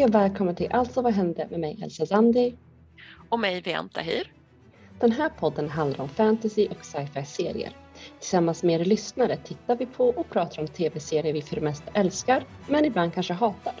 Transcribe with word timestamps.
Hej 0.00 0.04
och 0.08 0.14
välkommen 0.14 0.54
till 0.54 0.72
Alltså 0.72 1.02
vad 1.02 1.12
hände 1.12 1.46
med 1.50 1.60
mig 1.60 1.78
Elsa 1.82 2.06
Zandi. 2.06 2.54
Och 3.28 3.40
mig 3.40 3.60
Vian 3.60 3.88
Tahir. 3.88 4.32
Den 5.00 5.12
här 5.12 5.28
podden 5.28 5.68
handlar 5.68 6.00
om 6.00 6.08
fantasy 6.08 6.68
och 6.68 6.84
sci-fi 6.84 7.24
serier. 7.24 7.76
Tillsammans 8.18 8.62
med 8.62 8.80
er 8.80 8.84
lyssnare 8.84 9.36
tittar 9.36 9.76
vi 9.76 9.86
på 9.86 10.08
och 10.08 10.30
pratar 10.30 10.62
om 10.62 10.68
tv-serier 10.68 11.32
vi 11.32 11.42
för 11.42 11.56
det 11.56 11.62
mesta 11.62 11.90
älskar, 11.94 12.44
men 12.68 12.84
ibland 12.84 13.14
kanske 13.14 13.32
hatar. 13.32 13.74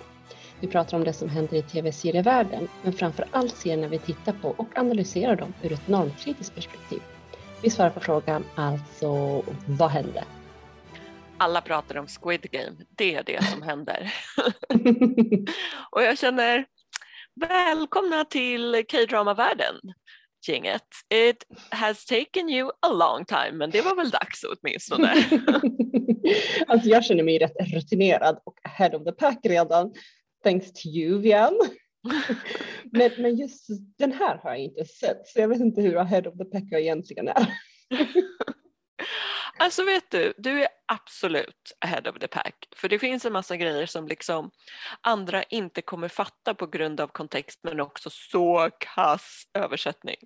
Vi 0.60 0.66
pratar 0.66 0.96
om 0.96 1.04
det 1.04 1.12
som 1.12 1.28
händer 1.28 1.56
i 1.56 1.62
tv-serievärlden, 1.62 2.68
men 2.82 2.92
framför 2.92 3.24
allt 3.30 3.56
serierna 3.56 3.88
vi 3.88 3.98
tittar 3.98 4.32
på 4.32 4.48
och 4.48 4.78
analyserar 4.78 5.36
dem 5.36 5.54
ur 5.62 5.72
ett 5.72 5.88
normkritiskt 5.88 6.54
perspektiv. 6.54 7.00
Vi 7.62 7.70
svarar 7.70 7.90
på 7.90 8.00
frågan, 8.00 8.44
alltså 8.54 9.42
vad 9.66 9.90
hände? 9.90 10.24
Alla 11.40 11.60
pratar 11.60 11.96
om 11.96 12.06
Squid 12.06 12.50
Game, 12.50 12.76
det 12.88 13.14
är 13.14 13.22
det 13.22 13.44
som 13.44 13.62
händer. 13.62 14.14
och 15.90 16.02
jag 16.02 16.18
känner, 16.18 16.66
välkomna 17.34 18.24
till 18.24 18.84
K-drama-världen 18.90 19.74
gänget. 20.48 20.82
It 21.14 21.44
has 21.70 22.04
taken 22.04 22.50
you 22.50 22.70
a 22.80 22.92
long 22.92 23.24
time, 23.24 23.52
men 23.52 23.70
det 23.70 23.82
var 23.82 23.96
väl 23.96 24.10
dags 24.10 24.44
åtminstone. 24.44 25.14
alltså 26.66 26.88
jag 26.88 27.04
känner 27.04 27.22
mig 27.22 27.38
rätt 27.38 27.72
rutinerad 27.74 28.40
och 28.44 28.58
head 28.64 28.96
of 28.96 29.04
the 29.04 29.12
pack 29.12 29.38
redan. 29.44 29.92
Thanks 30.44 30.72
to 30.72 30.88
you 30.88 31.18
Vian. 31.18 31.60
men, 32.92 33.10
men 33.18 33.36
just 33.36 33.66
den 33.98 34.12
här 34.12 34.36
har 34.42 34.50
jag 34.50 34.58
inte 34.58 34.84
sett 34.84 35.26
så 35.26 35.40
jag 35.40 35.48
vet 35.48 35.60
inte 35.60 35.82
hur 35.82 35.96
ahead 35.96 36.28
of 36.28 36.38
the 36.38 36.44
pack 36.44 36.64
jag 36.70 36.80
egentligen 36.80 37.28
är. 37.28 37.46
Alltså 39.60 39.84
vet 39.84 40.10
du, 40.10 40.32
du 40.38 40.62
är 40.62 40.68
absolut 40.86 41.72
ahead 41.80 42.10
of 42.10 42.18
the 42.18 42.28
pack. 42.28 42.68
För 42.76 42.88
det 42.88 42.98
finns 42.98 43.24
en 43.24 43.32
massa 43.32 43.56
grejer 43.56 43.86
som 43.86 44.08
liksom 44.08 44.50
andra 45.00 45.42
inte 45.42 45.82
kommer 45.82 46.08
fatta 46.08 46.54
på 46.54 46.66
grund 46.66 47.00
av 47.00 47.08
kontext 47.08 47.60
men 47.62 47.80
också 47.80 48.10
så 48.10 48.70
kass 48.78 49.42
översättning. 49.54 50.16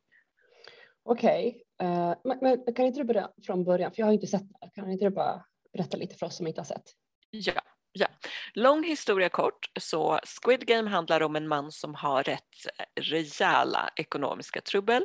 Okej, 1.03 1.63
okay. 1.79 1.91
uh, 1.91 2.11
eh, 2.11 2.17
men, 2.25 2.39
men, 2.43 2.75
kan 2.75 2.87
inte 2.87 3.01
du 3.01 3.05
börja 3.05 3.31
från 3.47 3.65
början? 3.65 3.93
För 3.93 4.01
jag 4.01 4.07
har 4.07 4.13
inte 4.13 4.27
sett 4.27 4.43
det. 4.61 4.71
Kan 4.75 4.91
inte 4.91 5.05
du 5.05 5.11
bara 5.11 5.45
berätta 5.73 5.97
lite 5.97 6.17
för 6.17 6.27
oss 6.27 6.37
som 6.37 6.47
inte 6.47 6.61
har 6.61 6.67
sett? 6.67 6.85
Ja, 7.31 7.63
ja. 7.93 8.07
Lång 8.55 8.85
historia 8.85 9.29
kort, 9.29 9.71
så 9.81 10.21
Squid 10.25 10.67
Game 10.67 10.91
handlar 10.91 11.23
om 11.23 11.37
en 11.37 11.49
man 11.49 11.73
som 11.73 11.95
har 11.95 12.23
rätt 12.23 12.55
rejäla 13.01 13.91
ekonomiska 13.97 14.61
trubbel 14.61 15.05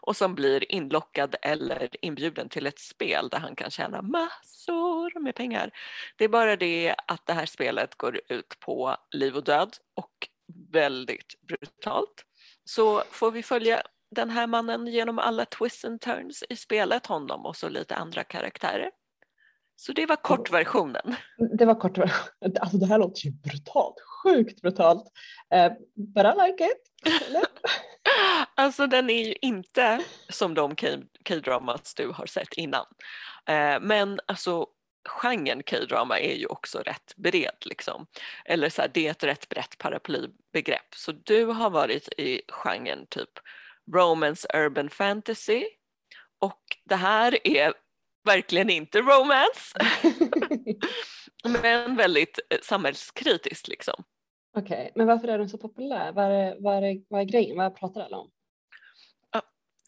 och 0.00 0.16
som 0.16 0.34
blir 0.34 0.72
inlockad 0.72 1.36
eller 1.42 1.88
inbjuden 2.02 2.48
till 2.48 2.66
ett 2.66 2.78
spel 2.78 3.28
där 3.28 3.38
han 3.38 3.56
kan 3.56 3.70
tjäna 3.70 4.02
massor 4.02 5.20
med 5.20 5.34
pengar. 5.34 5.70
Det 6.16 6.24
är 6.24 6.28
bara 6.28 6.56
det 6.56 6.94
att 7.06 7.26
det 7.26 7.32
här 7.32 7.46
spelet 7.46 7.94
går 7.94 8.20
ut 8.28 8.60
på 8.60 8.96
liv 9.10 9.36
och 9.36 9.44
död 9.44 9.76
och 9.96 10.28
väldigt 10.72 11.34
brutalt. 11.48 12.24
Så 12.64 13.02
får 13.10 13.30
vi 13.30 13.42
följa 13.42 13.82
den 14.10 14.30
här 14.30 14.46
mannen 14.46 14.86
genom 14.86 15.18
alla 15.18 15.44
twists 15.44 15.84
and 15.84 16.00
turns 16.00 16.44
i 16.48 16.56
spelet, 16.56 17.06
honom 17.06 17.46
och 17.46 17.56
så 17.56 17.68
lite 17.68 17.96
andra 17.96 18.24
karaktärer. 18.24 18.90
Så 19.80 19.92
det 19.92 20.06
var 20.06 20.16
kortversionen. 20.16 21.14
Det 21.58 21.64
var 21.64 21.74
kortversionen. 21.74 22.56
Alltså 22.60 22.78
det 22.78 22.86
här 22.86 22.98
låter 22.98 23.26
ju 23.26 23.30
brutalt, 23.30 23.94
sjukt 24.22 24.62
brutalt. 24.62 25.04
Uh, 25.54 25.68
but 25.94 26.26
I 26.26 26.46
like 26.46 26.64
it. 26.64 27.12
alltså 28.54 28.86
den 28.86 29.10
är 29.10 29.24
ju 29.24 29.34
inte 29.40 30.00
som 30.28 30.54
de 30.54 30.76
K-dramas 31.28 31.94
du 31.94 32.08
har 32.08 32.26
sett 32.26 32.52
innan. 32.54 32.86
Uh, 33.50 33.80
men 33.80 34.20
alltså 34.26 34.66
genren 35.08 35.62
K-drama 35.62 36.20
är 36.20 36.34
ju 36.34 36.46
också 36.46 36.78
rätt 36.78 37.16
bred 37.16 37.56
liksom. 37.60 38.06
Eller 38.44 38.68
så 38.68 38.82
här, 38.82 38.90
det 38.94 39.06
är 39.06 39.10
ett 39.10 39.24
rätt 39.24 39.48
brett 39.48 39.78
paraplybegrepp. 39.78 40.94
Så 40.96 41.12
du 41.12 41.44
har 41.44 41.70
varit 41.70 42.08
i 42.18 42.42
genren 42.48 43.06
typ 43.06 43.30
romance 43.94 44.48
urban 44.54 44.90
fantasy 44.90 45.64
och 46.40 46.62
det 46.84 46.96
här 46.96 47.46
är 47.46 47.72
verkligen 48.24 48.70
inte 48.70 49.00
romance. 49.00 49.78
men 51.62 51.96
väldigt 51.96 52.38
eh, 52.50 52.58
samhällskritiskt 52.62 53.68
liksom. 53.68 54.04
Okej, 54.56 54.80
okay. 54.80 54.90
men 54.94 55.06
varför 55.06 55.28
är 55.28 55.38
den 55.38 55.48
så 55.48 55.58
populär? 55.58 56.12
Vad 56.12 56.24
är, 56.24 56.56
vad 56.60 56.84
är, 56.84 57.02
vad 57.08 57.20
är 57.20 57.24
grejen? 57.24 57.56
Vad 57.56 57.76
pratar 57.76 58.00
alla 58.00 58.16
om? 58.16 58.30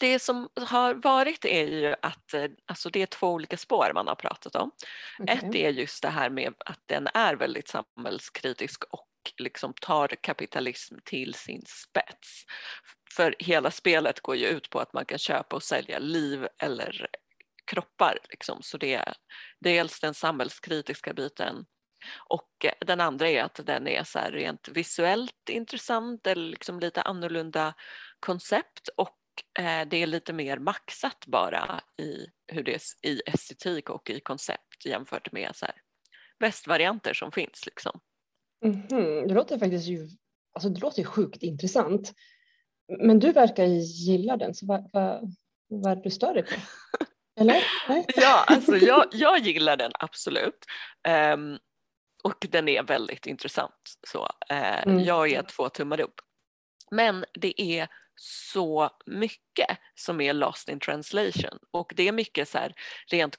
Det 0.00 0.18
som 0.18 0.48
har 0.54 0.94
varit 0.94 1.44
är 1.44 1.66
ju 1.66 1.94
att 2.02 2.34
eh, 2.34 2.44
alltså 2.66 2.90
det 2.90 3.02
är 3.02 3.06
två 3.06 3.28
olika 3.28 3.56
spår 3.56 3.90
man 3.94 4.08
har 4.08 4.14
pratat 4.14 4.56
om. 4.56 4.70
Okay. 5.18 5.36
Ett 5.36 5.54
är 5.54 5.70
just 5.70 6.02
det 6.02 6.08
här 6.08 6.30
med 6.30 6.54
att 6.58 6.80
den 6.86 7.08
är 7.14 7.34
väldigt 7.34 7.68
samhällskritisk 7.68 8.84
och 8.84 9.08
liksom 9.38 9.74
tar 9.80 10.08
kapitalism 10.08 10.94
till 11.04 11.34
sin 11.34 11.62
spets. 11.66 12.44
För 13.16 13.34
hela 13.38 13.70
spelet 13.70 14.20
går 14.20 14.36
ju 14.36 14.46
ut 14.46 14.70
på 14.70 14.78
att 14.78 14.92
man 14.92 15.04
kan 15.04 15.18
köpa 15.18 15.56
och 15.56 15.62
sälja 15.62 15.98
liv 15.98 16.46
eller 16.58 17.06
kroppar. 17.70 18.18
Liksom. 18.30 18.62
Så 18.62 18.78
det 18.78 18.94
är 18.94 19.14
dels 19.60 20.00
den 20.00 20.14
samhällskritiska 20.14 21.12
biten 21.12 21.66
och 22.28 22.66
den 22.86 23.00
andra 23.00 23.28
är 23.28 23.42
att 23.42 23.60
den 23.66 23.88
är 23.88 24.04
så 24.04 24.18
rent 24.18 24.68
visuellt 24.68 25.48
intressant 25.50 26.26
eller 26.26 26.50
liksom 26.50 26.80
lite 26.80 27.02
annorlunda 27.02 27.74
koncept 28.20 28.88
och 28.96 29.18
eh, 29.58 29.88
det 29.88 29.96
är 29.96 30.06
lite 30.06 30.32
mer 30.32 30.58
maxat 30.58 31.26
bara 31.26 31.80
i 32.02 32.26
hur 32.52 32.62
det 32.62 32.74
är 32.74 33.08
i 33.10 33.22
estetik 33.26 33.90
och 33.90 34.10
i 34.10 34.20
koncept 34.20 34.86
jämfört 34.86 35.32
med 35.32 35.50
så 35.54 35.66
västvarianter 36.38 37.14
som 37.14 37.32
finns. 37.32 37.66
Liksom. 37.66 38.00
Mm 38.64 38.82
-hmm. 38.82 39.28
Det 39.28 39.34
låter 39.34 39.58
faktiskt 39.58 39.88
ju, 39.88 40.08
alltså 40.52 40.68
det 40.68 40.80
låter 40.80 40.98
ju 40.98 41.04
sjukt 41.04 41.42
intressant. 41.42 42.12
Men 42.98 43.18
du 43.18 43.32
verkar 43.32 43.64
gilla 43.64 44.36
den, 44.36 44.54
så 44.54 44.66
vad, 44.66 44.90
vad, 44.92 45.34
vad 45.68 45.92
är 45.92 45.96
det 45.96 46.02
du 46.02 46.10
stör 46.10 46.34
dig 46.34 46.42
på? 46.42 46.54
Eller? 47.40 47.64
Nej? 47.88 48.06
ja, 48.16 48.44
alltså 48.46 48.76
jag, 48.76 49.06
jag 49.12 49.38
gillar 49.38 49.76
den 49.76 49.92
absolut. 49.94 50.64
Um, 51.34 51.58
och 52.22 52.46
den 52.50 52.68
är 52.68 52.82
väldigt 52.82 53.26
intressant. 53.26 53.98
Så, 54.08 54.22
uh, 54.52 54.82
mm. 54.82 55.04
Jag 55.04 55.32
är 55.32 55.42
två 55.42 55.68
tummar 55.68 56.00
upp. 56.00 56.20
Men 56.90 57.24
det 57.32 57.62
är 57.62 57.88
så 58.22 58.90
mycket 59.06 59.78
som 59.94 60.20
är 60.20 60.32
lost 60.32 60.68
in 60.68 60.80
translation 60.80 61.58
och 61.70 61.92
det 61.96 62.08
är 62.08 62.12
mycket 62.12 62.48
så 62.48 62.58
här 62.58 62.74
rent 63.06 63.36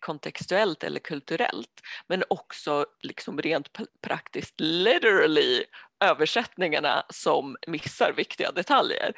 kontextuellt 0.00 0.84
eller 0.84 1.00
kulturellt 1.00 1.80
men 2.06 2.24
också 2.30 2.86
liksom 3.02 3.42
rent 3.42 3.68
praktiskt 4.02 4.60
literally 4.60 5.64
översättningarna 6.04 7.02
som 7.10 7.56
missar 7.66 8.12
viktiga 8.16 8.52
detaljer. 8.52 9.12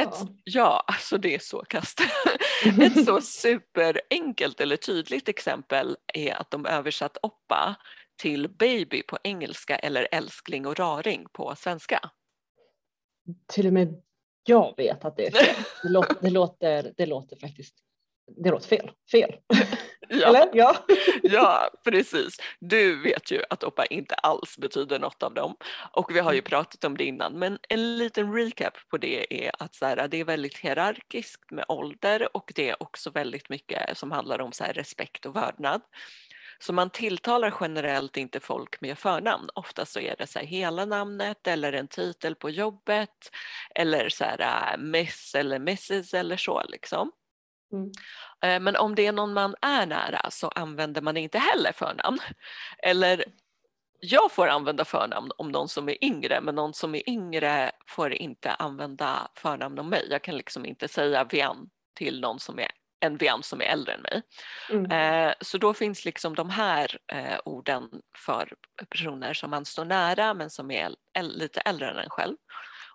Ett, 0.00 0.28
ja, 0.44 0.84
alltså 0.86 1.18
det 1.18 1.34
är 1.34 1.38
så 1.38 1.64
kast. 1.64 2.00
Ett 2.80 3.04
så 3.04 3.20
superenkelt 3.22 4.60
eller 4.60 4.76
tydligt 4.76 5.28
exempel 5.28 5.96
är 6.14 6.34
att 6.34 6.50
de 6.50 6.66
översatt 6.66 7.16
oppa 7.22 7.76
till 8.16 8.48
baby 8.48 9.02
på 9.02 9.18
engelska 9.24 9.76
eller 9.76 10.08
älskling 10.12 10.66
och 10.66 10.78
raring 10.78 11.26
på 11.32 11.54
svenska. 11.56 12.10
Till 13.46 13.66
och 13.66 13.72
med 13.72 14.02
jag 14.44 14.74
vet 14.76 15.04
att 15.04 15.16
det 15.16 15.26
är 15.26 15.30
fel. 15.30 15.64
Det 15.82 15.88
låter, 15.88 16.16
det 16.20 16.30
låter, 16.30 16.92
det 16.96 17.06
låter 17.06 17.36
faktiskt 17.36 17.74
det 18.36 18.50
låter 18.50 18.68
fel. 18.68 18.90
Fel. 19.10 19.34
Ja. 20.08 20.28
Eller? 20.28 20.50
Ja. 20.52 20.76
ja, 21.22 21.70
precis. 21.84 22.36
Du 22.60 23.02
vet 23.02 23.30
ju 23.30 23.42
att 23.50 23.64
oppa 23.64 23.86
inte 23.86 24.14
alls 24.14 24.58
betyder 24.58 24.98
något 24.98 25.22
av 25.22 25.34
dem 25.34 25.56
och 25.92 26.16
vi 26.16 26.18
har 26.18 26.32
ju 26.32 26.38
mm. 26.38 26.48
pratat 26.48 26.84
om 26.84 26.96
det 26.96 27.04
innan 27.04 27.38
men 27.38 27.58
en 27.68 27.98
liten 27.98 28.34
recap 28.34 28.88
på 28.90 28.98
det 28.98 29.46
är 29.46 29.50
att 29.58 29.74
så 29.74 29.86
här, 29.86 30.08
det 30.08 30.16
är 30.16 30.24
väldigt 30.24 30.58
hierarkiskt 30.58 31.50
med 31.50 31.64
ålder 31.68 32.36
och 32.36 32.52
det 32.54 32.70
är 32.70 32.82
också 32.82 33.10
väldigt 33.10 33.48
mycket 33.48 33.98
som 33.98 34.10
handlar 34.10 34.40
om 34.40 34.52
så 34.52 34.64
här, 34.64 34.72
respekt 34.72 35.26
och 35.26 35.36
vördnad. 35.36 35.80
Så 36.58 36.72
man 36.72 36.90
tilltalar 36.90 37.54
generellt 37.60 38.16
inte 38.16 38.40
folk 38.40 38.80
med 38.80 38.98
förnamn. 38.98 39.48
Ofta 39.54 39.86
så 39.86 40.00
är 40.00 40.16
det 40.18 40.26
så 40.26 40.38
här 40.38 40.46
hela 40.46 40.84
namnet 40.84 41.46
eller 41.46 41.72
en 41.72 41.88
titel 41.88 42.34
på 42.34 42.50
jobbet 42.50 43.30
eller 43.74 44.08
så 44.08 44.24
här 44.24 44.40
äh, 44.40 44.78
miss 44.78 45.34
eller 45.34 45.56
mrs 45.56 46.14
eller 46.14 46.36
så 46.36 46.62
liksom. 46.68 47.12
Mm. 47.72 47.90
Eh, 48.42 48.60
men 48.60 48.76
om 48.76 48.94
det 48.94 49.06
är 49.06 49.12
någon 49.12 49.32
man 49.32 49.54
är 49.60 49.86
nära 49.86 50.30
så 50.30 50.48
använder 50.48 51.02
man 51.02 51.16
inte 51.16 51.38
heller 51.38 51.72
förnamn. 51.72 52.18
Eller 52.78 53.24
jag 54.00 54.32
får 54.32 54.48
använda 54.48 54.84
förnamn 54.84 55.30
om 55.36 55.48
någon 55.48 55.68
som 55.68 55.88
är 55.88 56.04
yngre 56.04 56.40
men 56.40 56.54
någon 56.54 56.74
som 56.74 56.94
är 56.94 57.08
yngre 57.08 57.72
får 57.86 58.12
inte 58.12 58.50
använda 58.50 59.28
förnamn 59.34 59.78
om 59.78 59.88
mig. 59.88 60.06
Jag 60.10 60.22
kan 60.22 60.36
liksom 60.36 60.66
inte 60.66 60.88
säga 60.88 61.24
Vian 61.24 61.70
till 61.94 62.20
någon 62.20 62.40
som 62.40 62.58
är 62.58 62.70
en 63.00 63.16
VM 63.16 63.42
som 63.42 63.60
är 63.60 63.64
äldre 63.64 63.94
än 63.94 64.00
mig. 64.00 64.22
Mm. 64.70 64.90
Eh, 64.90 65.34
så 65.40 65.58
då 65.58 65.74
finns 65.74 66.04
liksom 66.04 66.34
de 66.34 66.50
här 66.50 66.98
eh, 67.12 67.38
orden 67.44 67.90
för 68.16 68.54
personer 68.88 69.34
som 69.34 69.50
man 69.50 69.64
står 69.64 69.84
nära 69.84 70.34
men 70.34 70.50
som 70.50 70.70
är 70.70 70.94
lite 71.20 71.60
äldre 71.60 71.90
än 71.90 71.98
en 71.98 72.10
själv. 72.10 72.36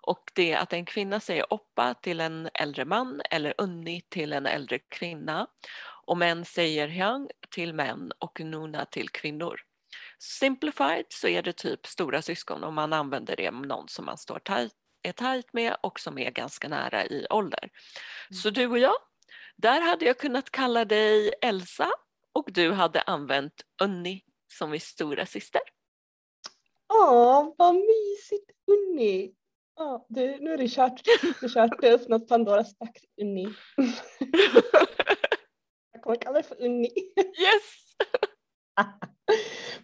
Och 0.08 0.30
det 0.34 0.52
är 0.52 0.58
att 0.58 0.72
en 0.72 0.84
kvinna 0.84 1.20
säger 1.20 1.52
oppa 1.52 1.94
till 1.94 2.20
en 2.20 2.48
äldre 2.54 2.84
man 2.84 3.22
eller 3.30 3.54
unni 3.58 4.00
till 4.08 4.32
en 4.32 4.46
äldre 4.46 4.78
kvinna. 4.78 5.46
Och 6.06 6.16
män 6.16 6.44
säger 6.44 6.88
hyang 6.88 7.28
till 7.50 7.74
män 7.74 8.12
och 8.18 8.40
nuna 8.40 8.84
till 8.84 9.08
kvinnor. 9.08 9.60
Simplified 10.18 11.04
så 11.08 11.28
är 11.28 11.42
det 11.42 11.52
typ 11.52 11.86
stora 11.86 12.22
syskon 12.22 12.64
och 12.64 12.72
man 12.72 12.92
använder 12.92 13.36
det 13.36 13.50
med 13.50 13.68
någon 13.68 13.88
som 13.88 14.04
man 14.04 14.18
står 14.18 14.38
tajt, 14.38 14.72
är 15.02 15.12
tajt 15.12 15.52
med 15.52 15.76
och 15.82 16.00
som 16.00 16.18
är 16.18 16.30
ganska 16.30 16.68
nära 16.68 17.06
i 17.06 17.26
ålder. 17.30 17.62
Mm. 17.62 18.40
Så 18.42 18.50
du 18.50 18.66
och 18.66 18.78
jag, 18.78 18.96
där 19.56 19.80
hade 19.80 20.04
jag 20.04 20.18
kunnat 20.18 20.50
kalla 20.50 20.84
dig 20.84 21.34
Elsa 21.42 21.90
och 22.32 22.52
du 22.52 22.72
hade 22.72 23.02
använt 23.02 23.62
Unni 23.82 24.22
som 24.52 24.70
min 24.70 24.80
stora 24.80 25.26
syster. 25.26 25.62
Åh, 26.92 27.54
vad 27.58 27.74
mysigt 27.74 28.50
Unni! 28.66 29.37
Ja, 29.78 30.06
du, 30.08 30.38
nu 30.40 30.52
är 30.52 30.58
det 30.58 30.68
kört. 30.68 31.04
Det 31.04 31.46
är 31.46 31.48
kört. 31.48 31.80
Det 31.80 31.88
har 31.88 31.94
öppnat 31.94 32.28
Pandoras 32.28 32.74
ask, 32.78 33.04
Unni. 33.20 33.48
jag 35.92 36.02
kommer 36.02 36.16
kalla 36.16 36.38
det 36.38 36.42
för 36.42 36.62
Unni. 36.62 36.90
Yes! 37.16 37.96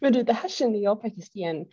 Men 0.00 0.12
du, 0.12 0.22
det 0.22 0.32
här 0.32 0.48
känner 0.48 0.78
jag 0.78 1.00
faktiskt 1.00 1.36
igen 1.36 1.66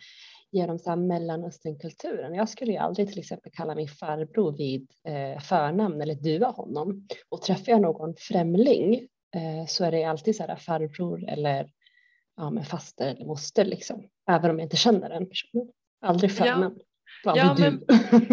genom 0.50 0.78
så 0.78 0.90
här 0.90 0.96
Mellanösternkulturen. 0.96 2.34
Jag 2.34 2.48
skulle 2.48 2.72
ju 2.72 2.78
aldrig 2.78 3.08
till 3.08 3.18
exempel 3.18 3.52
kalla 3.52 3.74
min 3.74 3.88
farbror 3.88 4.56
vid 4.56 4.90
eh, 5.04 5.40
förnamn 5.40 6.00
eller 6.00 6.14
dua 6.14 6.50
honom. 6.50 7.08
Och 7.28 7.42
träffar 7.42 7.72
jag 7.72 7.80
någon 7.80 8.14
främling 8.18 8.94
eh, 9.34 9.66
så 9.68 9.84
är 9.84 9.92
det 9.92 10.04
alltid 10.04 10.36
så 10.36 10.42
här 10.42 10.56
farbror 10.56 11.28
eller 11.28 11.70
ja, 12.36 12.62
faster 12.62 13.06
eller 13.06 13.26
moster 13.26 13.64
liksom. 13.64 14.08
Även 14.30 14.50
om 14.50 14.58
jag 14.58 14.66
inte 14.66 14.76
känner 14.76 15.08
den 15.08 15.28
personen. 15.28 15.68
Aldrig 16.00 16.32
förnamn. 16.32 16.76
Ja. 16.78 16.84
Ja, 17.24 17.56
men, 17.58 17.84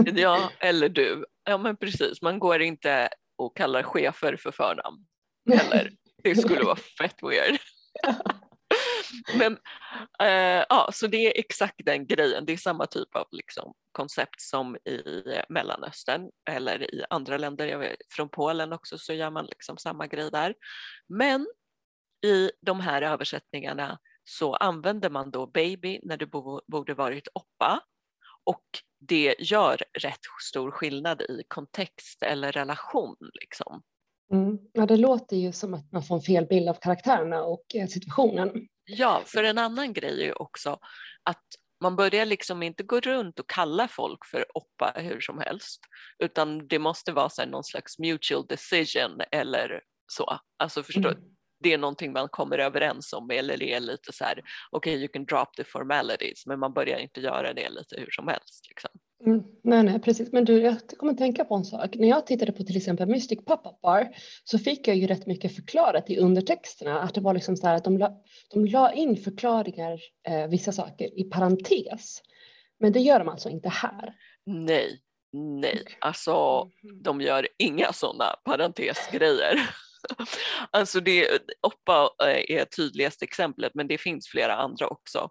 ja, 0.18 0.52
eller 0.60 0.90
du. 0.90 1.26
Ja 1.44 1.58
men 1.58 1.78
precis, 1.78 2.22
man 2.22 2.40
går 2.40 2.62
inte 2.62 3.10
och 3.38 3.58
kallar 3.58 3.84
chefer 3.84 4.38
för 4.38 4.52
förnamn. 4.52 5.06
Eller 5.52 5.92
det 6.24 6.36
skulle 6.36 6.64
vara 6.64 6.76
fett 6.98 7.24
weird. 7.24 7.58
Men 9.38 9.58
eh, 10.22 10.66
ja, 10.70 10.90
så 10.94 11.08
det 11.08 11.18
är 11.18 11.40
exakt 11.40 11.82
den 11.86 12.08
grejen. 12.08 12.46
Det 12.46 12.54
är 12.54 12.58
samma 12.58 12.86
typ 12.86 13.16
av 13.16 13.28
liksom, 13.32 13.74
koncept 13.92 14.42
som 14.42 14.76
i 14.76 15.24
Mellanöstern 15.50 16.30
eller 16.50 16.96
i 16.96 17.04
andra 17.10 17.38
länder. 17.38 17.78
Vet, 17.78 17.98
från 18.10 18.30
Polen 18.30 18.74
också 18.74 18.98
så 18.98 19.14
gör 19.14 19.30
man 19.30 19.46
liksom 19.46 19.78
samma 19.78 20.08
grej 20.08 20.32
där. 20.32 20.56
Men 21.08 21.48
i 22.26 22.52
de 22.62 22.80
här 22.80 23.02
översättningarna 23.02 24.00
så 24.24 24.56
använder 24.56 25.10
man 25.10 25.32
då 25.32 25.48
baby 25.48 26.00
när 26.04 26.18
det 26.18 26.26
borde 26.68 26.94
varit 26.94 27.28
oppa 27.34 27.82
och 28.50 28.66
det 29.00 29.36
gör 29.40 29.84
rätt 30.00 30.20
stor 30.50 30.72
skillnad 30.72 31.22
i 31.22 31.44
kontext 31.48 32.24
eller 32.24 32.52
relation. 32.52 33.16
Liksom. 33.42 33.82
Mm. 34.32 34.58
Ja, 34.74 34.86
det 34.86 34.98
låter 34.98 35.38
ju 35.38 35.52
som 35.52 35.74
att 35.74 35.92
man 35.92 36.04
får 36.04 36.16
en 36.16 36.22
fel 36.22 36.46
bild 36.46 36.70
av 36.70 36.74
karaktärerna 36.74 37.44
och 37.44 37.76
eh, 37.76 37.88
situationen. 37.88 38.68
Ja, 38.86 39.22
för 39.26 39.44
en 39.44 39.58
annan 39.58 39.94
grej 39.94 40.28
är 40.28 40.42
också 40.42 40.80
att 41.24 41.44
man 41.82 41.96
börjar 41.96 42.26
liksom 42.26 42.64
inte 42.64 42.84
gå 42.84 43.00
runt 43.00 43.40
och 43.40 43.50
kalla 43.50 43.88
folk 43.88 44.26
för 44.26 44.46
oppa 44.58 44.94
hur 44.96 45.20
som 45.20 45.40
helst, 45.40 45.82
utan 46.20 46.68
det 46.68 46.80
måste 46.80 47.12
vara 47.12 47.30
så 47.30 47.46
någon 47.46 47.64
slags 47.64 48.00
mutual 48.00 48.46
decision 48.48 49.22
eller 49.32 49.82
så. 50.08 50.40
Alltså 50.58 50.84
förstå, 50.84 51.10
mm. 51.10 51.24
Det 51.60 51.74
är 51.74 51.78
någonting 51.78 52.12
man 52.12 52.30
kommer 52.30 52.58
överens 52.58 53.14
om 53.14 53.32
eller 53.32 53.58
det 53.58 53.74
är 53.74 53.80
lite 53.80 54.14
så 54.14 54.24
här, 54.24 54.42
okej 54.72 54.94
okay, 54.94 55.00
you 55.00 55.08
can 55.08 55.26
drop 55.26 55.56
the 55.58 55.64
formalities, 55.64 56.46
men 56.46 56.60
man 56.60 56.74
börjar 56.74 56.98
inte 57.00 57.22
göra 57.22 57.54
det 57.54 57.70
lite 57.70 57.96
hur 58.00 58.12
som 58.12 58.28
helst. 58.28 58.66
Liksom. 58.70 58.90
Mm, 59.26 59.44
nej, 59.64 59.84
nej, 59.84 60.02
precis. 60.02 60.32
Men 60.32 60.46
du, 60.46 60.62
jag 60.62 60.78
kommer 60.98 61.14
tänka 61.14 61.46
på 61.46 61.56
en 61.56 61.66
sak. 61.66 61.96
När 61.96 62.08
jag 62.08 62.28
tittade 62.28 62.52
på 62.52 62.64
till 62.64 62.78
exempel 62.78 63.08
Mystic 63.08 63.40
Pop-Up 63.46 63.82
Bar 63.82 64.08
så 64.44 64.60
fick 64.60 64.88
jag 64.88 64.98
ju 64.98 65.08
rätt 65.08 65.28
mycket 65.28 65.56
förklarat 65.56 66.10
i 66.10 66.18
undertexterna 66.18 67.02
att 67.02 67.14
det 67.14 67.22
var 67.22 67.34
liksom 67.34 67.58
så 67.58 67.68
här 67.68 67.76
att 67.76 67.84
de 67.84 67.98
la, 67.98 68.14
de 68.54 68.66
la 68.66 68.94
in 68.94 69.18
förklaringar, 69.18 70.00
eh, 70.28 70.48
vissa 70.48 70.72
saker 70.72 71.20
i 71.20 71.24
parentes. 71.24 72.22
Men 72.80 72.92
det 72.92 73.00
gör 73.00 73.20
de 73.20 73.30
alltså 73.30 73.50
inte 73.50 73.70
här. 73.70 74.14
Nej, 74.46 75.00
nej, 75.34 75.84
alltså 76.00 76.32
mm. 76.84 77.04
de 77.04 77.22
gör 77.22 77.48
inga 77.58 77.94
sådana 77.94 78.36
parentesgrejer. 78.46 79.70
Alltså 80.72 81.00
det, 81.00 81.42
Oppa 81.62 82.10
eh, 82.24 82.58
är 82.58 82.66
tydligaste 82.66 83.26
exemplet 83.26 83.76
men 83.76 83.88
det 83.88 83.98
finns 83.98 84.28
flera 84.28 84.56
andra 84.56 84.88
också. 84.88 85.30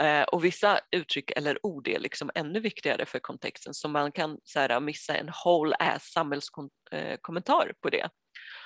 Eh, 0.00 0.22
och 0.22 0.44
vissa 0.44 0.80
uttryck 0.90 1.30
eller 1.30 1.66
ord 1.66 1.88
är 1.88 1.98
liksom 1.98 2.30
ännu 2.34 2.60
viktigare 2.60 3.06
för 3.06 3.18
kontexten 3.18 3.74
så 3.74 3.88
man 3.88 4.12
kan 4.12 4.38
så 4.44 4.60
här, 4.60 4.80
missa 4.80 5.16
en 5.16 5.30
whole 5.44 5.76
ass 5.76 6.12
samhällskommentar 6.12 7.72
på 7.80 7.90
det. 7.90 8.08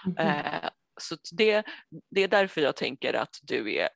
Mm 0.07 0.17
-hmm. 0.17 0.71
så 1.01 1.17
det, 1.33 1.63
det 2.11 2.23
är 2.23 2.29
därför 2.29 2.61
jag 2.61 2.77
tänker 2.77 3.15
att 3.15 3.39
du 3.43 3.75
är 3.75 3.89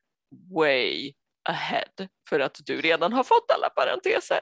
way 0.53 1.13
ahead 1.49 2.07
för 2.29 2.39
att 2.39 2.59
du 2.65 2.81
redan 2.81 3.13
har 3.13 3.23
fått 3.23 3.51
alla 3.51 3.69
parenteser. 3.69 4.39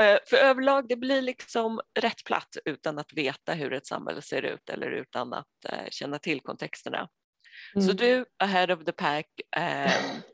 Eh, 0.00 0.18
för 0.26 0.36
överlag 0.36 0.88
det 0.88 0.96
blir 0.96 1.22
liksom 1.22 1.80
rätt 2.00 2.24
platt 2.24 2.56
utan 2.64 2.98
att 2.98 3.12
veta 3.12 3.54
hur 3.54 3.72
ett 3.72 3.86
samhälle 3.86 4.22
ser 4.22 4.42
ut 4.42 4.68
eller 4.68 4.90
utan 4.90 5.32
att 5.32 5.46
känna 5.90 6.18
till 6.18 6.40
kontexterna. 6.40 7.08
Mm. 7.74 7.86
Så 7.86 7.92
du 7.92 8.24
ahead 8.38 8.74
of 8.74 8.84
the 8.84 8.92
pack. 8.92 9.26
Um, 9.56 10.22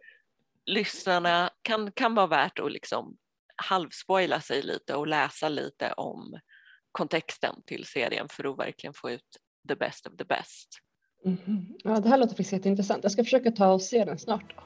lyssnarna 0.66 1.50
kan, 1.62 1.92
kan 1.92 2.14
vara 2.14 2.26
värt 2.26 2.58
att 2.58 2.72
liksom 2.72 3.16
halvspoila 3.56 4.40
sig 4.40 4.62
lite 4.62 4.94
och 4.94 5.06
läsa 5.06 5.48
lite 5.48 5.92
om 5.92 6.40
kontexten 6.92 7.62
till 7.66 7.84
serien 7.84 8.26
för 8.30 8.52
att 8.52 8.58
verkligen 8.58 8.94
få 8.94 9.10
ut 9.10 9.36
the 9.68 9.74
best 9.74 10.06
of 10.06 10.16
the 10.16 10.24
best. 10.24 10.68
Mm. 11.24 11.66
Ja, 11.84 12.00
det 12.00 12.08
här 12.08 12.18
låter 12.18 12.30
faktiskt 12.30 12.52
jätteintressant. 12.52 13.02
Jag 13.02 13.12
ska 13.12 13.24
försöka 13.24 13.50
ta 13.50 13.72
och 13.72 13.82
se 13.82 14.04
den 14.04 14.18
snart. 14.18 14.54
Då. 14.56 14.62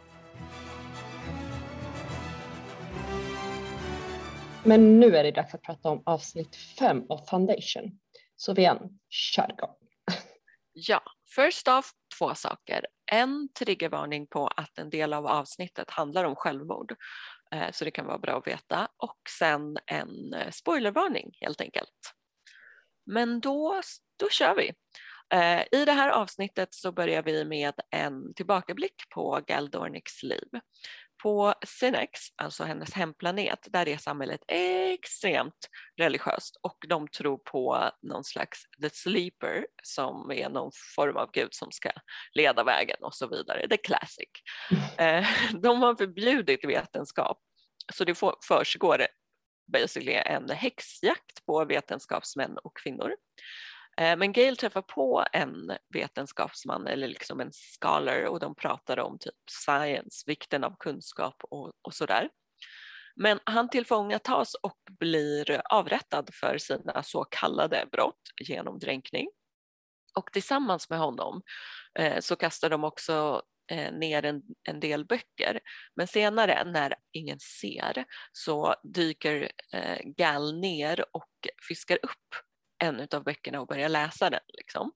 Men 4.65 5.01
nu 5.01 5.17
är 5.17 5.25
det 5.25 5.31
dags 5.31 5.55
att 5.55 5.63
prata 5.63 5.89
om 5.89 6.03
avsnitt 6.07 6.57
fem 6.57 7.07
av 7.09 7.27
Foundation. 7.27 7.99
Så 8.37 8.55
vi 8.55 8.63
igen, 8.63 8.99
kör 9.09 9.53
igång. 9.53 9.77
Ja, 10.73 11.03
first 11.37 11.69
off 11.69 11.93
två 12.19 12.35
saker. 12.35 12.87
En 13.13 13.49
triggervarning 13.59 14.27
på 14.27 14.47
att 14.47 14.79
en 14.79 14.91
del 14.91 15.13
av 15.13 15.27
avsnittet 15.27 15.91
handlar 15.91 16.25
om 16.25 16.37
självmord. 16.37 16.95
Eh, 17.55 17.71
så 17.73 17.85
det 17.85 17.91
kan 17.91 18.07
vara 18.07 18.19
bra 18.19 18.39
att 18.39 18.47
veta. 18.47 18.89
Och 18.97 19.19
sen 19.39 19.79
en 19.87 20.35
eh, 20.35 20.51
spoilervarning 20.51 21.31
helt 21.41 21.61
enkelt. 21.61 22.15
Men 23.07 23.41
då, 23.41 23.81
då 24.19 24.29
kör 24.29 24.55
vi. 24.55 24.73
Eh, 25.35 25.81
I 25.81 25.85
det 25.85 25.93
här 25.93 26.09
avsnittet 26.09 26.75
så 26.75 26.93
börjar 26.93 27.23
vi 27.23 27.45
med 27.45 27.75
en 27.91 28.35
tillbakablick 28.35 29.09
på 29.15 29.41
Galdorniks 29.47 30.23
liv. 30.23 30.49
På 31.23 31.55
Sinex, 31.67 32.21
alltså 32.37 32.65
hennes 32.65 32.93
hemplanet, 32.93 33.67
där 33.73 33.89
är 33.89 33.97
samhället 33.97 34.41
extremt 34.49 35.69
religiöst 35.97 36.57
och 36.63 36.77
de 36.89 37.09
tror 37.09 37.39
på 37.39 37.91
någon 38.03 38.25
slags 38.25 38.59
the 38.83 38.91
sleeper 38.91 39.67
som 39.83 40.31
är 40.31 40.49
någon 40.49 40.71
form 40.97 41.17
av 41.17 41.31
gud 41.33 41.55
som 41.55 41.73
ska 41.73 41.91
leda 42.35 42.65
vägen 42.65 42.97
och 43.01 43.15
så 43.15 43.29
vidare. 43.29 43.69
The 43.69 43.77
classic. 43.77 44.29
Eh, 44.99 45.27
de 45.63 45.83
har 45.83 45.95
förbjudit 45.95 46.65
vetenskap 46.65 47.39
så 47.95 48.05
det 48.05 48.19
försiggår 48.49 49.07
basically 49.73 50.13
en 50.13 50.51
häxjakt 50.51 51.47
på 51.47 51.65
vetenskapsmän 51.65 52.59
och 52.65 52.77
kvinnor. 52.77 53.13
Eh, 54.01 54.17
men 54.17 54.33
Gail 54.33 54.57
träffar 54.57 54.83
på 54.83 55.25
en 55.33 55.73
vetenskapsman 55.95 56.87
eller 56.87 57.09
liksom 57.09 57.41
en 57.41 57.51
scholar 57.81 58.25
och 58.25 58.41
de 58.41 58.55
pratar 58.55 58.99
om 59.01 59.19
typ 59.19 59.35
science, 59.51 60.25
vikten 60.27 60.65
av 60.65 60.77
kunskap 60.79 61.43
och, 61.51 61.73
och 61.83 61.95
sådär. 61.95 62.29
Men 63.17 63.41
han 63.45 63.71
tillfångatas 63.71 64.55
och 64.55 64.79
blir 64.99 65.63
avrättad 65.65 66.31
för 66.33 66.59
sina 66.59 67.03
så 67.03 67.25
kallade 67.25 67.87
brott 67.93 68.21
genom 68.41 68.79
dränkning. 68.79 69.29
Och 70.15 70.33
tillsammans 70.33 70.91
med 70.91 70.99
honom 70.99 71.43
eh, 71.99 72.21
så 72.21 72.37
kastar 72.37 72.71
de 72.71 72.85
också 72.85 73.43
eh, 73.71 73.93
ner 73.93 74.25
en, 74.25 74.43
en, 74.69 74.81
del 74.81 75.05
böcker. 75.05 75.61
Men 75.97 76.07
senare 76.07 76.65
när 76.65 76.95
ingen 77.13 77.39
ser 77.41 78.05
så 78.33 78.75
dyker 78.83 79.53
eh, 79.73 79.99
Gal 80.05 80.61
ner 80.61 81.05
och 81.13 81.31
fiskar 81.69 81.99
upp 82.03 82.35
en 82.83 83.09
av 83.15 83.25
böckerna 83.25 83.61
och 83.61 83.67
börja 83.67 83.89
läsa 83.89 84.31
den. 84.31 84.41
Liksom. 84.59 84.93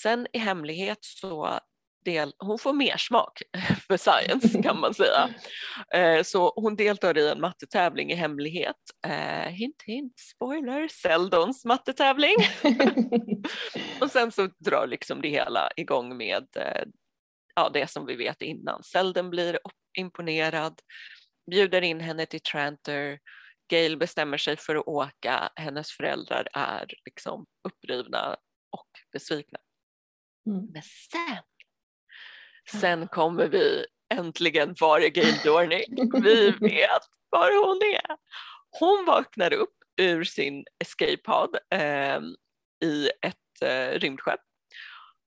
Sen 0.00 0.26
i 0.32 0.38
hemlighet 0.38 0.98
så 1.00 1.60
del, 2.06 2.32
hon 2.38 2.58
får 2.58 2.72
mer 2.72 2.96
smak 2.96 3.42
för 3.86 3.96
science 3.96 4.62
kan 4.62 4.80
man 4.80 4.94
säga. 4.94 5.28
Eh, 5.94 6.22
så 6.22 6.52
hon 6.56 6.76
deltar 6.76 7.18
i 7.18 7.28
en 7.28 7.40
mattetävling 7.40 8.12
i 8.12 8.14
hemlighet. 8.14 8.76
Eh, 9.06 9.48
hint 9.52 9.82
hint, 9.86 10.18
spoiler, 10.18 10.88
Seldons 10.88 11.64
mattetävling. 11.64 12.36
och 14.00 14.10
sen 14.10 14.32
så 14.32 14.48
drar 14.58 14.86
liksom 14.86 15.22
det 15.22 15.28
hela 15.28 15.70
igång 15.76 16.16
med 16.16 16.46
eh, 16.56 16.82
ja, 17.54 17.70
det 17.72 17.90
som 17.90 18.06
vi 18.06 18.16
vet 18.16 18.42
innan. 18.42 18.82
Seldon 18.82 19.30
blir 19.30 19.58
imponerad, 19.98 20.80
bjuder 21.50 21.82
in 21.82 22.00
henne 22.00 22.26
till 22.26 22.40
Tranter 22.40 23.18
Gail 23.68 23.96
bestämmer 23.96 24.38
sig 24.38 24.56
för 24.56 24.76
att 24.76 24.86
åka, 24.86 25.50
hennes 25.56 25.92
föräldrar 25.92 26.48
är 26.52 26.86
liksom 27.04 27.46
upprivna 27.68 28.36
och 28.70 28.88
besvikna. 29.12 29.58
Mm. 30.46 30.66
Men 30.72 30.82
sen, 30.82 31.42
sen 32.80 33.08
kommer 33.08 33.48
vi 33.48 33.86
äntligen 34.14 34.74
var 34.80 35.00
är 35.00 35.08
Gail 35.08 35.34
Dornick? 35.44 35.88
Vi 36.24 36.50
vet 36.50 37.02
var 37.30 37.66
hon 37.66 37.94
är. 37.94 38.16
Hon 38.80 39.04
vaknar 39.04 39.52
upp 39.52 39.74
ur 40.00 40.24
sin 40.24 40.64
escape 40.78 41.16
pod 41.16 41.56
eh, 41.74 42.20
i 42.84 43.10
ett 43.22 43.62
eh, 43.62 43.98
rymdskepp 43.98 44.40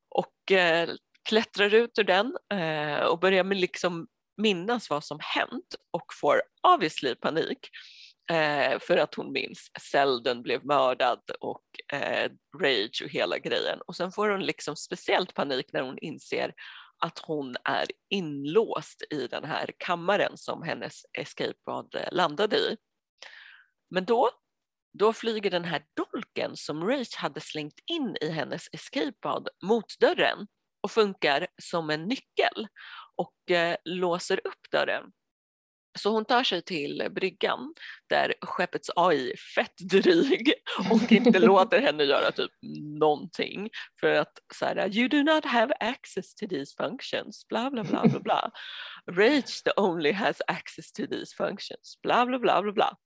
och 0.10 0.52
eh, 0.52 0.90
klättrar 1.30 1.74
ut 1.74 2.00
ur 2.00 2.04
den 2.04 2.38
eh, 2.54 3.00
och 3.00 3.20
börjar 3.20 3.44
med 3.44 3.58
liksom 3.58 4.08
minnas 4.38 4.90
vad 4.90 5.04
som 5.04 5.20
hänt 5.22 5.76
och 5.92 6.06
får 6.22 6.42
obviously 6.68 7.16
panik 7.16 7.70
eh, 8.30 8.80
för 8.80 8.98
att 8.98 9.16
hon 9.16 9.32
minns 9.32 9.72
Selden 9.80 10.42
blev 10.42 10.66
mördad 10.66 11.22
och 11.40 11.94
eh, 11.94 12.32
Rage 12.62 13.02
och 13.04 13.10
hela 13.10 13.38
grejen 13.38 13.82
och 13.88 13.96
sen 13.96 14.12
får 14.12 14.30
hon 14.30 14.44
liksom 14.46 14.76
speciellt 14.76 15.34
panik 15.34 15.74
när 15.74 15.82
hon 15.82 15.98
inser 15.98 16.54
att 17.00 17.20
hon 17.20 17.56
är 17.64 17.86
inlåst 18.10 19.04
i 19.10 19.28
den 19.28 19.44
här 19.44 19.72
kammaren 19.78 20.38
som 20.38 20.64
hennes 20.64 21.02
escape 21.14 21.60
pod 21.66 21.96
eh, 21.96 22.12
landade 22.12 22.58
i. 22.58 22.78
Men 23.90 24.06
då, 24.06 24.30
då 25.00 25.14
flyger 25.14 25.52
den 25.52 25.66
här 25.66 25.86
dolken 25.94 26.56
som 26.56 26.88
Rage 26.88 27.18
hade 27.18 27.40
slängt 27.40 27.80
in 27.86 28.18
i 28.22 28.30
hennes 28.30 28.68
escape 28.72 29.14
pod 29.22 29.50
mot 29.64 30.00
dörren 30.00 30.48
och 30.82 30.92
funkar 30.92 31.48
som 31.62 31.90
en 31.90 32.04
nyckel 32.04 32.68
och 33.16 33.52
eh, 33.52 33.76
låser 33.86 34.42
upp 34.44 34.72
dörren. 34.72 35.12
Så 35.98 36.10
hon 36.10 36.26
tar 36.26 36.44
sig 36.44 36.62
till 36.62 37.08
bryggan 37.12 37.74
där 38.10 38.34
skeppets 38.42 38.90
AI 38.96 39.32
är 39.32 39.38
fett 39.38 39.78
dryg 39.78 40.54
och 40.92 41.12
inte 41.12 41.40
låter 41.40 41.82
henne 41.82 42.04
göra 42.04 42.32
typ 42.32 42.52
någonting 43.00 43.70
för 44.00 44.14
att 44.14 44.40
så 44.54 44.66
här, 44.66 44.98
you 44.98 45.08
do 45.08 45.24
not 45.24 45.46
have 45.46 45.74
access 45.80 46.36
to 46.36 46.48
these 46.48 46.76
functions, 46.78 47.48
bla 47.48 47.72
bla 47.72 47.84
bla 47.84 48.08
bla 48.08 48.20
bla. 48.20 48.52
Rage 49.12 49.64
the 49.64 49.72
only 49.78 50.12
has 50.12 50.42
access 50.48 50.92
to 50.92 51.08
these 51.08 51.36
functions, 51.36 52.00
bla 52.04 52.26
bla 52.26 52.40
bla 52.40 52.62
bla 52.62 52.72
bla. 52.72 52.98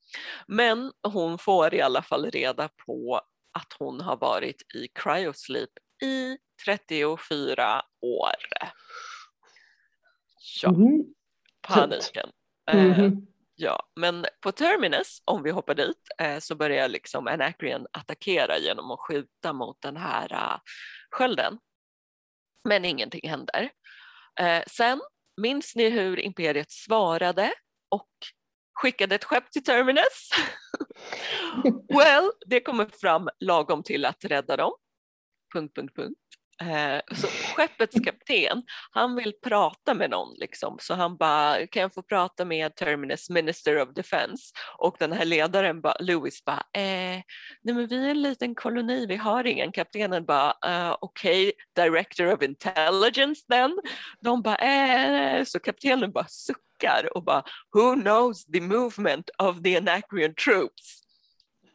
Men 0.48 0.92
hon 1.08 1.38
får 1.38 1.74
i 1.74 1.82
alla 1.82 2.02
fall 2.02 2.32
reda 2.32 2.70
på 2.86 3.22
att 3.54 3.75
hon 3.80 4.02
har 4.02 4.18
varit 4.18 4.62
i 4.75 4.88
cryosleep 4.88 5.70
i 6.04 6.38
34 6.66 7.82
år. 8.02 8.36
Ja, 10.62 10.70
mm. 10.70 11.04
Paniken. 12.65 13.05
Mm. 13.05 13.27
ja, 13.55 13.89
men 13.96 14.25
på 14.41 14.51
Terminus, 14.51 15.22
om 15.25 15.43
vi 15.43 15.51
hoppar 15.51 15.75
dit, 15.75 16.08
eh, 16.17 16.39
så 16.39 16.55
börjar 16.55 16.89
liksom 16.89 17.27
Anacreon 17.27 17.88
attackera 17.91 18.58
genom 18.58 18.91
att 18.91 19.00
skjuta 19.00 19.53
mot 19.53 19.82
den 19.82 19.98
här 19.98 20.34
uh, 20.34 20.60
skölden. 21.12 21.60
Men 22.70 22.86
ingenting 22.86 23.29
händer. 23.29 23.70
sen, 24.67 25.01
minns 25.41 25.75
ni 25.75 25.89
hur 25.89 26.20
Imperiet 26.20 26.72
svarade 26.72 27.53
och 27.89 28.10
skickade 28.74 29.15
ett 29.15 29.24
skepp 29.24 29.51
till 29.51 29.63
Terminus? 29.63 30.29
well, 31.98 32.32
det 32.46 32.60
kommer 32.60 32.86
fram 32.86 33.29
lagom 33.39 33.84
till 33.84 34.05
att 34.05 34.25
rädda 34.25 34.58
dem. 34.58 34.72
Punkt, 35.53 35.75
punkt, 35.75 35.96
punkt. 35.96 36.23
Eh, 36.62 37.16
så 37.16 37.28
skeppets 37.56 38.00
kapten, 38.00 38.64
han 38.92 39.16
vill 39.16 39.34
prata 39.44 39.94
med 39.94 40.10
någon 40.10 40.34
liksom, 40.38 40.78
så 40.82 40.94
han 40.94 41.18
bara, 41.18 41.68
kan 41.68 41.82
jag 41.82 41.94
få 41.94 42.02
prata 42.02 42.46
med 42.46 42.76
Terminus 42.76 43.30
Minister 43.30 43.82
of 43.82 43.90
Defense? 43.94 44.54
Och 44.78 44.96
den 45.00 45.12
här 45.12 45.26
ledaren, 45.26 45.82
ba, 45.82 45.94
Lewis, 46.00 46.46
bara, 46.46 46.64
eh, 46.74 47.22
nej 47.62 47.76
men 47.76 47.88
vi 47.88 48.06
är 48.06 48.10
en 48.10 48.22
liten 48.22 48.56
koloni, 48.56 49.06
vi 49.06 49.16
har 49.16 49.48
ingen. 49.48 49.72
Kaptenen 49.72 50.26
bara, 50.26 50.50
uh, 50.50 50.98
okej, 51.02 51.52
okay, 51.76 51.86
Director 51.86 52.34
of 52.34 52.42
Intelligence 52.42 53.42
then? 53.50 53.80
De 54.22 54.42
bara, 54.42 54.56
eh, 54.56 55.44
så 55.44 55.60
kaptenen 55.60 56.12
bara 56.12 56.28
suckar 56.28 57.18
och 57.18 57.24
bara, 57.24 57.44
who 57.74 57.96
knows 57.96 58.46
the 58.46 58.62
movement 58.62 59.30
of 59.38 59.62
the 59.64 59.78
Anacreon 59.78 60.34
troops? 60.36 61.03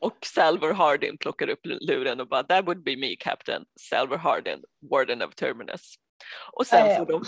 Och 0.00 0.18
Salvor 0.26 0.72
Hardin 0.72 1.18
plockar 1.18 1.48
upp 1.48 1.60
luren 1.62 2.20
och 2.20 2.28
bara 2.28 2.42
that 2.42 2.66
would 2.66 2.84
be 2.84 2.96
me 2.96 3.16
captain, 3.16 3.64
Salvor 3.80 4.16
Hardin, 4.16 4.62
warden 4.90 5.22
of 5.22 5.34
Terminus. 5.34 5.94
Och 6.52 6.66
sen 6.66 6.96
får 6.96 7.06
de, 7.06 7.24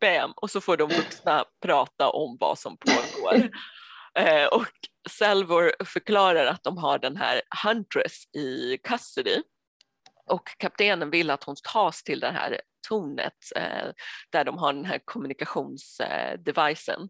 bam, 0.00 0.32
och 0.36 0.50
så 0.50 0.60
får 0.60 0.76
de 0.76 0.88
vuxna 0.88 1.44
prata 1.62 2.10
om 2.10 2.36
vad 2.40 2.58
som 2.58 2.76
pågår. 2.76 3.50
eh, 4.18 4.46
och 4.46 4.66
Salvor 5.08 5.84
förklarar 5.84 6.46
att 6.46 6.62
de 6.62 6.78
har 6.78 6.98
den 6.98 7.16
här 7.16 7.42
Huntress 7.64 8.34
i 8.36 8.78
custody 8.78 9.42
och 10.26 10.48
kaptenen 10.58 11.10
vill 11.10 11.30
att 11.30 11.44
hon 11.44 11.56
tas 11.72 12.02
till 12.02 12.20
det 12.20 12.30
här 12.30 12.60
tornet 12.88 13.32
eh, 13.56 13.86
där 14.30 14.44
de 14.44 14.58
har 14.58 14.72
den 14.72 14.84
här 14.84 15.00
kommunikationsdevicen. 15.04 17.08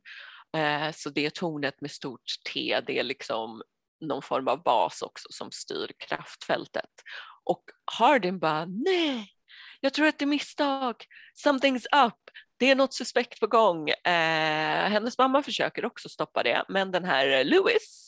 Eh, 0.56 0.92
så 0.92 1.10
det 1.10 1.34
tornet 1.34 1.80
med 1.80 1.90
stort 1.90 2.34
T, 2.52 2.80
det 2.86 2.98
är 2.98 3.04
liksom 3.04 3.62
någon 4.00 4.22
form 4.22 4.48
av 4.48 4.62
bas 4.62 5.02
också 5.02 5.28
som 5.30 5.50
styr 5.50 5.92
kraftfältet. 5.98 6.90
Och 7.44 7.64
Hardin 7.98 8.38
bara, 8.38 8.64
nej, 8.64 9.32
jag 9.80 9.94
tror 9.94 10.06
att 10.06 10.18
det 10.18 10.24
är 10.24 10.26
misstag, 10.26 10.94
something's 11.46 12.06
up, 12.06 12.30
det 12.58 12.70
är 12.70 12.74
något 12.74 12.94
suspekt 12.94 13.40
på 13.40 13.46
gång. 13.46 13.88
Eh, 13.88 14.88
hennes 14.90 15.18
mamma 15.18 15.42
försöker 15.42 15.84
också 15.84 16.08
stoppa 16.08 16.42
det, 16.42 16.64
men 16.68 16.92
den 16.92 17.04
här 17.04 17.44
Lewis, 17.44 18.06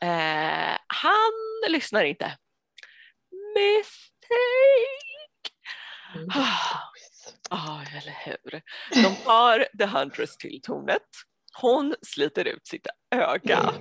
eh, 0.00 0.78
han 0.86 1.32
lyssnar 1.68 2.04
inte. 2.04 2.36
Mistake! 3.54 5.10
Ja, 7.50 7.56
oh, 7.56 7.96
eller 7.96 8.16
hur. 8.24 8.62
De 9.02 9.16
tar 9.24 9.66
The 9.78 9.84
Huntress 9.84 10.36
till 10.36 10.60
tornet. 10.62 11.08
Hon 11.60 11.94
sliter 12.02 12.44
ut 12.44 12.66
sitt 12.66 12.86
öga 13.10 13.72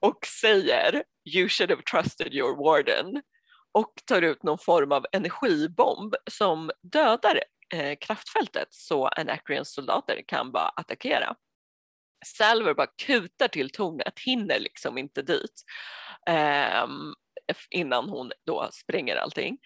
och 0.00 0.26
säger 0.40 1.02
you 1.34 1.48
should 1.48 1.70
have 1.70 1.82
trusted 1.82 2.34
your 2.34 2.56
warden 2.56 3.22
och 3.72 3.92
tar 4.04 4.22
ut 4.22 4.42
någon 4.42 4.58
form 4.58 4.92
av 4.92 5.06
energibomb 5.12 6.14
som 6.30 6.70
dödar 6.82 7.42
eh, 7.74 7.98
kraftfältet 8.00 8.68
så 8.70 9.06
Anacreons 9.06 9.74
soldater 9.74 10.22
kan 10.26 10.52
bara 10.52 10.68
attackera. 10.68 11.34
Salver 12.26 12.74
bara 12.74 12.86
kutar 13.06 13.48
till 13.48 13.70
tornet, 13.70 14.18
hinner 14.18 14.58
liksom 14.60 14.98
inte 14.98 15.22
dit 15.22 15.64
eh, 16.28 16.86
innan 17.70 18.08
hon 18.08 18.32
då 18.46 18.68
spränger 18.72 19.16
allting. 19.16 19.58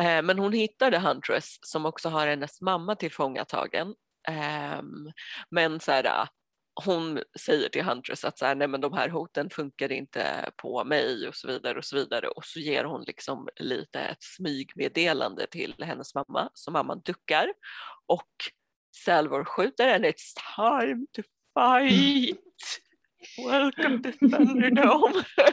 Eh, 0.00 0.22
men 0.22 0.38
hon 0.38 0.52
hittar 0.52 0.90
The 0.90 0.98
Huntress 0.98 1.58
som 1.62 1.86
också 1.86 2.08
har 2.08 2.26
hennes 2.26 2.60
mamma 2.60 2.96
tillfångatagen. 2.96 3.94
Eh, 4.28 4.82
men 5.50 5.80
så 5.80 5.92
här, 5.92 6.28
hon 6.84 7.22
säger 7.38 7.68
till 7.68 7.84
Huntress 7.84 8.24
att 8.24 8.38
så 8.38 8.46
här, 8.46 8.54
nej 8.54 8.68
men 8.68 8.80
de 8.80 8.92
här 8.92 9.08
hoten 9.08 9.50
funkar 9.50 9.92
inte 9.92 10.50
på 10.56 10.84
mig 10.84 11.28
och 11.28 11.34
så 11.34 11.48
vidare 11.48 11.78
och 11.78 11.84
så 11.84 11.96
vidare 11.96 12.28
och 12.28 12.44
så 12.44 12.60
ger 12.60 12.84
hon 12.84 13.02
liksom 13.02 13.48
lite 13.56 14.00
ett 14.00 14.22
smygmeddelande 14.22 15.46
till 15.46 15.74
hennes 15.78 16.14
mamma 16.14 16.50
så 16.54 16.70
mamman 16.70 17.00
duckar 17.04 17.52
och 18.06 18.30
Salvor 19.04 19.44
skjuter 19.44 19.94
and 19.94 20.04
it's 20.04 20.34
time 20.56 21.06
to 21.12 21.22
fight. 21.54 22.38
Welcome 23.46 24.02
to 24.02 24.18
Thunderdome. 24.18 25.24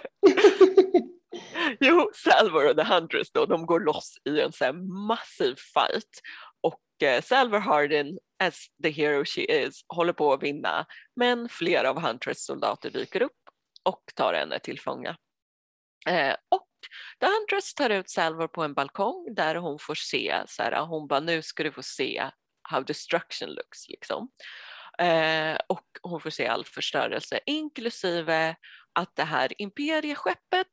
jo, 1.80 2.12
Salvor 2.14 2.70
och 2.70 2.78
The 2.78 2.84
Huntress 2.84 3.32
då, 3.32 3.46
de 3.46 3.66
går 3.66 3.80
loss 3.80 4.18
i 4.26 4.42
en 4.42 4.52
så 4.52 4.74
massiv 5.08 5.56
fight 5.56 6.22
och 6.62 7.04
eh, 7.04 7.22
Salvor 7.22 7.60
Hardin 7.60 8.20
as 8.48 8.66
the 8.84 8.90
hero 8.90 9.26
she 9.26 9.42
is, 9.42 9.86
håller 9.88 10.14
på 10.14 10.34
att 10.34 10.44
vinna, 10.44 10.86
men 11.16 11.50
flera 11.50 11.90
av 11.90 12.02
Huntress 12.02 12.46
soldater 12.46 12.90
dyker 12.90 13.22
upp 13.22 13.32
och 13.84 14.04
tar 14.16 14.34
henne 14.34 14.60
till 14.60 14.80
fånga. 14.80 15.18
Eh, 16.08 16.36
och 16.50 16.70
The 17.20 17.26
Huntress 17.26 17.74
tar 17.74 17.90
ut 17.90 18.10
Salvor 18.10 18.48
på 18.48 18.64
en 18.64 18.74
balkong 18.74 19.34
där 19.36 19.56
hon 19.56 19.80
får 19.80 19.96
se, 19.96 20.44
så 20.48 20.64
här, 20.64 20.86
hon 20.86 21.08
bara 21.08 21.20
nu 21.20 21.42
ska 21.42 21.64
du 21.64 21.72
få 21.72 21.84
se 21.84 22.30
how 22.70 22.82
destruction 22.82 23.50
looks 23.50 23.90
liksom. 23.90 24.30
Eh, 25.00 25.58
och 25.68 25.86
hon 26.02 26.22
får 26.22 26.30
se 26.30 26.48
all 26.48 26.66
förstörelse 26.66 27.40
inklusive 27.46 28.56
att 28.94 29.16
det 29.16 29.24
här 29.24 29.62
imperieskeppet 29.62 30.68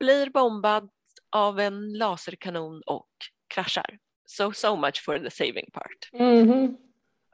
blir 0.00 0.30
bombad 0.30 0.90
av 1.30 1.60
en 1.60 1.92
laserkanon 1.92 2.82
och 2.86 3.10
kraschar. 3.54 3.98
So, 4.26 4.52
so 4.52 4.76
much 4.76 5.04
for 5.04 5.18
the 5.18 5.30
saving 5.30 5.70
part. 5.72 6.08
Mm 6.12 6.50
-hmm. 6.50 6.87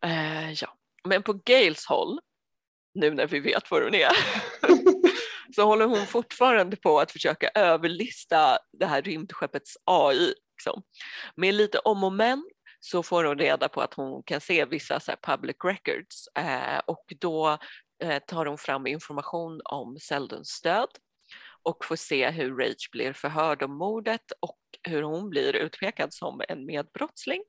Eh, 0.05 0.53
ja. 0.53 0.77
Men 1.09 1.23
på 1.23 1.33
Gails 1.33 1.87
håll, 1.87 2.21
nu 2.95 3.11
när 3.11 3.27
vi 3.27 3.41
vet 3.41 3.71
var 3.71 3.83
hon 3.83 3.95
är, 3.95 4.11
så 5.55 5.65
håller 5.65 5.87
hon 5.87 6.07
fortfarande 6.07 6.77
på 6.77 7.01
att 7.01 7.13
försöka 7.13 7.51
överlista 7.55 8.59
det 8.79 8.87
här 8.87 9.03
rymdskeppets 9.03 9.77
AI. 9.85 10.35
Liksom. 10.57 10.83
Med 11.37 11.55
lite 11.55 11.79
om 11.79 12.05
och 12.05 12.13
men 12.13 12.51
så 12.81 13.03
får 13.03 13.25
hon 13.25 13.39
reda 13.39 13.69
på 13.69 13.81
att 13.81 13.95
hon 13.95 14.23
kan 14.23 14.41
se 14.41 14.65
vissa 14.65 15.01
så 15.01 15.13
public 15.23 15.57
records 15.65 16.29
eh, 16.39 16.79
och 16.87 17.05
då 17.21 17.59
eh, 18.03 18.23
tar 18.27 18.47
hon 18.47 18.59
fram 18.59 18.87
information 18.87 19.61
om 19.65 19.99
Seldons 20.01 20.61
död 20.63 20.89
och 21.63 21.85
får 21.85 21.97
se 21.97 22.31
hur 22.31 22.57
Rage 22.57 22.89
blir 22.93 23.13
förhörd 23.13 23.63
om 23.63 23.79
mordet 23.79 24.33
och 24.41 24.59
hur 24.83 25.03
hon 25.03 25.31
blir 25.31 25.57
utpekad 25.57 26.15
som 26.15 26.43
en 26.49 26.67
medbrottsling 26.67 27.45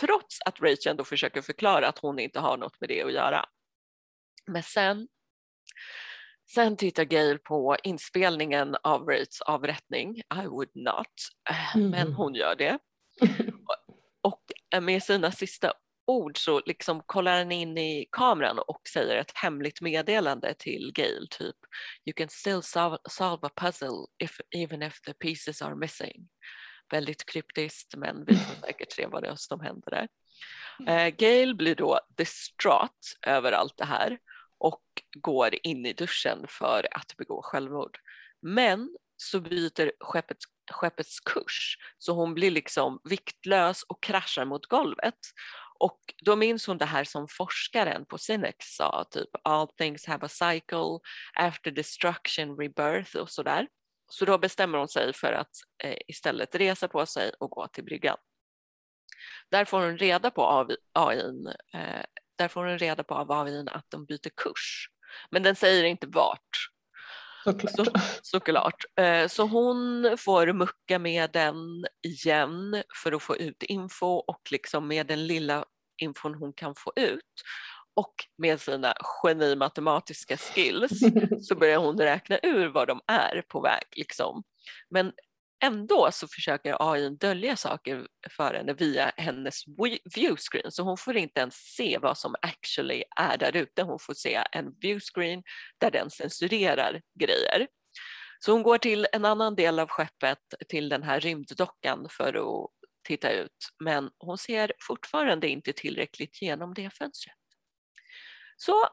trots 0.00 0.40
att 0.44 0.60
Rachel 0.60 0.96
då 0.96 1.04
försöker 1.04 1.42
förklara 1.42 1.88
att 1.88 1.98
hon 1.98 2.18
inte 2.18 2.40
har 2.40 2.56
något 2.56 2.80
med 2.80 2.88
det 2.88 3.02
att 3.02 3.12
göra. 3.12 3.44
Men 4.46 4.62
sen 4.62 5.08
Sen 6.54 6.76
tittar 6.76 7.04
Gail 7.04 7.38
på 7.38 7.76
inspelningen 7.82 8.76
av 8.82 9.06
Rates 9.06 9.40
avrättning. 9.40 10.16
I 10.16 10.46
would 10.46 10.70
not, 10.74 11.06
mm. 11.74 11.90
men 11.90 12.12
hon 12.12 12.34
gör 12.34 12.56
det. 12.56 12.78
och 14.22 14.42
med 14.82 15.02
sina 15.02 15.32
sista 15.32 15.72
ord 16.06 16.38
så 16.38 16.62
liksom 16.66 17.02
kollar 17.06 17.38
han 17.38 17.52
in 17.52 17.78
i 17.78 18.08
kameran 18.12 18.58
och 18.58 18.80
säger 18.92 19.16
ett 19.16 19.32
hemligt 19.34 19.80
meddelande 19.80 20.54
till 20.58 20.92
Gail 20.94 21.26
typ 21.30 21.56
You 22.06 22.14
can 22.16 22.28
still 22.28 22.62
solve, 22.62 22.98
solve 23.08 23.46
a 23.46 23.50
puzzle 23.56 24.06
if, 24.18 24.40
even 24.56 24.82
if 24.82 25.00
the 25.00 25.14
pieces 25.14 25.62
are 25.62 25.74
missing. 25.74 26.28
Väldigt 26.90 27.26
kryptiskt 27.26 27.96
men 27.96 28.24
vi 28.24 28.36
får 28.36 28.54
säkert 28.66 28.92
se 28.92 29.06
vad 29.06 29.22
det 29.22 29.28
är 29.28 29.34
som 29.36 29.60
händer 29.60 29.90
där. 29.90 30.08
Uh, 30.88 31.14
Gail 31.16 31.54
blir 31.54 31.74
då 31.74 32.00
distraught 32.16 33.16
över 33.26 33.52
allt 33.52 33.76
det 33.76 33.84
här 33.84 34.18
och 34.58 34.82
går 35.20 35.54
in 35.62 35.86
i 35.86 35.92
duschen 35.92 36.46
för 36.48 36.88
att 36.90 37.16
begå 37.16 37.42
självmord. 37.42 37.98
Men 38.42 38.96
så 39.16 39.40
byter 39.40 39.92
skeppet, 40.00 40.36
skeppets 40.70 41.20
kurs 41.20 41.76
så 41.98 42.12
hon 42.12 42.34
blir 42.34 42.50
liksom 42.50 43.00
viktlös 43.04 43.82
och 43.82 44.02
kraschar 44.02 44.44
mot 44.44 44.66
golvet. 44.66 45.18
Och 45.78 46.00
då 46.24 46.36
minns 46.36 46.66
hon 46.66 46.78
det 46.78 46.84
här 46.84 47.04
som 47.04 47.28
forskaren 47.28 48.04
på 48.06 48.18
Cinex 48.18 48.56
sa, 48.58 49.04
typ 49.10 49.28
all 49.44 49.68
things 49.68 50.06
have 50.06 50.26
a 50.26 50.28
cycle, 50.28 50.98
after 51.34 51.70
destruction, 51.70 52.56
rebirth 52.56 53.16
och 53.16 53.30
sådär. 53.30 53.68
Så 54.08 54.24
då 54.24 54.38
bestämmer 54.38 54.78
hon 54.78 54.88
sig 54.88 55.12
för 55.12 55.32
att 55.32 55.50
eh, 55.84 55.96
istället 56.06 56.54
resa 56.54 56.88
på 56.88 57.06
sig 57.06 57.32
och 57.40 57.50
gå 57.50 57.68
till 57.68 57.84
bryggan. 57.84 58.16
Där 59.50 59.64
får 59.64 59.80
hon 59.80 59.98
reda 59.98 60.30
på 60.30 60.68
AIn 60.92 61.46
eh, 61.74 62.04
där 62.38 62.48
får 62.48 62.64
hon 62.64 62.78
reda 62.78 63.04
på 63.04 63.14
av 63.14 63.32
AIn 63.32 63.68
att 63.68 63.86
de 63.88 64.06
byter 64.06 64.30
kurs. 64.36 64.88
Men 65.30 65.42
den 65.42 65.56
säger 65.56 65.84
inte 65.84 66.06
vart. 66.06 66.70
Såklart. 67.44 67.72
Så, 67.76 67.84
såklart. 68.22 68.84
Eh, 69.00 69.28
så 69.28 69.42
hon 69.42 70.16
får 70.18 70.52
mucka 70.52 70.98
med 70.98 71.30
den 71.32 71.56
igen 72.02 72.82
för 73.02 73.12
att 73.12 73.22
få 73.22 73.36
ut 73.36 73.62
info 73.62 74.06
och 74.06 74.40
liksom 74.50 74.88
med 74.88 75.06
den 75.06 75.26
lilla 75.26 75.64
infon 75.98 76.34
hon 76.34 76.52
kan 76.52 76.74
få 76.74 76.92
ut 76.96 77.42
och 77.98 78.14
med 78.38 78.60
sina 78.60 78.94
genimatematiska 79.00 80.36
skills 80.36 81.00
så 81.48 81.54
börjar 81.54 81.78
hon 81.78 81.98
räkna 81.98 82.38
ur 82.42 82.66
var 82.66 82.86
de 82.86 83.00
är 83.06 83.42
på 83.48 83.60
väg. 83.60 83.84
Liksom. 83.96 84.42
Men 84.90 85.12
ändå 85.64 86.08
så 86.12 86.28
försöker 86.28 86.92
AI 86.92 87.10
dölja 87.10 87.56
saker 87.56 88.06
för 88.36 88.54
henne 88.54 88.72
via 88.72 89.12
hennes 89.16 89.62
viewscreen 90.16 90.72
så 90.72 90.82
hon 90.82 90.96
får 90.96 91.16
inte 91.16 91.40
ens 91.40 91.54
se 91.54 91.98
vad 92.02 92.18
som 92.18 92.34
actually 92.42 93.04
är 93.16 93.36
där 93.36 93.56
ute. 93.56 93.82
Hon 93.82 93.98
får 93.98 94.14
se 94.14 94.42
en 94.52 94.74
viewscreen 94.80 95.42
där 95.78 95.90
den 95.90 96.10
censurerar 96.10 97.02
grejer. 97.20 97.66
Så 98.40 98.52
hon 98.52 98.62
går 98.62 98.78
till 98.78 99.06
en 99.12 99.24
annan 99.24 99.54
del 99.54 99.78
av 99.78 99.88
skeppet, 99.88 100.38
till 100.68 100.88
den 100.88 101.02
här 101.02 101.20
rymddockan 101.20 102.06
för 102.10 102.28
att 102.28 102.70
titta 103.08 103.30
ut, 103.30 103.68
men 103.84 104.10
hon 104.18 104.38
ser 104.38 104.72
fortfarande 104.80 105.48
inte 105.48 105.72
tillräckligt 105.72 106.42
genom 106.42 106.74
det 106.74 106.90
fönstret. 106.90 107.34
Så 108.60 108.88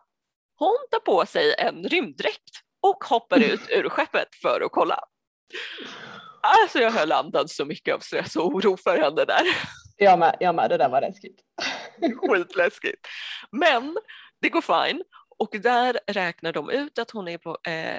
hon 0.59 0.77
tar 0.91 0.99
på 0.99 1.25
sig 1.25 1.55
en 1.57 1.83
rymddräkt 1.83 2.61
och 2.81 3.03
hoppar 3.03 3.39
ut 3.39 3.61
ur 3.69 3.89
skeppet 3.89 4.35
för 4.41 4.61
att 4.61 4.71
kolla. 4.71 4.99
Alltså 6.41 6.79
jag 6.79 6.91
höll 6.91 7.11
andan 7.11 7.47
så 7.47 7.65
mycket 7.65 7.95
av 7.95 7.99
stress 7.99 8.35
och 8.35 8.47
oro 8.47 8.77
för 8.77 8.97
henne 8.97 9.25
där. 9.25 9.41
Jag 9.97 10.19
med, 10.19 10.37
jag 10.39 10.55
med, 10.55 10.69
det 10.69 10.77
där 10.77 10.89
var 10.89 11.01
läskigt. 11.01 11.39
Skitläskigt. 12.21 13.07
Men 13.51 13.97
det 14.41 14.49
går 14.49 14.61
fine 14.61 15.03
och 15.37 15.49
där 15.51 15.99
räknar 16.07 16.53
de 16.53 16.69
ut 16.69 16.99
att 16.99 17.11
hon 17.11 17.27
är 17.27 17.37
på 17.37 17.57
eh, 17.67 17.97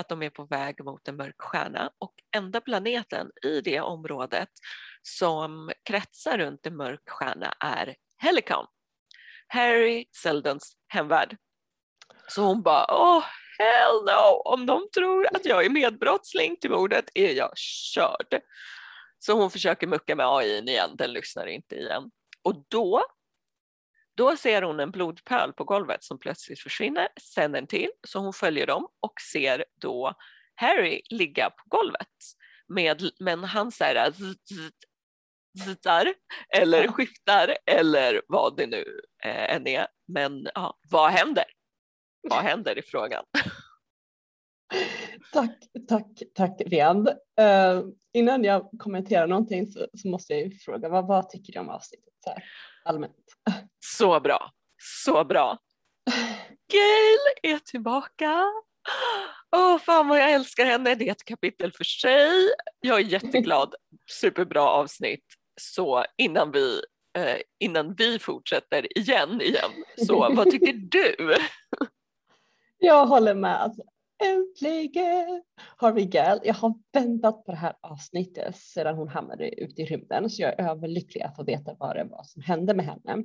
att 0.00 0.08
de 0.08 0.22
är 0.22 0.30
på 0.30 0.44
väg 0.44 0.84
mot 0.84 1.08
en 1.08 1.16
mörk 1.16 1.42
stjärna 1.42 1.90
och 1.98 2.14
enda 2.36 2.60
planeten 2.60 3.30
i 3.46 3.60
det 3.60 3.80
området 3.80 4.48
som 5.02 5.72
kretsar 5.84 6.38
runt 6.38 6.66
en 6.66 6.76
mörk 6.76 7.10
stjärna 7.10 7.54
är 7.60 7.94
Helicon. 8.18 8.66
Harry 9.54 10.04
Seldons 10.12 10.76
hemvärld. 10.88 11.36
Så 12.28 12.42
hon 12.42 12.62
bara, 12.62 12.86
åh 12.88 13.24
hell 13.58 14.04
no, 14.04 14.42
om 14.44 14.66
de 14.66 14.88
tror 14.94 15.26
att 15.36 15.44
jag 15.44 15.64
är 15.64 15.70
medbrottsling 15.70 16.56
till 16.56 16.70
mordet 16.70 17.04
är 17.14 17.32
jag 17.32 17.52
körd. 17.56 18.40
Så 19.18 19.32
hon 19.32 19.50
försöker 19.50 19.86
mucka 19.86 20.16
med 20.16 20.26
AI 20.26 20.58
igen, 20.58 20.90
den 20.98 21.12
lyssnar 21.12 21.46
inte 21.46 21.74
igen. 21.74 22.10
Och 22.42 22.64
då, 22.68 23.04
då 24.16 24.36
ser 24.36 24.62
hon 24.62 24.80
en 24.80 24.90
blodpöl 24.90 25.52
på 25.52 25.64
golvet 25.64 26.04
som 26.04 26.18
plötsligt 26.18 26.60
försvinner, 26.60 27.08
sen 27.20 27.54
en 27.54 27.66
till, 27.66 27.90
så 28.06 28.18
hon 28.18 28.32
följer 28.32 28.66
dem 28.66 28.88
och 29.00 29.20
ser 29.32 29.64
då 29.80 30.14
Harry 30.54 31.02
ligga 31.10 31.50
på 31.50 31.62
golvet. 31.66 32.08
Med, 32.68 33.10
men 33.20 33.44
han 33.44 33.72
säger 33.72 34.12
zittar 35.58 36.14
eller 36.58 36.88
skiftar 36.88 37.56
eller 37.66 38.22
vad 38.28 38.56
det 38.56 38.66
nu 38.66 39.00
eh, 39.24 39.54
än 39.54 39.66
är. 39.66 39.86
Men 40.08 40.48
ja, 40.54 40.78
vad 40.90 41.10
händer? 41.10 41.44
Vad 42.22 42.42
händer 42.42 42.78
i 42.78 42.82
frågan? 42.82 43.24
Tack, 45.32 45.58
tack, 45.88 46.22
tack 46.34 46.60
Riand. 46.66 47.08
Uh, 47.08 47.84
innan 48.12 48.44
jag 48.44 48.70
kommenterar 48.78 49.26
någonting 49.26 49.66
så, 49.66 49.86
så, 49.94 50.08
måste 50.08 50.34
jag 50.34 50.60
fråga, 50.64 50.88
vad, 50.88 51.06
vad 51.06 51.30
tycker 51.30 51.52
du 51.52 51.58
om 51.58 51.68
avsnittet 51.68 52.14
så 52.24 52.30
här, 52.30 52.44
allmänt? 52.84 53.16
Så 53.96 54.20
bra, 54.20 54.50
så 55.02 55.24
bra. 55.24 55.58
Gail 56.72 57.54
är 57.54 57.58
tillbaka. 57.58 58.44
Åh, 59.56 59.74
oh, 59.74 59.78
fan 59.78 60.08
vad 60.08 60.20
jag 60.20 60.32
älskar 60.32 60.64
henne. 60.64 60.94
Det 60.94 61.08
är 61.08 61.12
ett 61.12 61.24
kapitel 61.24 61.72
för 61.72 61.84
sig. 61.84 62.30
Jag 62.80 63.00
är 63.00 63.04
jätteglad. 63.04 63.74
Superbra 64.10 64.62
avsnitt. 64.62 65.24
Så 65.60 66.04
innan 66.16 66.52
vi, 66.52 66.80
eh, 67.18 67.36
innan 67.58 67.94
vi 67.94 68.18
fortsätter 68.18 68.98
igen 68.98 69.40
igen, 69.40 69.70
så 70.06 70.34
vad 70.34 70.50
tycker 70.50 70.72
du? 70.72 71.16
Jag 72.78 73.06
håller 73.06 73.34
med. 73.34 73.62
Alltså, 73.62 73.82
äntligen 74.24 75.42
har 75.76 75.92
vi 75.92 76.04
Gal. 76.04 76.40
Jag 76.44 76.54
har 76.54 76.74
väntat 76.92 77.44
på 77.44 77.52
det 77.52 77.58
här 77.58 77.74
avsnittet 77.80 78.56
sedan 78.56 78.96
hon 78.96 79.08
hamnade 79.08 79.60
ute 79.60 79.82
i 79.82 79.84
rymden 79.84 80.30
så 80.30 80.42
jag 80.42 80.60
är 80.60 80.70
överlycklig 80.70 81.22
att 81.22 81.36
få 81.36 81.44
veta 81.44 81.76
vad 81.78 81.96
det 81.96 82.04
var 82.04 82.22
som 82.24 82.42
hände 82.42 82.74
med 82.74 82.86
henne. 82.86 83.24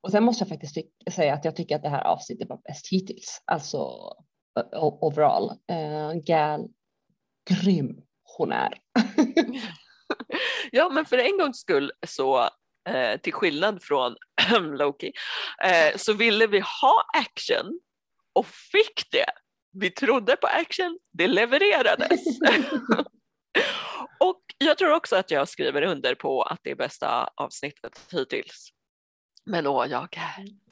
Och 0.00 0.10
sen 0.10 0.24
måste 0.24 0.42
jag 0.42 0.48
faktiskt 0.48 0.76
säga 1.10 1.34
att 1.34 1.44
jag 1.44 1.56
tycker 1.56 1.76
att 1.76 1.82
det 1.82 1.88
här 1.88 2.04
avsnittet 2.04 2.48
var 2.48 2.60
bäst 2.64 2.92
hittills, 2.92 3.42
alltså 3.44 3.78
eh, 4.58 4.84
overall. 4.84 5.50
Eh, 5.70 6.08
uh, 6.08 6.14
Gal, 6.14 6.68
grym 7.50 8.02
hon 8.38 8.52
är. 8.52 8.74
ja, 10.70 10.88
men 10.88 11.06
för 11.06 11.18
en 11.18 11.38
gångs 11.38 11.58
skull 11.58 11.92
så 12.06 12.50
eh, 12.88 13.20
till 13.20 13.32
skillnad 13.32 13.82
från 13.82 14.16
Loki 14.78 15.12
eh, 15.64 15.96
så 15.96 16.12
ville 16.12 16.46
vi 16.46 16.60
ha 16.60 17.04
action 17.14 17.80
och 18.32 18.46
fick 18.46 19.10
det. 19.10 19.30
Vi 19.72 19.90
trodde 19.90 20.36
på 20.36 20.46
action, 20.46 20.98
det 21.12 21.28
levererades. 21.28 22.20
och 24.20 24.42
jag 24.58 24.78
tror 24.78 24.92
också 24.92 25.16
att 25.16 25.30
jag 25.30 25.48
skriver 25.48 25.82
under 25.82 26.14
på 26.14 26.42
att 26.42 26.60
det 26.62 26.70
är 26.70 26.74
bästa 26.74 27.30
avsnittet 27.34 28.06
hittills. 28.12 28.68
Men 29.44 29.66
åh, 29.66 29.86
jag 29.86 30.16
är 30.16 30.65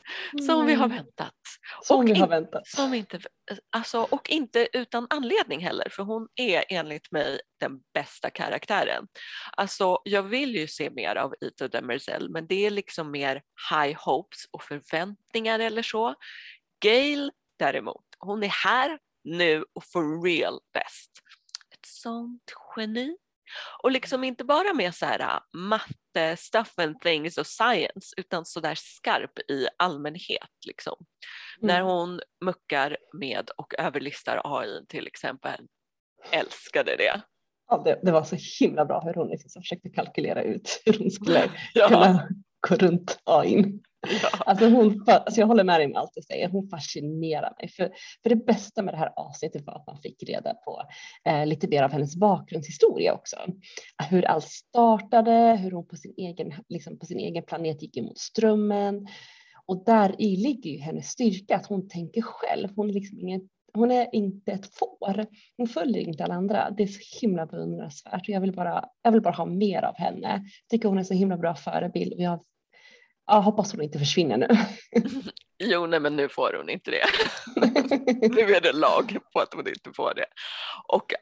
som 0.47 0.67
vi 0.67 0.75
har 0.75 0.85
mm. 0.85 0.97
väntat. 0.97 1.35
Som 1.83 1.99
och 1.99 2.09
vi 2.09 2.15
har 2.15 2.29
väntat. 2.29 2.67
Som 2.67 2.95
inte, 2.95 3.21
alltså, 3.71 3.99
och 4.11 4.31
inte 4.31 4.69
utan 4.73 5.07
anledning 5.11 5.61
heller, 5.61 5.89
för 5.91 6.03
hon 6.03 6.29
är 6.35 6.65
enligt 6.69 7.13
mig 7.13 7.41
den 7.61 7.81
bästa 7.95 8.31
karaktären. 8.31 9.09
Alltså, 9.53 9.99
jag 10.05 10.23
vill 10.23 10.55
ju 10.57 10.67
se 10.67 10.91
mer 10.91 11.17
av 11.17 11.35
Ito 11.41 11.69
Demerzel, 11.69 12.31
men 12.31 12.47
det 12.47 12.67
är 12.67 12.71
liksom 12.71 13.11
mer 13.11 13.43
high 13.71 13.99
hopes 14.05 14.45
och 14.51 14.63
förväntningar 14.63 15.59
eller 15.59 15.83
så. 15.83 16.15
Gail 16.83 17.33
däremot. 17.59 18.05
Hon 18.19 18.43
är 18.43 18.49
här 18.49 18.99
nu 19.25 19.65
och 19.73 19.85
for 19.85 20.23
real 20.25 20.61
bäst. 20.73 21.11
Ett 21.73 21.87
sånt 21.87 22.53
geni. 22.77 23.17
Och 23.83 23.91
liksom 23.91 24.25
inte 24.25 24.45
bara 24.45 24.75
med 24.75 24.95
så 24.95 25.07
här 25.07 25.21
äh, 25.21 25.61
matte, 25.61 26.37
stuff 26.37 26.79
and 26.79 27.01
things 27.01 27.39
och 27.39 27.47
science 27.47 28.15
utan 28.17 28.45
så 28.45 28.61
där 28.61 28.75
skarp 28.75 29.39
i 29.39 29.67
allmänhet 29.79 30.51
liksom. 30.67 30.95
Mm. 31.63 31.75
När 31.75 31.83
hon 31.83 32.21
muckar 32.45 32.97
med 33.13 33.51
och 33.57 33.75
överlistar 33.79 34.41
AI 34.45 34.87
till 34.89 35.07
exempel. 35.07 35.61
Älskade 36.31 36.97
det. 36.97 37.23
Ja, 37.71 37.83
det, 37.85 38.01
det 38.03 38.13
var 38.13 38.25
så 38.25 38.37
himla 38.61 38.85
bra 38.85 39.01
hur 39.01 39.15
hon 39.15 39.29
liksom 39.29 39.63
försökte 39.63 39.89
kalkylera 39.89 40.43
ut 40.43 40.83
hur 40.85 40.99
hon 40.99 41.11
skulle 41.11 41.51
ja. 41.75 41.89
kunna 41.89 42.29
gå 42.69 42.75
runt 42.75 43.19
AI. 43.25 43.81
Ja. 44.23 44.29
Alltså 44.47 44.69
hon, 44.69 45.05
alltså 45.07 45.41
jag 45.41 45.47
håller 45.47 45.65
med 45.65 45.81
dig 45.81 45.89
med 45.89 45.97
allt 45.97 46.11
du 46.15 46.23
säger. 46.23 46.49
Hon 46.49 46.69
fascinerar 46.69 47.53
mig. 47.61 47.69
För, 47.69 47.91
för 48.23 48.31
det 48.31 48.37
bästa 48.37 48.83
med 48.83 48.95
det 48.95 48.99
här 48.99 49.13
avsnittet 49.17 49.67
var 49.67 49.75
att 49.75 49.87
man 49.87 49.99
fick 49.99 50.23
reda 50.23 50.55
på 50.55 50.83
eh, 51.25 51.47
lite 51.47 51.69
mer 51.69 51.83
av 51.83 51.93
hennes 51.93 52.17
bakgrundshistoria 52.17 53.15
också. 53.15 53.37
Hur 54.11 54.25
allt 54.25 54.49
startade, 54.49 55.57
hur 55.57 55.71
hon 55.71 55.87
på 55.87 55.97
sin 55.97 56.15
egen, 56.17 56.55
liksom 56.69 56.99
på 56.99 57.07
sin 57.07 57.19
egen 57.19 57.43
planet 57.43 57.83
gick 57.83 57.97
emot 57.97 58.19
strömmen. 58.19 59.07
Och 59.67 59.85
där 59.85 60.15
i 60.19 60.37
ligger 60.37 60.71
ju 60.71 60.79
hennes 60.79 61.09
styrka, 61.09 61.57
att 61.57 61.67
hon 61.67 61.89
tänker 61.89 62.23
själv. 62.23 62.69
Hon 62.77 62.91
är 62.91 62.95
liksom 62.95 63.21
ingen 63.21 63.49
hon 63.75 63.91
är 63.91 64.09
inte 64.13 64.53
ett 64.53 64.67
får. 64.75 65.27
Hon 65.57 65.67
följer 65.67 66.09
inte 66.09 66.25
alla 66.25 66.35
andra. 66.35 66.71
Det 66.71 66.83
är 66.83 66.87
så 66.87 67.21
himla 67.21 67.47
beundransvärt 67.47 68.21
och 68.21 68.29
jag 68.29 68.41
vill 68.41 68.53
bara, 68.53 68.85
jag 69.03 69.13
vill 69.13 69.23
bara 69.23 69.35
ha 69.35 69.45
mer 69.45 69.83
av 69.83 69.97
henne. 69.97 70.29
Jag 70.29 70.69
tycker 70.71 70.89
hon 70.89 70.99
är 70.99 71.03
så 71.03 71.15
himla 71.15 71.37
bra 71.37 71.55
förebild 71.55 72.13
och 72.13 72.21
jag, 72.21 72.41
jag 73.27 73.43
hoppas 73.43 73.73
hon 73.73 73.83
inte 73.83 73.99
försvinner 73.99 74.37
nu. 74.37 74.49
Jo, 75.59 75.87
nej, 75.87 76.01
men 76.01 76.17
nu 76.17 76.29
får 76.29 76.55
hon 76.57 76.71
inte 76.71 76.91
det. 76.91 77.05
nu 78.29 78.41
är 78.41 78.61
det 78.61 78.73
lag 78.73 79.19
på 79.33 79.41
att 79.41 79.55
hon 79.55 79.69
inte 79.69 79.93
får 79.97 80.15
det. 80.15 80.27
Och 80.89 81.13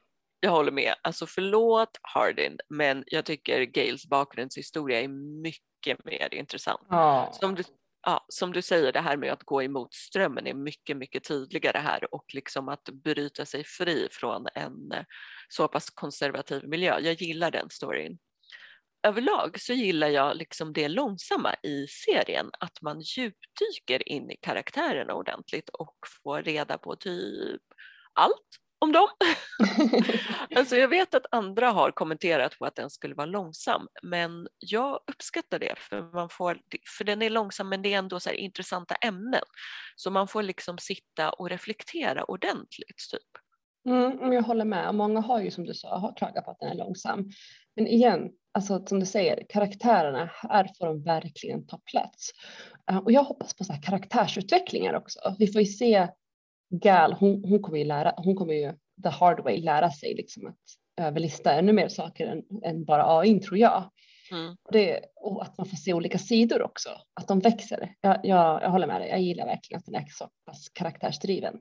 jag 0.40 0.50
håller 0.50 0.72
med, 0.72 0.94
alltså 1.02 1.26
förlåt 1.26 1.98
Hardin, 2.02 2.58
men 2.68 3.04
jag 3.06 3.24
tycker 3.24 3.62
Gails 3.62 4.06
bakgrundshistoria 4.06 5.00
är 5.00 5.08
mycket 5.42 6.04
mer 6.04 6.34
intressant. 6.34 6.86
Ja. 6.88 7.30
Som 7.32 7.54
du 7.54 7.62
ja, 8.06 8.24
som 8.28 8.52
du 8.52 8.62
säger, 8.62 8.92
det 8.92 9.00
här 9.00 9.16
med 9.16 9.32
att 9.32 9.42
gå 9.42 9.62
emot 9.62 9.94
strömmen 9.94 10.46
är 10.46 10.54
mycket, 10.54 10.96
mycket 10.96 11.24
tydligare 11.24 11.78
här 11.78 12.14
och 12.14 12.24
liksom 12.34 12.68
att 12.68 12.84
bryta 12.84 13.46
sig 13.46 13.64
fri 13.64 14.08
från 14.10 14.46
en 14.54 15.04
så 15.48 15.68
pass 15.68 15.90
konservativ 15.90 16.68
miljö. 16.68 16.98
Jag 17.00 17.22
gillar 17.22 17.50
den 17.50 17.70
storyn. 17.70 18.18
Överlag 19.02 19.60
så 19.60 19.72
gillar 19.72 20.08
jag 20.08 20.36
liksom 20.36 20.72
det 20.72 20.88
långsamma 20.88 21.54
i 21.62 21.86
serien, 21.86 22.50
att 22.60 22.82
man 22.82 23.00
djupdyker 23.00 24.08
in 24.08 24.30
i 24.30 24.36
karaktärerna 24.36 25.14
ordentligt 25.14 25.68
och 25.68 25.96
får 26.22 26.42
reda 26.42 26.78
på 26.78 26.96
typ 26.96 27.62
allt 28.12 28.62
om 28.78 28.92
dem. 28.92 29.08
alltså 30.56 30.76
jag 30.76 30.88
vet 30.88 31.14
att 31.14 31.26
andra 31.30 31.70
har 31.70 31.90
kommenterat 31.90 32.58
på 32.58 32.64
att 32.64 32.76
den 32.76 32.90
skulle 32.90 33.14
vara 33.14 33.26
långsam 33.26 33.88
men 34.02 34.48
jag 34.58 35.00
uppskattar 35.06 35.58
det 35.58 35.74
för, 35.78 36.02
man 36.02 36.28
får, 36.28 36.58
för 36.98 37.04
den 37.04 37.22
är 37.22 37.30
långsam 37.30 37.68
men 37.68 37.82
det 37.82 37.94
är 37.94 37.98
ändå 37.98 38.20
så 38.20 38.30
intressanta 38.30 38.94
ämnen. 38.94 39.44
Så 39.96 40.10
man 40.10 40.28
får 40.28 40.42
liksom 40.42 40.78
sitta 40.78 41.30
och 41.30 41.50
reflektera 41.50 42.24
ordentligt. 42.24 43.10
typ. 43.10 43.42
Mm, 43.88 44.32
jag 44.32 44.42
håller 44.42 44.64
med. 44.64 44.94
Många 44.94 45.20
har 45.20 45.40
ju 45.40 45.50
som 45.50 45.64
du 45.64 45.74
sa 45.74 46.14
klagat 46.16 46.44
på 46.44 46.50
att 46.50 46.58
den 46.60 46.68
är 46.68 46.74
långsam. 46.74 47.30
Men 47.76 47.86
igen, 47.86 48.30
alltså 48.52 48.86
som 48.86 49.00
du 49.00 49.06
säger, 49.06 49.46
karaktärerna, 49.48 50.30
här 50.34 50.70
får 50.78 50.86
de 50.86 51.02
verkligen 51.02 51.66
ta 51.66 51.78
plats. 51.78 52.30
Uh, 52.90 52.98
och 52.98 53.12
jag 53.12 53.24
hoppas 53.24 53.54
på 53.54 53.64
så 53.64 53.72
här 53.72 53.82
karaktärsutvecklingar 53.82 54.94
också. 54.94 55.36
Vi 55.38 55.46
får 55.46 55.60
ju 55.60 55.66
se 55.66 56.08
Gal, 56.74 57.12
hon, 57.12 57.44
hon, 57.44 57.62
kommer 57.62 57.78
ju 57.78 57.84
lära, 57.84 58.14
hon 58.16 58.36
kommer 58.36 58.54
ju 58.54 58.72
the 59.02 59.08
hard 59.08 59.44
way 59.44 59.60
lära 59.60 59.90
sig 59.90 60.14
liksom 60.14 60.46
att 60.46 60.58
överlista 61.00 61.52
ännu 61.52 61.72
mer 61.72 61.88
saker 61.88 62.26
än, 62.26 62.42
än 62.64 62.84
bara 62.84 63.18
AI 63.18 63.40
tror 63.40 63.58
jag. 63.58 63.90
Mm. 64.30 64.56
Och, 64.62 64.72
det, 64.72 65.00
och 65.16 65.42
att 65.42 65.58
man 65.58 65.66
får 65.66 65.76
se 65.76 65.92
olika 65.92 66.18
sidor 66.18 66.62
också, 66.62 66.88
att 67.14 67.28
de 67.28 67.40
växer. 67.40 67.94
Jag, 68.00 68.20
jag, 68.22 68.62
jag 68.62 68.70
håller 68.70 68.86
med 68.86 69.00
dig, 69.00 69.08
jag 69.08 69.20
gillar 69.20 69.46
verkligen 69.46 69.78
att 69.78 69.86
den 69.86 69.94
är 69.94 70.06
så 70.10 70.28
pass 70.46 70.68
karaktärsdriven. 70.68 71.54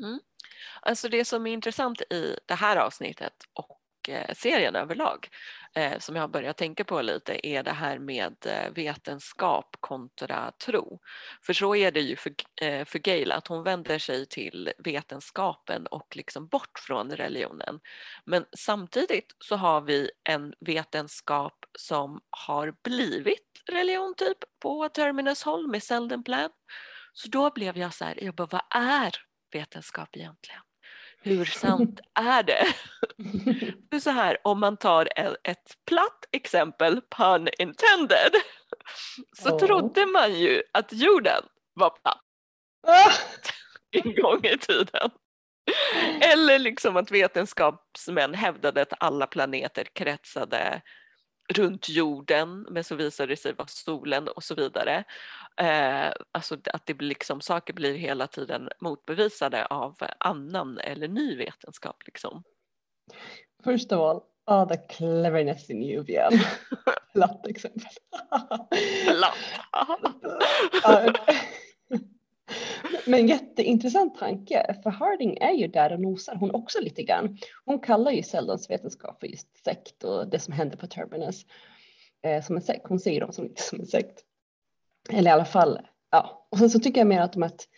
Mm. 0.00 0.20
Alltså 0.80 1.08
det 1.08 1.24
som 1.24 1.46
är 1.46 1.52
intressant 1.52 2.00
i 2.00 2.38
det 2.46 2.54
här 2.54 2.76
avsnittet 2.76 3.34
och 3.52 3.75
Eh, 3.75 3.75
Eh, 4.08 4.34
serien 4.34 4.76
överlag 4.76 5.28
eh, 5.74 5.98
som 5.98 6.16
jag 6.16 6.22
har 6.22 6.28
börjat 6.28 6.56
tänka 6.56 6.84
på 6.84 7.02
lite 7.02 7.46
är 7.46 7.62
det 7.62 7.72
här 7.72 7.98
med 7.98 8.36
eh, 8.46 8.72
vetenskap 8.74 9.76
kontra 9.80 10.52
tro. 10.66 11.00
För 11.42 11.52
så 11.52 11.76
är 11.76 11.92
det 11.92 12.00
ju 12.00 12.16
för, 12.16 12.32
eh, 12.62 12.84
för 12.84 12.98
Gail 12.98 13.32
att 13.32 13.46
hon 13.46 13.62
vänder 13.62 13.98
sig 13.98 14.26
till 14.26 14.72
vetenskapen 14.78 15.86
och 15.86 16.16
liksom 16.16 16.46
bort 16.48 16.78
från 16.86 17.16
religionen. 17.16 17.80
Men 18.24 18.44
samtidigt 18.56 19.36
så 19.38 19.56
har 19.56 19.80
vi 19.80 20.10
en 20.28 20.54
vetenskap 20.60 21.64
som 21.78 22.20
har 22.30 22.74
blivit 22.84 23.62
religion 23.66 24.14
typ 24.16 24.38
på 24.62 24.88
Terminus 24.88 25.42
håll 25.42 25.68
med 25.68 25.82
Selden 25.82 26.24
Plan. 26.24 26.50
Så 27.12 27.28
då 27.28 27.50
blev 27.50 27.78
jag 27.78 27.94
så 27.94 28.04
här, 28.04 28.24
jag 28.24 28.34
bara, 28.34 28.48
vad 28.50 28.82
är 28.82 29.14
vetenskap 29.52 30.16
egentligen? 30.16 30.65
Hur 31.26 31.44
sant 31.44 32.00
är 32.20 32.42
det? 32.42 32.66
För 33.90 33.98
så 33.98 34.10
här, 34.10 34.36
om 34.44 34.60
man 34.60 34.76
tar 34.76 35.08
ett 35.44 35.74
platt 35.86 36.24
exempel, 36.32 37.00
pun 37.16 37.48
intended, 37.58 38.32
så 39.36 39.50
oh. 39.50 39.58
trodde 39.58 40.06
man 40.06 40.34
ju 40.34 40.62
att 40.72 40.92
jorden 40.92 41.42
var 41.74 41.90
platt 41.90 42.22
ah. 42.86 43.12
en 43.90 44.14
gång 44.14 44.44
i 44.44 44.58
tiden. 44.58 45.10
Eller 46.20 46.58
liksom 46.58 46.96
att 46.96 47.10
vetenskapsmän 47.10 48.34
hävdade 48.34 48.82
att 48.82 48.92
alla 49.00 49.26
planeter 49.26 49.84
kretsade 49.94 50.82
runt 51.48 51.88
jorden 51.88 52.66
men 52.70 52.84
så 52.84 52.94
visar 52.94 53.26
det 53.26 53.36
sig 53.36 53.52
vara 53.52 53.68
solen 53.68 54.28
och 54.28 54.44
så 54.44 54.54
vidare. 54.54 55.04
Eh, 55.56 56.12
alltså 56.32 56.56
att 56.72 56.86
det 56.86 56.94
blir 56.94 57.08
liksom, 57.08 57.40
saker 57.40 57.72
blir 57.72 57.94
hela 57.94 58.26
tiden 58.26 58.68
motbevisade 58.80 59.66
av 59.66 59.96
annan 60.18 60.78
eller 60.78 61.08
ny 61.08 61.36
vetenskap. 61.36 62.02
Liksom. 62.06 62.42
First 63.64 63.92
of 63.92 63.98
all, 63.98 64.22
oh, 64.46 64.68
the 64.68 64.76
cleverness 64.76 65.70
in 65.70 65.82
you 65.82 66.04
Björn. 66.04 66.32
Platt 67.12 67.46
exempel. 67.48 67.90
Platt. 69.06 69.36
Men 73.06 73.26
jätteintressant 73.26 74.18
tanke, 74.18 74.76
för 74.82 74.90
Harding 74.90 75.38
är 75.40 75.52
ju 75.52 75.66
där 75.66 75.92
och 75.92 76.00
nosar 76.00 76.34
hon 76.34 76.50
också 76.50 76.80
lite 76.80 77.02
grann. 77.02 77.38
Hon 77.64 77.78
kallar 77.78 78.10
ju 78.10 78.22
Seldons 78.22 78.70
vetenskap 78.70 79.20
för 79.20 79.26
just 79.26 79.64
sekt 79.64 80.04
och 80.04 80.28
det 80.28 80.38
som 80.38 80.52
händer 80.52 80.76
på 80.76 80.86
Turbinus 80.86 81.46
eh, 82.22 82.44
som 82.44 82.56
en 82.56 82.62
sekt. 82.62 82.86
Hon 82.88 83.00
säger 83.00 83.20
dem 83.20 83.32
som, 83.32 83.52
som 83.56 83.80
en 83.80 83.86
sekt. 83.86 84.24
Eller 85.10 85.30
i 85.30 85.34
alla 85.34 85.44
fall, 85.44 85.78
ja. 86.10 86.46
Och 86.50 86.58
sen 86.58 86.70
så 86.70 86.80
tycker 86.80 87.00
jag 87.00 87.08
mer 87.08 87.20
att, 87.20 87.36
att 87.42 87.68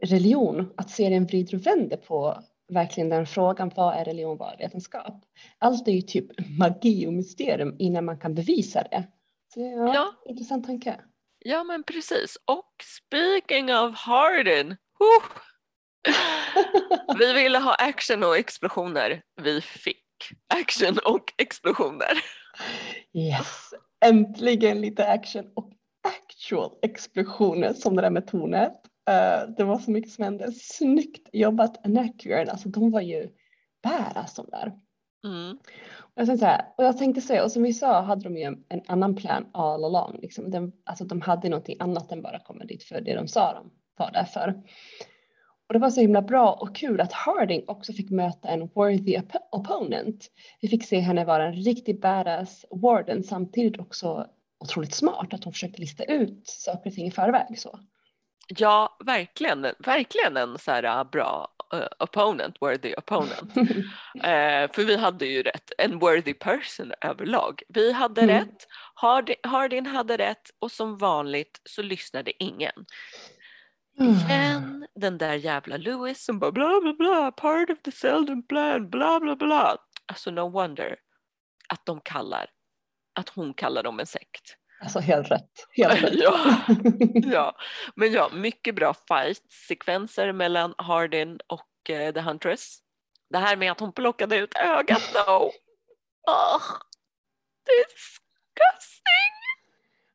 religion, 0.00 0.72
att 0.76 0.90
serien 0.90 1.26
vrider 1.26 1.54
och 1.54 1.66
vänder 1.66 1.96
på 1.96 2.42
verkligen 2.68 3.08
den 3.08 3.26
frågan, 3.26 3.70
vad 3.76 3.94
är 3.94 4.04
religion, 4.04 4.36
vad 4.36 4.52
är 4.52 4.58
vetenskap? 4.58 5.24
Allt 5.58 5.88
är 5.88 5.92
ju 5.92 6.02
typ 6.02 6.26
magi 6.58 7.06
och 7.06 7.12
mysterium 7.12 7.76
innan 7.78 8.04
man 8.04 8.18
kan 8.18 8.34
bevisa 8.34 8.82
det. 8.82 9.04
Så 9.54 9.60
ja, 9.60 9.94
ja. 9.94 10.30
intressant 10.30 10.66
tanke. 10.66 11.00
Ja 11.48 11.64
men 11.64 11.82
precis. 11.82 12.36
Och 12.44 12.74
speaking 12.82 13.74
of 13.74 13.96
Harden. 13.96 14.76
Vi 17.18 17.32
ville 17.32 17.58
ha 17.58 17.74
action 17.74 18.22
och 18.22 18.36
explosioner. 18.36 19.22
Vi 19.42 19.60
fick 19.60 20.04
action 20.54 20.98
och 21.04 21.32
explosioner. 21.38 22.12
Yes, 23.14 23.70
äntligen 24.04 24.80
lite 24.80 25.06
action 25.08 25.52
och 25.56 25.72
actual 26.02 26.78
explosioner 26.82 27.72
som 27.72 27.96
det 27.96 28.02
där 28.02 28.10
med 28.10 28.26
tornet. 28.26 28.72
Uh, 29.10 29.54
det 29.56 29.64
var 29.64 29.78
så 29.78 29.90
mycket 29.90 30.12
som 30.12 30.24
hände. 30.24 30.52
Snyggt 30.52 31.28
jobbat 31.32 31.86
Anakian, 31.86 32.48
alltså 32.48 32.68
de 32.68 32.90
var 32.90 33.00
ju 33.00 33.28
bäras 33.82 34.34
de 34.34 34.46
där. 34.50 34.72
Mm. 35.24 35.58
Och, 35.98 36.22
jag 36.22 36.38
så 36.38 36.46
här, 36.46 36.64
och 36.78 36.84
jag 36.84 36.98
tänkte 36.98 37.20
säga, 37.20 37.44
och 37.44 37.52
som 37.52 37.62
vi 37.62 37.72
sa 37.72 38.00
hade 38.00 38.22
de 38.22 38.36
ju 38.36 38.42
en, 38.42 38.64
en 38.68 38.82
annan 38.86 39.14
plan 39.14 39.46
all 39.52 39.84
along. 39.84 40.18
Liksom. 40.22 40.50
De, 40.50 40.72
alltså 40.84 41.04
de 41.04 41.20
hade 41.20 41.48
någonting 41.48 41.76
annat 41.80 42.12
än 42.12 42.22
bara 42.22 42.38
komma 42.38 42.64
dit 42.64 42.84
för 42.84 43.00
det 43.00 43.14
de 43.14 43.28
sa 43.28 43.52
de 43.54 43.70
var 43.96 44.10
där 44.12 44.24
för. 44.24 44.62
Och 45.68 45.72
det 45.72 45.78
var 45.78 45.90
så 45.90 46.00
himla 46.00 46.22
bra 46.22 46.52
och 46.52 46.76
kul 46.76 47.00
att 47.00 47.12
Harding 47.12 47.64
också 47.66 47.92
fick 47.92 48.10
möta 48.10 48.48
en 48.48 48.68
worthy 48.74 49.18
op 49.18 49.32
opponent. 49.52 50.30
Vi 50.60 50.68
fick 50.68 50.84
se 50.84 50.98
henne 50.98 51.24
vara 51.24 51.46
en 51.46 51.52
riktig 51.52 52.00
badass 52.00 52.64
warden 52.70 53.22
samtidigt 53.22 53.80
också 53.80 54.26
otroligt 54.60 54.94
smart 54.94 55.34
att 55.34 55.44
hon 55.44 55.52
försökte 55.52 55.80
lista 55.80 56.04
ut 56.04 56.42
saker 56.46 56.90
och 56.90 56.94
ting 56.94 57.06
i 57.06 57.10
förväg. 57.10 57.58
Så. 57.58 57.78
Ja, 58.48 58.96
verkligen, 59.06 59.66
verkligen 59.78 60.36
en 60.36 60.58
så 60.58 60.70
här 60.70 61.04
bra 61.04 61.48
opponent, 61.98 62.56
worthy 62.60 62.94
opponent. 62.94 63.56
uh, 63.56 64.72
för 64.72 64.84
vi 64.84 64.96
hade 64.96 65.26
ju 65.26 65.42
rätt, 65.42 65.72
en 65.78 65.98
worthy 65.98 66.34
person 66.34 66.92
överlag. 67.00 67.62
Vi 67.68 67.92
hade 67.92 68.20
mm. 68.20 68.36
rätt, 68.36 68.66
Hardin, 68.94 69.36
Hardin 69.42 69.86
hade 69.86 70.16
rätt 70.16 70.50
och 70.58 70.72
som 70.72 70.98
vanligt 70.98 71.60
så 71.64 71.82
lyssnade 71.82 72.44
ingen. 72.44 72.86
Igen 74.00 74.78
den 75.00 75.18
där 75.18 75.34
jävla 75.34 75.76
Lewis 75.76 76.24
som 76.24 76.38
bara 76.38 76.52
bla 76.52 76.80
bla 76.80 76.92
bla, 76.92 77.32
part 77.32 77.70
of 77.70 77.82
the 77.82 77.92
Selden 77.92 78.42
plan, 78.46 78.90
bla 78.90 79.20
bla 79.20 79.36
bla. 79.36 79.76
Alltså 80.06 80.30
no 80.30 80.50
wonder 80.50 80.96
att 81.68 81.86
de 81.86 82.00
kallar, 82.00 82.46
att 83.14 83.28
hon 83.28 83.54
kallar 83.54 83.82
dem 83.82 84.00
en 84.00 84.06
sekt. 84.06 84.56
Alltså 84.80 84.98
helt 84.98 85.30
rätt. 85.30 85.66
Helt 85.70 86.02
rätt. 86.02 86.14
ja, 86.14 86.66
ja, 87.32 87.56
men 87.94 88.12
ja, 88.12 88.30
mycket 88.32 88.74
bra 88.74 88.94
fight-sekvenser 89.08 90.32
mellan 90.32 90.74
Hardin 90.78 91.38
och 91.46 91.90
uh, 91.90 92.12
The 92.12 92.20
Huntress. 92.20 92.78
Det 93.30 93.38
här 93.38 93.56
med 93.56 93.72
att 93.72 93.80
hon 93.80 93.92
plockade 93.92 94.36
ut 94.36 94.54
ögat 94.54 95.02
då. 95.14 95.52
Oh, 96.26 96.62
disgusting! 97.66 99.34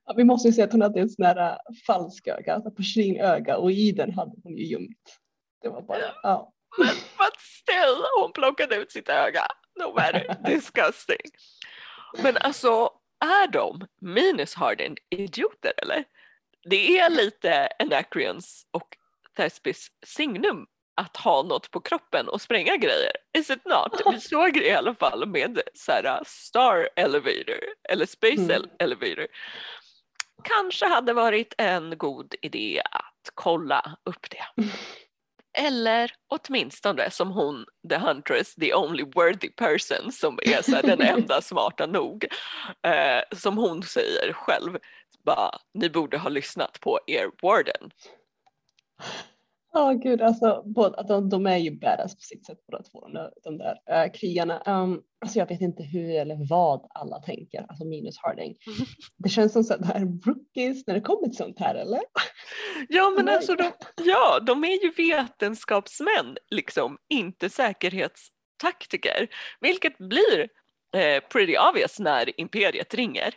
Ja, 0.05 0.13
vi 0.17 0.23
måste 0.23 0.47
ju 0.47 0.53
säga 0.53 0.65
att 0.65 0.71
hon 0.71 0.81
hade 0.81 0.99
en 0.99 1.09
sån 1.09 1.25
här 1.25 1.51
äh, 1.51 1.57
falsk 1.87 2.27
öga, 2.27 2.53
alltså 2.53 2.71
porslinöga 2.71 3.57
och 3.57 3.71
i 3.71 3.91
den 3.91 4.13
hade 4.13 4.31
hon 4.43 4.57
ju 4.57 4.65
gömt. 4.65 5.19
Det 5.61 5.69
var 5.69 5.81
bara, 5.81 5.99
ja. 6.23 6.53
But 7.17 7.39
still, 7.39 8.05
hon 8.21 8.31
plockade 8.33 8.75
ut 8.75 8.91
sitt 8.91 9.09
öga. 9.09 9.45
No 9.79 9.93
matter, 9.93 10.35
disgusting. 10.45 11.31
Men 12.23 12.37
alltså, 12.37 12.89
är 13.23 13.47
de, 13.47 13.87
minus 14.01 14.55
Hardin, 14.55 14.97
idioter 15.09 15.73
eller? 15.77 16.03
Det 16.69 16.99
är 16.99 17.09
lite 17.09 17.69
Anacreons 17.79 18.67
och 18.71 18.97
Thespis 19.37 19.87
signum 20.05 20.67
att 20.95 21.17
ha 21.17 21.43
något 21.43 21.71
på 21.71 21.79
kroppen 21.79 22.29
och 22.29 22.41
spränga 22.41 22.77
grejer. 22.77 23.11
Is 23.37 23.49
it 23.49 23.65
not? 23.65 24.01
Vi 24.13 24.19
såg 24.21 24.53
det 24.53 24.67
i 24.67 24.71
alla 24.71 24.95
fall 24.95 25.25
med 25.25 25.61
så 25.73 25.91
här, 25.91 26.21
Star 26.25 26.89
Elevator 26.95 27.59
eller 27.89 28.05
Space 28.05 28.55
mm. 28.55 28.69
Elevator. 28.79 29.27
Kanske 30.43 30.85
hade 30.85 31.13
varit 31.13 31.53
en 31.57 31.97
god 31.97 32.35
idé 32.41 32.81
att 32.91 33.31
kolla 33.33 33.97
upp 34.03 34.29
det. 34.29 34.63
Eller 35.57 36.11
åtminstone 36.27 37.11
som 37.11 37.31
hon, 37.31 37.65
the 37.89 37.97
huntress, 37.97 38.55
the 38.55 38.73
only 38.73 39.03
worthy 39.15 39.49
person 39.49 40.11
som 40.11 40.39
är 40.41 40.61
så 40.61 40.81
den 40.81 41.01
enda 41.01 41.41
smarta 41.41 41.85
nog. 41.85 42.25
Eh, 42.87 43.37
som 43.37 43.57
hon 43.57 43.83
säger 43.83 44.33
själv, 44.33 44.77
bara, 45.25 45.51
ni 45.73 45.89
borde 45.89 46.17
ha 46.17 46.29
lyssnat 46.29 46.79
på 46.79 46.99
er 47.07 47.31
warden. 47.41 47.91
Ja 49.75 49.91
oh, 49.91 49.99
gud 49.99 50.21
alltså 50.21 50.63
båda, 50.65 51.03
de, 51.03 51.29
de 51.29 51.45
är 51.45 51.57
ju 51.57 51.71
badass 51.71 52.15
på 52.15 52.21
sitt 52.21 52.45
sätt 52.45 52.57
båda 52.71 52.83
två 52.83 53.07
de 53.43 53.57
där 53.57 53.75
äh, 53.89 54.11
krigarna. 54.11 54.63
Um, 54.65 55.01
alltså 55.21 55.39
jag 55.39 55.47
vet 55.47 55.61
inte 55.61 55.83
hur 55.83 56.09
eller 56.09 56.49
vad 56.49 56.87
alla 56.89 57.19
tänker, 57.19 57.65
alltså 57.69 57.85
minus 57.85 58.17
Harding. 58.17 58.55
Det 59.17 59.29
känns 59.29 59.53
som 59.53 59.63
så 59.63 59.73
att 59.73 59.81
det 59.81 59.93
är 59.93 60.25
rookies 60.25 60.87
när 60.87 60.93
det 60.93 61.01
kommer 61.01 61.27
till 61.27 61.37
sånt 61.37 61.59
här 61.59 61.75
eller? 61.75 61.99
Ja 62.89 63.13
men 63.17 63.29
alltså 63.29 63.55
de, 63.55 63.71
ja, 64.03 64.39
de 64.39 64.63
är 64.63 64.83
ju 64.83 64.91
vetenskapsmän 64.91 66.37
liksom, 66.51 66.97
inte 67.09 67.49
säkerhetstaktiker. 67.49 69.27
Vilket 69.61 69.97
blir 69.97 70.49
eh, 70.95 71.23
pretty 71.31 71.57
obvious 71.57 71.99
när 71.99 72.39
imperiet 72.39 72.93
ringer. 72.93 73.33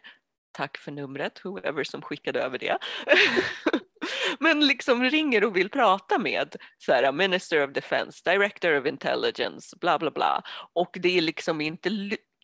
Tack 0.53 0.77
för 0.79 0.92
numret, 0.92 1.44
whoever 1.44 1.85
som 1.85 2.03
skickade 2.03 2.40
över 2.40 2.59
det. 2.59 2.79
men 4.40 4.66
liksom 4.66 5.05
ringer 5.05 5.45
och 5.45 5.57
vill 5.57 5.71
prata 5.71 6.19
med 6.19 6.57
så 6.79 6.92
här, 6.92 7.12
Minister 7.12 7.64
of 7.64 7.73
Defense, 7.73 8.31
Director 8.31 8.79
of 8.81 8.87
Intelligence, 8.87 9.77
bla 9.81 9.99
bla 9.99 10.11
bla. 10.11 10.42
Och 10.73 10.97
det 11.01 11.19
är 11.19 11.23
liksom 11.23 11.61
inte 11.61 11.90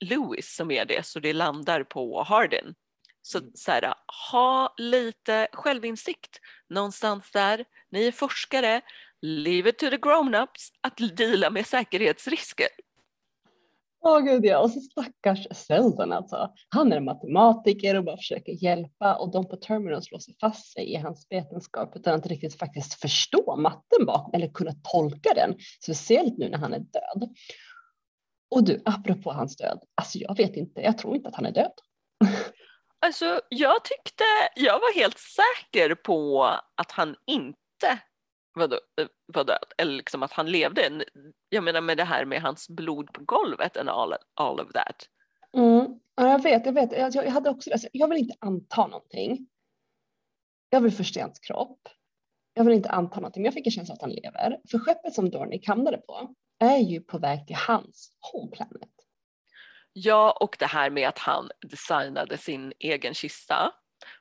Lewis 0.01 0.55
som 0.55 0.71
är 0.71 0.85
det 0.85 1.07
så 1.07 1.21
det 1.21 1.33
landar 1.33 1.85
på 1.85 2.23
Hardin. 2.23 2.75
Så, 3.23 3.39
mm. 3.39 3.51
så 3.55 3.71
här, 3.71 3.95
ha 4.31 4.75
lite 4.77 5.49
självinsikt 5.53 6.41
någonstans 6.69 7.31
där. 7.33 7.65
Ni 7.91 8.07
är 8.07 8.13
forskare, 8.13 8.81
leave 9.23 9.71
it 9.71 9.79
to 9.79 9.91
the 9.91 9.97
grown-ups 9.97 10.71
att 10.81 11.17
deala 11.17 11.51
med 11.51 11.67
säkerhetsrisker. 11.67 12.69
Åh 14.05 14.19
oh, 14.19 14.21
gud 14.21 14.45
ja, 14.45 14.59
och 14.59 14.71
så 14.71 14.81
stackars 14.81 15.47
Seldon 15.51 16.13
alltså. 16.13 16.51
Han 16.69 16.93
är 16.93 17.01
matematiker 17.01 17.97
och 17.97 18.05
bara 18.05 18.17
försöker 18.17 18.53
hjälpa 18.53 19.15
och 19.15 19.33
de 19.33 19.49
på 19.49 19.57
Terminals 19.57 20.13
låser 20.13 20.35
fast 20.41 20.73
sig 20.73 20.93
i 20.93 20.97
hans 20.97 21.27
vetenskap 21.31 21.97
utan 21.97 22.15
att 22.15 22.27
riktigt 22.27 22.59
faktiskt 22.59 22.95
förstå 22.95 23.57
matten 23.57 24.07
bakom 24.07 24.35
eller 24.35 24.49
kunna 24.49 24.73
tolka 24.93 25.35
den, 25.35 25.55
speciellt 25.83 26.39
nu 26.39 26.49
när 26.49 26.59
han 26.59 26.73
är 26.73 26.79
död. 26.79 27.35
Och 28.51 28.65
du, 28.65 28.83
apropå 28.85 29.33
hans 29.33 29.57
död, 29.57 29.79
alltså 29.95 30.19
jag 30.19 30.37
vet 30.37 30.57
inte, 30.57 30.81
jag 30.81 30.99
tror 30.99 31.17
inte 31.17 31.29
att 31.29 31.37
han 31.37 31.47
är 31.47 31.53
död. 31.53 31.73
Alltså 33.07 33.41
jag 33.49 33.85
tyckte, 33.85 34.25
jag 34.57 34.73
var 34.73 34.95
helt 34.95 35.19
säker 35.19 35.95
på 35.95 36.45
att 36.77 36.93
han 36.93 37.17
inte 37.27 37.99
var, 38.55 38.73
eh, 38.73 39.07
var 39.27 39.45
död, 39.45 39.73
eller 39.79 39.93
liksom 39.93 40.23
att 40.23 40.33
han 40.33 40.51
levde. 40.51 41.05
Jag 41.49 41.65
menar 41.65 41.81
med 41.81 41.97
det 41.97 42.05
här 42.05 42.25
med 42.25 42.43
hans 42.43 42.69
blod 42.69 43.13
på 43.13 43.25
golvet 43.25 43.77
and 43.77 43.89
all, 43.89 44.15
all 44.35 44.61
of 44.61 44.73
that. 44.73 45.09
Mm. 45.57 46.01
Ja, 46.15 46.29
jag 46.29 46.43
vet, 46.43 46.67
jag 46.67 46.73
vet. 46.73 46.93
Jag, 46.93 47.15
jag 47.15 47.31
hade 47.31 47.51
också, 47.51 47.73
alltså, 47.73 47.89
jag 47.93 48.09
vill 48.09 48.19
inte 48.19 48.35
anta 48.41 48.87
någonting. 48.87 49.49
Jag 50.71 50.81
vill 50.81 50.93
förstå 50.93 51.21
hans 51.21 51.39
kropp. 51.39 51.89
Jag 52.55 52.65
vill 52.65 52.75
inte 52.75 52.91
anta 52.91 53.17
någonting, 53.17 53.43
men 53.43 53.45
jag 53.45 53.55
fick 53.55 53.67
en 53.67 53.73
känsla 53.73 53.95
att 53.95 54.01
han 54.01 54.11
lever. 54.11 54.61
För 54.71 54.79
skeppet 54.79 55.15
som 55.15 55.31
Dornick 55.31 55.69
hamnade 55.69 55.97
på 55.97 56.35
är 56.59 56.79
ju 56.79 57.01
på 57.01 57.19
väg 57.19 57.47
till 57.47 57.57
hans 57.57 58.13
home 58.33 58.51
planet. 58.51 58.91
Ja, 59.93 60.39
och 60.41 60.57
det 60.59 60.67
här 60.67 60.91
med 60.91 61.09
att 61.09 61.19
han 61.19 61.51
designade 61.71 62.39
sin 62.39 62.73
egen 62.79 63.15
kista. 63.15 63.73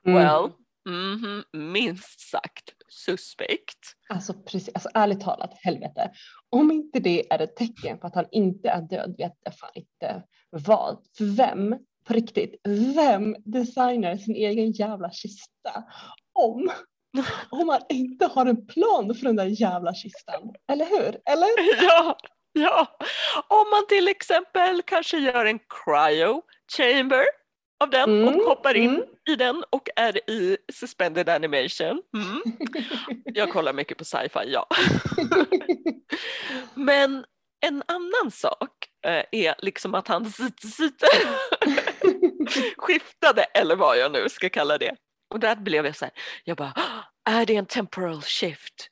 Mm. 0.05 0.17
Well, 0.17 0.51
mm 0.89 1.17
-hmm, 1.17 1.43
minst 1.57 2.19
sagt 2.19 2.73
suspekt. 2.91 3.79
Alltså 4.09 4.33
precis, 4.33 4.69
alltså 4.73 4.89
ärligt 4.93 5.21
talat, 5.21 5.53
helvete. 5.63 6.11
Om 6.49 6.71
inte 6.71 6.99
det 6.99 7.33
är 7.33 7.41
ett 7.41 7.55
tecken 7.55 7.99
på 7.99 8.07
att 8.07 8.15
han 8.15 8.25
inte 8.31 8.69
är 8.69 8.81
död 8.81 9.15
vet 9.17 9.33
jag 9.43 9.57
fan 9.57 9.71
inte 9.75 10.23
vad. 10.49 10.97
För 11.17 11.35
vem, 11.35 11.75
på 12.07 12.13
riktigt, 12.13 12.61
vem 12.95 13.35
designar 13.45 14.17
sin 14.17 14.35
egen 14.35 14.71
jävla 14.71 15.11
kista 15.11 15.83
om 16.33 16.71
om 17.49 17.67
man 17.67 17.81
inte 17.89 18.25
har 18.25 18.45
en 18.45 18.67
plan 18.67 19.15
för 19.15 19.25
den 19.25 19.35
där 19.35 19.45
jävla 19.45 19.93
kistan. 19.93 20.53
Eller 20.71 20.85
hur? 20.85 21.19
Eller? 21.25 21.81
Ja, 21.87 22.17
ja. 22.53 22.97
Om 23.47 23.69
man 23.71 23.87
till 23.89 24.07
exempel 24.07 24.81
kanske 24.81 25.17
gör 25.17 25.45
en 25.45 25.59
cryo 25.59 26.41
chamber 26.77 27.25
av 27.81 27.89
den 27.89 28.21
mm, 28.21 28.27
och 28.27 28.33
hoppar 28.43 28.73
in 28.73 28.89
mm. 28.89 29.03
i 29.29 29.35
den 29.35 29.63
och 29.69 29.89
är 29.95 30.29
i 30.29 30.57
suspended 30.73 31.29
animation. 31.29 32.01
Mm. 32.17 32.41
Jag 33.25 33.51
kollar 33.51 33.73
mycket 33.73 33.97
på 33.97 34.05
sci-fi, 34.05 34.39
ja. 34.45 34.67
Men 36.73 37.25
en 37.65 37.83
annan 37.85 38.31
sak 38.31 38.87
eh, 39.05 39.23
är 39.31 39.55
liksom 39.57 39.95
att 39.95 40.07
han 40.07 40.25
skiftade, 42.77 43.43
eller 43.43 43.75
vad 43.75 43.97
jag 43.97 44.11
nu 44.11 44.29
ska 44.29 44.49
kalla 44.49 44.77
det. 44.77 44.95
Och 45.33 45.39
där 45.39 45.55
blev 45.55 45.85
jag 45.85 45.95
så 45.95 46.05
här, 46.05 46.13
jag 46.43 46.57
bara, 46.57 46.73
är 47.29 47.45
det 47.45 47.55
en 47.55 47.65
temporal 47.65 48.21
shift? 48.21 48.87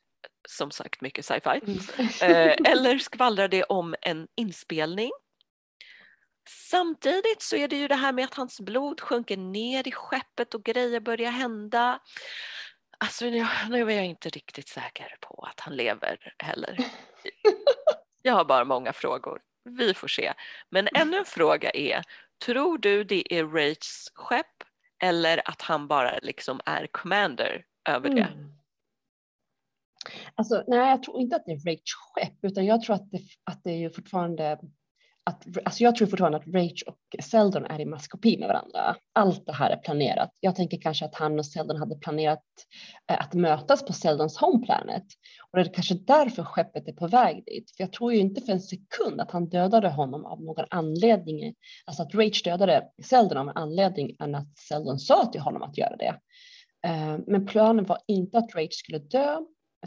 Som 0.48 0.72
sagt 0.72 1.02
mycket 1.02 1.26
sci-fi. 1.26 1.62
Mm. 1.64 1.78
Eh, 2.22 2.72
eller 2.72 2.98
skvallrar 2.98 3.48
det 3.48 3.64
om 3.64 3.96
en 4.02 4.28
inspelning 4.38 5.12
Samtidigt 6.50 7.42
så 7.42 7.56
är 7.56 7.68
det 7.68 7.76
ju 7.76 7.88
det 7.88 7.96
här 7.96 8.14
med 8.14 8.26
att 8.26 8.34
hans 8.34 8.62
blod 8.62 9.02
sjunker 9.02 9.38
ner 9.38 9.88
i 9.88 9.92
skeppet 9.92 10.54
och 10.54 10.64
grejer 10.64 11.00
börjar 11.00 11.32
hända. 11.32 12.00
Alltså 12.98 13.26
nu 13.70 13.92
är 13.92 13.96
jag 13.96 14.06
inte 14.06 14.30
riktigt 14.30 14.68
säker 14.68 15.18
på 15.22 15.48
att 15.52 15.60
han 15.60 15.76
lever 15.76 16.34
heller. 16.38 16.78
Jag 18.22 18.34
har 18.34 18.46
bara 18.46 18.66
många 18.66 18.94
frågor. 18.94 19.42
Vi 19.64 19.94
får 19.94 20.08
se. 20.08 20.34
Men 20.70 20.88
ännu 20.94 21.18
en 21.18 21.26
fråga 21.26 21.70
är, 21.70 22.04
tror 22.46 22.78
du 22.78 23.04
det 23.04 23.34
är 23.34 23.46
Rachs 23.46 24.12
skepp 24.16 24.64
eller 25.04 25.50
att 25.50 25.62
han 25.62 25.88
bara 25.88 26.20
liksom 26.22 26.62
är 26.66 26.88
commander 26.88 27.66
över 27.90 28.10
det? 28.10 28.22
Mm. 28.22 28.54
Alltså, 30.36 30.64
nej, 30.68 30.90
jag 30.90 31.04
tror 31.04 31.20
inte 31.20 31.36
att 31.36 31.46
det 31.46 31.52
är 31.52 31.72
Rachs 31.72 31.94
skepp, 31.94 32.38
utan 32.42 32.66
jag 32.66 32.82
tror 32.82 32.96
att 32.96 33.12
det, 33.12 33.22
att 33.44 33.64
det 33.64 33.72
är 33.72 33.78
ju 33.78 33.90
fortfarande 33.90 34.60
att, 35.30 35.48
alltså 35.66 35.84
jag 35.84 35.96
tror 35.96 36.08
fortfarande 36.08 36.38
att 36.38 36.48
Rach 36.48 36.84
och 36.84 37.24
Seldon 37.24 37.66
är 37.66 37.80
i 37.80 37.86
maskopi 37.86 38.38
med 38.38 38.48
varandra. 38.48 38.96
Allt 39.14 39.46
det 39.46 39.54
här 39.54 39.70
är 39.70 39.78
planerat. 39.78 40.30
Jag 40.40 40.56
tänker 40.56 40.82
kanske 40.82 41.06
att 41.06 41.16
han 41.16 41.40
och 41.40 41.46
Seldon 41.46 41.78
hade 41.78 41.96
planerat 41.96 42.44
eh, 43.12 43.20
att 43.20 43.34
mötas 43.34 43.86
på 43.86 43.94
Seldons 43.94 44.38
home 44.38 44.66
planet 44.66 45.06
och 45.52 45.58
det 45.58 45.62
är 45.62 45.74
kanske 45.74 45.94
därför 45.94 46.44
skeppet 46.44 46.88
är 46.88 46.94
på 46.94 47.08
väg 47.08 47.44
dit. 47.46 47.72
För 47.78 47.84
jag 47.84 47.94
tror 47.94 48.14
ju 48.14 48.20
inte 48.20 48.42
för 48.42 48.52
en 48.52 48.62
sekund 48.62 49.22
att 49.22 49.32
han 49.32 49.50
dödade 49.50 49.90
honom 49.90 50.26
av 50.26 50.42
någon 50.42 50.66
anledning, 50.70 51.56
alltså 51.86 52.04
att 52.04 52.16
Rach 52.16 52.44
dödade 52.44 52.84
Seldon 53.04 53.38
av 53.38 53.50
en 53.50 53.58
anledning 53.58 54.16
än 54.20 54.36
att 54.36 54.58
Seldon 54.58 55.00
sa 55.00 55.26
till 55.26 55.42
honom 55.42 55.62
att 55.62 55.78
göra 55.78 55.96
det. 55.96 56.20
Eh, 56.88 57.18
men 57.28 57.46
planen 57.46 57.86
var 57.86 57.98
inte 58.08 58.38
att 58.38 58.56
Rach 58.56 58.74
skulle 58.74 59.00
dö, 59.00 59.38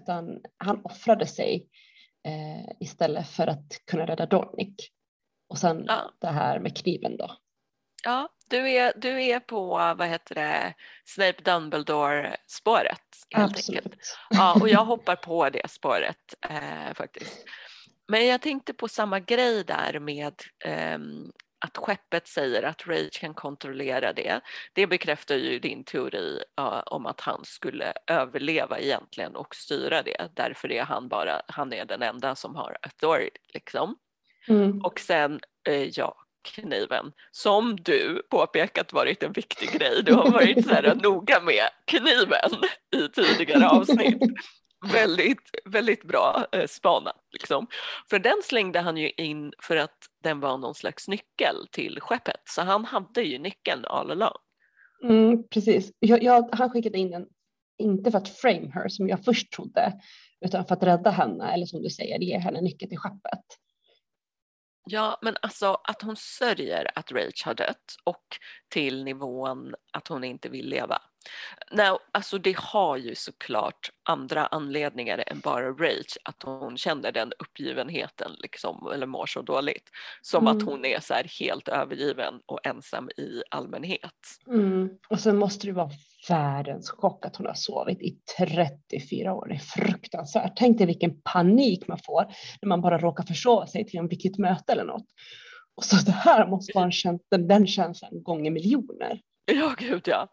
utan 0.00 0.40
han 0.58 0.80
offrade 0.84 1.26
sig 1.26 1.66
eh, 2.24 2.72
istället 2.80 3.28
för 3.28 3.46
att 3.46 3.66
kunna 3.86 4.06
rädda 4.06 4.26
Dornick. 4.26 4.92
Och 5.52 5.58
sen 5.58 5.84
ja. 5.88 6.12
det 6.18 6.26
här 6.26 6.58
med 6.58 6.76
kniven 6.76 7.16
då. 7.16 7.36
Ja, 8.04 8.28
du 8.48 8.70
är, 8.70 8.92
du 8.96 9.22
är 9.22 9.40
på, 9.40 9.68
vad 9.98 10.08
heter 10.08 10.34
det, 10.34 10.74
Snape 11.04 11.42
Dumbledore-spåret. 11.42 13.00
Absolut. 13.34 13.84
Enkelt. 13.84 14.16
Ja, 14.30 14.58
och 14.60 14.68
jag 14.68 14.84
hoppar 14.84 15.16
på 15.16 15.50
det 15.50 15.70
spåret 15.70 16.34
eh, 16.50 16.94
faktiskt. 16.94 17.44
Men 18.08 18.26
jag 18.26 18.40
tänkte 18.40 18.74
på 18.74 18.88
samma 18.88 19.20
grej 19.20 19.64
där 19.64 19.98
med 19.98 20.34
eh, 20.64 20.98
att 21.64 21.76
skeppet 21.76 22.28
säger 22.28 22.62
att 22.62 22.86
Rage 22.86 23.20
kan 23.20 23.34
kontrollera 23.34 24.12
det. 24.12 24.40
Det 24.72 24.86
bekräftar 24.86 25.34
ju 25.34 25.58
din 25.58 25.84
teori 25.84 26.42
uh, 26.60 26.82
om 26.86 27.06
att 27.06 27.20
han 27.20 27.44
skulle 27.44 27.92
överleva 28.06 28.78
egentligen 28.78 29.36
och 29.36 29.54
styra 29.54 30.02
det. 30.02 30.28
Därför 30.34 30.72
är 30.72 30.82
han 30.82 31.08
bara, 31.08 31.42
han 31.48 31.72
är 31.72 31.84
den 31.84 32.02
enda 32.02 32.34
som 32.34 32.56
har 32.56 32.78
authority 32.82 33.40
liksom. 33.54 33.96
Mm. 34.48 34.80
Och 34.80 35.00
sen, 35.00 35.40
eh, 35.68 35.88
ja, 35.98 36.14
kniven 36.42 37.12
som 37.30 37.76
du 37.76 38.22
påpekat 38.30 38.92
varit 38.92 39.22
en 39.22 39.32
viktig 39.32 39.72
grej. 39.72 40.02
Du 40.02 40.14
har 40.14 40.30
varit 40.30 40.66
så 40.66 40.74
här 40.74 40.94
noga 41.02 41.40
med 41.40 41.68
kniven 41.84 42.50
i 42.96 43.08
tidigare 43.08 43.68
avsnitt. 43.68 44.22
väldigt, 44.92 45.50
väldigt 45.64 46.04
bra 46.04 46.46
eh, 46.52 46.66
spanat. 46.66 47.16
Liksom. 47.32 47.66
För 48.10 48.18
den 48.18 48.42
slängde 48.44 48.80
han 48.80 48.96
ju 48.96 49.10
in 49.10 49.52
för 49.62 49.76
att 49.76 49.98
den 50.22 50.40
var 50.40 50.58
någon 50.58 50.74
slags 50.74 51.08
nyckel 51.08 51.56
till 51.70 52.00
skeppet. 52.00 52.42
Så 52.44 52.62
han 52.62 52.84
hade 52.84 53.22
ju 53.22 53.38
nyckeln 53.38 53.84
all 53.84 54.10
along. 54.10 54.36
Mm, 55.04 55.48
precis. 55.48 55.92
Jag, 55.98 56.22
jag, 56.22 56.48
han 56.52 56.70
skickade 56.70 56.98
in 56.98 57.10
den, 57.10 57.26
inte 57.78 58.10
för 58.10 58.18
att 58.18 58.28
frame 58.28 58.70
her 58.74 58.88
som 58.88 59.08
jag 59.08 59.24
först 59.24 59.52
trodde, 59.52 59.92
utan 60.40 60.66
för 60.66 60.74
att 60.74 60.82
rädda 60.82 61.10
henne, 61.10 61.52
eller 61.52 61.66
som 61.66 61.82
du 61.82 61.90
säger, 61.90 62.18
ge 62.18 62.38
henne 62.38 62.60
nyckeln 62.60 62.88
till 62.88 62.98
skeppet. 62.98 63.44
Ja, 64.84 65.18
men 65.22 65.36
alltså 65.42 65.78
att 65.84 66.02
hon 66.02 66.16
sörjer 66.16 66.90
att 66.94 67.12
Rach 67.12 67.44
har 67.44 67.54
dött 67.54 67.96
och 68.04 68.24
till 68.68 69.04
nivån 69.04 69.74
att 69.92 70.08
hon 70.08 70.24
inte 70.24 70.48
vill 70.48 70.68
leva. 70.68 71.02
Nej, 71.70 71.96
alltså 72.12 72.38
det 72.38 72.56
har 72.58 72.96
ju 72.96 73.14
såklart 73.14 73.90
andra 74.02 74.46
anledningar 74.46 75.24
än 75.26 75.40
bara 75.40 75.70
rage, 75.70 76.18
att 76.24 76.42
hon 76.42 76.76
känner 76.76 77.12
den 77.12 77.32
uppgivenheten 77.38 78.32
liksom, 78.38 78.90
eller 78.94 79.06
mår 79.06 79.26
så 79.26 79.42
dåligt. 79.42 79.90
Som 80.22 80.46
mm. 80.46 80.56
att 80.56 80.64
hon 80.64 80.84
är 80.84 81.00
så 81.00 81.14
här 81.14 81.26
helt 81.40 81.68
övergiven 81.68 82.40
och 82.46 82.66
ensam 82.66 83.08
i 83.08 83.42
allmänhet. 83.50 84.38
Mm. 84.46 84.88
Och 85.08 85.20
sen 85.20 85.36
måste 85.36 85.66
det 85.66 85.72
vara 85.72 85.90
världens 86.28 86.90
chock 86.90 87.26
att 87.26 87.36
hon 87.36 87.46
har 87.46 87.54
sovit 87.54 88.02
i 88.02 88.18
34 88.38 89.34
år. 89.34 89.48
Det 89.48 89.54
är 89.54 89.58
fruktansvärt. 89.58 90.52
Tänk 90.56 90.78
dig 90.78 90.86
vilken 90.86 91.22
panik 91.22 91.88
man 91.88 91.98
får 92.06 92.26
när 92.62 92.68
man 92.68 92.80
bara 92.80 92.98
råkar 92.98 93.24
försova 93.24 93.66
sig 93.66 93.86
till 93.86 93.98
en 93.98 94.08
viktigt 94.08 94.38
möte 94.38 94.72
eller 94.72 94.84
något. 94.84 95.06
Och 95.76 95.84
så 95.84 95.96
det 95.96 96.12
här 96.12 96.46
måste 96.46 96.72
vara 96.74 96.84
en 96.84 96.92
känsla, 96.92 97.38
den 97.38 97.66
känslan 97.66 98.22
gånger 98.22 98.50
miljoner. 98.50 99.20
Ja, 99.46 99.74
gud 99.78 100.02
ja 100.04 100.28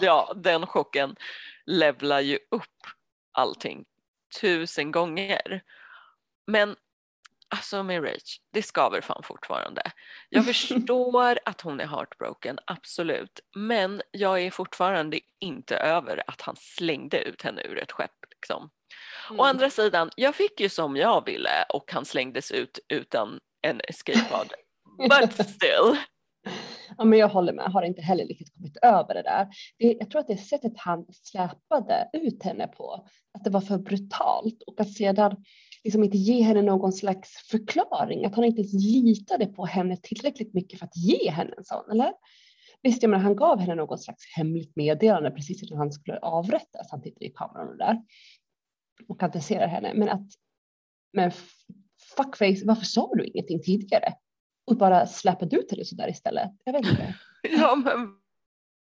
ja, 0.00 0.32
den 0.36 0.66
chocken 0.66 1.16
levlar 1.66 2.20
ju 2.20 2.38
upp 2.50 2.80
allting 3.32 3.84
tusen 4.40 4.90
gånger. 4.90 5.62
Men 6.46 6.76
alltså 7.52 7.82
med 7.82 8.04
Rach, 8.04 8.38
det 8.52 8.62
skaver 8.62 9.00
fan 9.00 9.22
fortfarande. 9.22 9.82
Jag 10.28 10.44
förstår 10.54 11.38
att 11.44 11.60
hon 11.60 11.80
är 11.80 11.86
heartbroken, 11.86 12.58
absolut. 12.66 13.40
Men 13.56 14.02
jag 14.10 14.40
är 14.40 14.50
fortfarande 14.50 15.20
inte 15.40 15.76
över 15.76 16.22
att 16.26 16.40
han 16.40 16.56
slängde 16.58 17.22
ut 17.22 17.42
henne 17.42 17.62
ur 17.62 17.78
ett 17.78 17.92
skepp. 17.92 18.10
Liksom. 18.30 18.70
Mm. 19.30 19.40
Å 19.40 19.44
andra 19.44 19.70
sidan, 19.70 20.10
jag 20.16 20.34
fick 20.34 20.60
ju 20.60 20.68
som 20.68 20.96
jag 20.96 21.26
ville 21.26 21.64
och 21.68 21.92
han 21.92 22.04
slängdes 22.04 22.50
ut 22.50 22.78
utan 22.88 23.40
en 23.62 23.80
escape 23.88 24.24
pod. 24.30 24.52
But 25.08 25.48
still. 25.48 25.96
Ja, 26.98 27.04
men 27.04 27.18
jag 27.18 27.28
håller 27.28 27.52
med, 27.52 27.64
har 27.64 27.82
inte 27.82 28.02
heller 28.02 28.24
riktigt 28.24 28.54
kommit 28.54 28.76
över 28.76 29.14
det 29.14 29.22
där. 29.22 29.48
Det, 29.78 29.96
jag 30.00 30.10
tror 30.10 30.20
att 30.20 30.26
det 30.26 30.32
är 30.32 30.36
sättet 30.36 30.72
han 30.76 31.06
släpade 31.10 32.10
ut 32.12 32.42
henne 32.42 32.66
på, 32.66 33.06
att 33.34 33.44
det 33.44 33.50
var 33.50 33.60
för 33.60 33.78
brutalt 33.78 34.62
och 34.66 34.80
att 34.80 34.92
sedan 34.92 35.36
liksom 35.84 36.04
inte 36.04 36.16
ge 36.16 36.42
henne 36.42 36.62
någon 36.62 36.92
slags 36.92 37.48
förklaring, 37.50 38.24
att 38.24 38.34
han 38.34 38.44
inte 38.44 38.60
ens 38.60 38.72
litade 38.72 39.46
på 39.46 39.66
henne 39.66 39.96
tillräckligt 39.96 40.54
mycket 40.54 40.78
för 40.78 40.86
att 40.86 40.96
ge 40.96 41.30
henne 41.30 41.54
en 41.56 41.64
sån, 41.64 41.90
eller? 41.90 42.12
Visst, 42.82 43.02
jag 43.02 43.10
menar, 43.10 43.24
han 43.24 43.36
gav 43.36 43.60
henne 43.60 43.74
någon 43.74 43.98
slags 43.98 44.36
hemligt 44.36 44.76
meddelande 44.76 45.30
precis 45.30 45.62
innan 45.62 45.78
han 45.78 45.92
skulle 45.92 46.18
avrättas. 46.18 46.90
Han 46.90 47.02
tittar 47.02 47.22
i 47.22 47.30
kameran 47.30 47.68
och 47.68 47.78
där 47.78 48.02
och 49.08 49.22
adresserar 49.22 49.66
henne. 49.66 49.94
Men 49.94 50.08
att, 50.08 50.26
men 51.12 51.30
fuckface, 52.16 52.62
varför 52.64 52.84
sa 52.84 53.10
du 53.14 53.24
ingenting 53.24 53.62
tidigare? 53.62 54.14
och 54.64 54.76
bara 54.76 55.06
släpade 55.06 55.56
ut 55.56 55.70
henne 55.70 55.84
sådär 55.84 56.08
istället. 56.08 56.50
Jag 56.64 56.72
vet 56.72 56.86
inte. 56.86 57.14
ja 57.42 57.74
men 57.74 58.14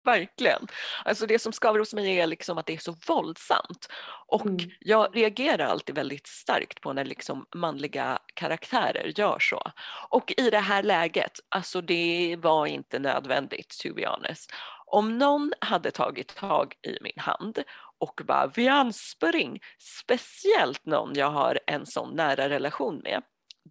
verkligen. 0.05 0.67
Alltså 1.05 1.25
det 1.25 1.39
som 1.39 1.53
skaver 1.53 1.79
hos 1.79 1.93
mig 1.93 2.19
är 2.19 2.27
liksom 2.27 2.57
att 2.57 2.65
det 2.65 2.73
är 2.73 2.77
så 2.77 2.95
våldsamt. 3.07 3.87
Och 4.27 4.45
mm. 4.45 4.71
jag 4.79 5.17
reagerar 5.17 5.65
alltid 5.65 5.95
väldigt 5.95 6.27
starkt 6.27 6.81
på 6.81 6.93
när 6.93 7.05
liksom 7.05 7.45
manliga 7.55 8.19
karaktärer 8.33 9.13
gör 9.19 9.39
så. 9.39 9.71
Och 10.09 10.33
i 10.37 10.49
det 10.49 10.59
här 10.59 10.83
läget, 10.83 11.39
alltså 11.49 11.81
det 11.81 12.35
var 12.39 12.65
inte 12.65 12.99
nödvändigt 12.99 13.79
to 13.83 13.93
be 13.93 14.07
honest. 14.07 14.51
Om 14.85 15.17
någon 15.17 15.53
hade 15.61 15.91
tagit 15.91 16.35
tag 16.35 16.73
i 16.81 16.97
min 17.01 17.19
hand 17.19 17.63
och 17.97 18.21
bara 18.23 18.47
Vian 18.47 18.93
spring, 18.93 19.59
speciellt 19.79 20.85
någon 20.85 21.15
jag 21.15 21.29
har 21.29 21.59
en 21.67 21.85
sån 21.85 22.15
nära 22.15 22.49
relation 22.49 23.01
med, 23.03 23.23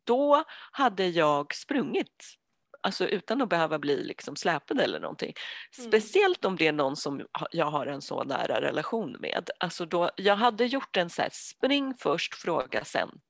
då 0.04 0.44
hade 0.72 1.06
jag 1.06 1.54
sprungit 1.54 2.38
alltså 2.84 3.08
utan 3.08 3.42
att 3.42 3.48
behöva 3.48 3.78
bli 3.78 4.04
liksom 4.04 4.36
släpad 4.36 4.80
eller 4.80 5.00
någonting. 5.00 5.34
Mm. 5.78 5.90
Speciellt 5.90 6.44
om 6.44 6.56
det 6.56 6.66
är 6.66 6.72
någon 6.72 6.96
som 6.96 7.26
jag 7.50 7.66
har 7.66 7.86
en 7.86 8.02
så 8.02 8.24
nära 8.24 8.60
relation 8.60 9.16
med. 9.20 9.50
Alltså 9.60 9.86
då, 9.86 10.10
jag 10.16 10.36
hade 10.36 10.66
gjort 10.66 10.96
en 10.96 11.10
så 11.10 11.22
här 11.22 11.30
spring 11.32 11.94
först, 11.98 12.34
fråga 12.34 12.84
sen 12.84 13.20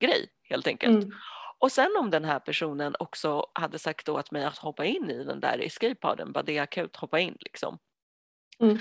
grej 0.00 0.28
helt 0.42 0.66
enkelt. 0.66 1.04
Mm. 1.04 1.16
Och 1.58 1.72
sen 1.72 1.96
om 1.98 2.10
den 2.10 2.24
här 2.24 2.38
personen 2.38 2.96
också 2.98 3.46
hade 3.54 3.78
sagt 3.78 4.08
åt 4.08 4.30
mig 4.30 4.44
att 4.44 4.58
hoppa 4.58 4.84
in 4.84 5.10
i 5.10 5.24
den 5.24 5.40
där 5.40 5.58
escape-poden, 5.58 6.32
bara 6.32 6.42
det 6.42 6.58
är 6.58 6.62
akut, 6.62 6.96
hoppa 6.96 7.20
in 7.20 7.36
liksom. 7.40 7.78
Mm. 8.58 8.78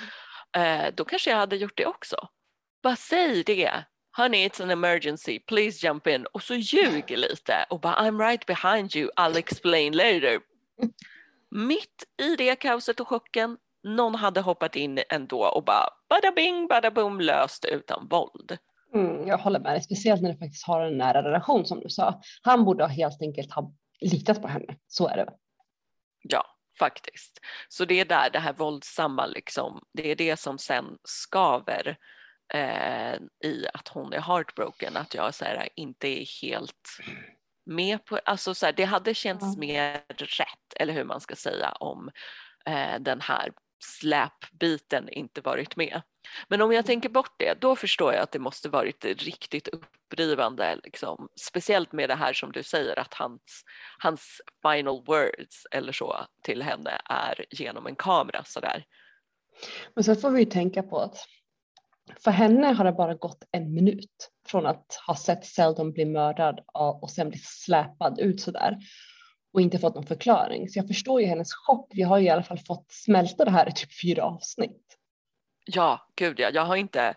Eh, 0.57 0.93
då 0.93 1.05
kanske 1.05 1.29
jag 1.29 1.37
hade 1.37 1.55
gjort 1.55 1.77
det 1.77 1.85
också. 1.85 2.27
Bara 2.83 2.95
säg 2.95 3.43
det, 3.43 3.83
honey 4.17 4.45
it's 4.45 4.63
an 4.63 4.71
emergency, 4.71 5.39
please 5.39 5.87
jump 5.87 6.07
in 6.07 6.25
och 6.25 6.43
så 6.43 6.55
ljuger 6.55 7.17
lite 7.17 7.65
och 7.69 7.79
bara 7.79 7.95
I'm 7.95 8.19
right 8.19 8.45
behind 8.45 8.95
you, 8.95 9.09
I'll 9.15 9.37
explain 9.37 9.93
later. 9.93 10.39
Mitt 11.51 12.03
i 12.21 12.35
det 12.35 12.55
kaoset 12.55 12.99
och 12.99 13.07
chocken, 13.07 13.57
någon 13.83 14.15
hade 14.15 14.41
hoppat 14.41 14.75
in 14.75 14.99
ändå 15.09 15.45
och 15.45 15.63
bara 15.63 15.85
bada 16.09 16.31
bing, 16.31 16.67
bada 16.67 16.91
boom, 16.91 17.21
löst 17.21 17.65
utan 17.65 18.07
våld. 18.07 18.57
Mm, 18.93 19.27
jag 19.27 19.37
håller 19.37 19.59
med 19.59 19.73
dig, 19.73 19.83
speciellt 19.83 20.21
när 20.21 20.31
du 20.31 20.37
faktiskt 20.37 20.67
har 20.67 20.81
en 20.81 20.97
nära 20.97 21.23
relation 21.23 21.65
som 21.65 21.79
du 21.79 21.89
sa. 21.89 22.21
Han 22.41 22.65
borde 22.65 22.87
helt 22.87 23.21
enkelt 23.21 23.51
ha 23.51 23.73
litat 24.01 24.41
på 24.41 24.47
henne, 24.47 24.77
så 24.87 25.07
är 25.07 25.17
det. 25.17 25.29
Ja, 26.21 26.45
faktiskt. 26.79 27.39
Så 27.69 27.85
det 27.85 27.99
är 27.99 28.05
där 28.05 28.29
det 28.29 28.39
här 28.39 28.53
våldsamma 28.53 29.25
liksom, 29.25 29.83
det 29.93 30.11
är 30.11 30.15
det 30.15 30.37
som 30.37 30.57
sen 30.57 30.85
skaver 31.03 31.97
eh, 32.53 33.13
i 33.43 33.67
att 33.73 33.87
hon 33.87 34.13
är 34.13 34.21
heartbroken, 34.21 34.97
att 34.97 35.13
jag 35.13 35.35
så 35.35 35.45
här, 35.45 35.69
inte 35.75 36.07
är 36.07 36.41
helt 36.41 36.99
med 37.65 38.05
på, 38.05 38.19
alltså 38.25 38.55
så 38.55 38.65
här, 38.65 38.73
det 38.73 38.83
hade 38.83 39.13
känts 39.13 39.43
mm. 39.43 39.59
mer 39.59 40.03
rätt, 40.17 40.73
eller 40.75 40.93
hur 40.93 41.03
man 41.03 41.21
ska 41.21 41.35
säga, 41.35 41.71
om 41.71 42.11
eh, 42.65 42.99
den 42.99 43.21
här 43.21 43.51
släpbiten 43.83 45.09
inte 45.09 45.41
varit 45.41 45.75
med. 45.75 46.01
Men 46.47 46.61
om 46.61 46.71
jag 46.71 46.85
tänker 46.85 47.09
bort 47.09 47.35
det, 47.37 47.61
då 47.61 47.75
förstår 47.75 48.13
jag 48.13 48.23
att 48.23 48.31
det 48.31 48.39
måste 48.39 48.69
varit 48.69 49.05
riktigt 49.05 49.67
upprivande, 49.67 50.79
liksom. 50.83 51.29
speciellt 51.41 51.91
med 51.91 52.09
det 52.09 52.15
här 52.15 52.33
som 52.33 52.51
du 52.51 52.63
säger 52.63 52.99
att 52.99 53.13
hans, 53.13 53.63
hans 53.99 54.41
final 54.61 55.03
words 55.05 55.67
eller 55.71 55.91
så 55.91 56.25
till 56.43 56.61
henne 56.61 57.01
är 57.05 57.45
genom 57.49 57.87
en 57.87 57.95
kamera 57.95 58.43
sådär. 58.43 58.85
Men 59.93 60.03
sen 60.03 60.15
får 60.15 60.31
vi 60.31 60.39
ju 60.39 60.45
tänka 60.45 60.83
på 60.83 60.99
att 60.99 61.17
för 62.23 62.31
henne 62.31 62.67
har 62.67 62.85
det 62.85 62.91
bara 62.91 63.13
gått 63.13 63.43
en 63.51 63.73
minut 63.73 64.29
från 64.47 64.65
att 64.65 64.99
ha 65.07 65.15
sett 65.15 65.45
Seldon 65.45 65.91
bli 65.91 66.05
mördad 66.05 66.59
och 66.73 67.11
sen 67.11 67.29
bli 67.29 67.39
släpad 67.39 68.19
ut 68.19 68.41
sådär 68.41 68.77
och 69.53 69.61
inte 69.61 69.79
fått 69.79 69.95
någon 69.95 70.05
förklaring. 70.05 70.69
Så 70.69 70.79
jag 70.79 70.87
förstår 70.87 71.21
ju 71.21 71.27
hennes 71.27 71.53
chock. 71.53 71.91
Vi 71.93 72.01
har 72.01 72.17
ju 72.17 72.25
i 72.25 72.29
alla 72.29 72.43
fall 72.43 72.59
fått 72.59 72.91
smälta 72.91 73.45
det 73.45 73.51
här 73.51 73.69
i 73.69 73.71
typ 73.71 74.01
fyra 74.01 74.23
avsnitt. 74.23 74.97
Ja, 75.65 76.07
gud 76.15 76.39
ja. 76.39 76.49
Jag 76.53 76.65
har 76.65 76.75
inte, 76.75 77.13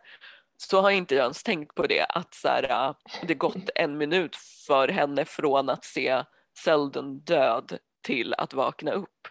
så 0.57 0.81
har 0.81 0.91
inte 0.91 1.15
jag 1.15 1.23
ens 1.23 1.43
tänkt 1.43 1.75
på 1.75 1.87
det, 1.87 2.07
att 2.09 2.35
så 2.35 2.49
här, 2.49 2.89
äh, 2.89 2.95
det 3.27 3.35
gått 3.35 3.71
en 3.75 3.99
minut 3.99 4.37
för 4.67 4.89
henne 4.89 5.25
från 5.25 5.69
att 5.69 5.85
se 5.85 6.23
Seldon 6.65 7.19
död 7.19 7.79
till 8.03 8.35
att 8.35 8.55
vakna 8.55 8.93
upp. 8.93 9.29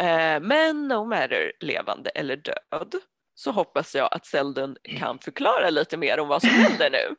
Eh, 0.00 0.40
men 0.40 0.88
no 0.88 1.04
matter 1.04 1.52
levande 1.60 2.10
eller 2.10 2.36
död 2.36 2.94
så 3.34 3.50
hoppas 3.50 3.94
jag 3.94 4.08
att 4.12 4.26
Seldon 4.26 4.76
kan 4.82 5.18
förklara 5.18 5.70
lite 5.70 5.96
mer 5.96 6.20
om 6.20 6.28
vad 6.28 6.42
som 6.42 6.50
händer 6.50 6.90
nu. 6.90 7.16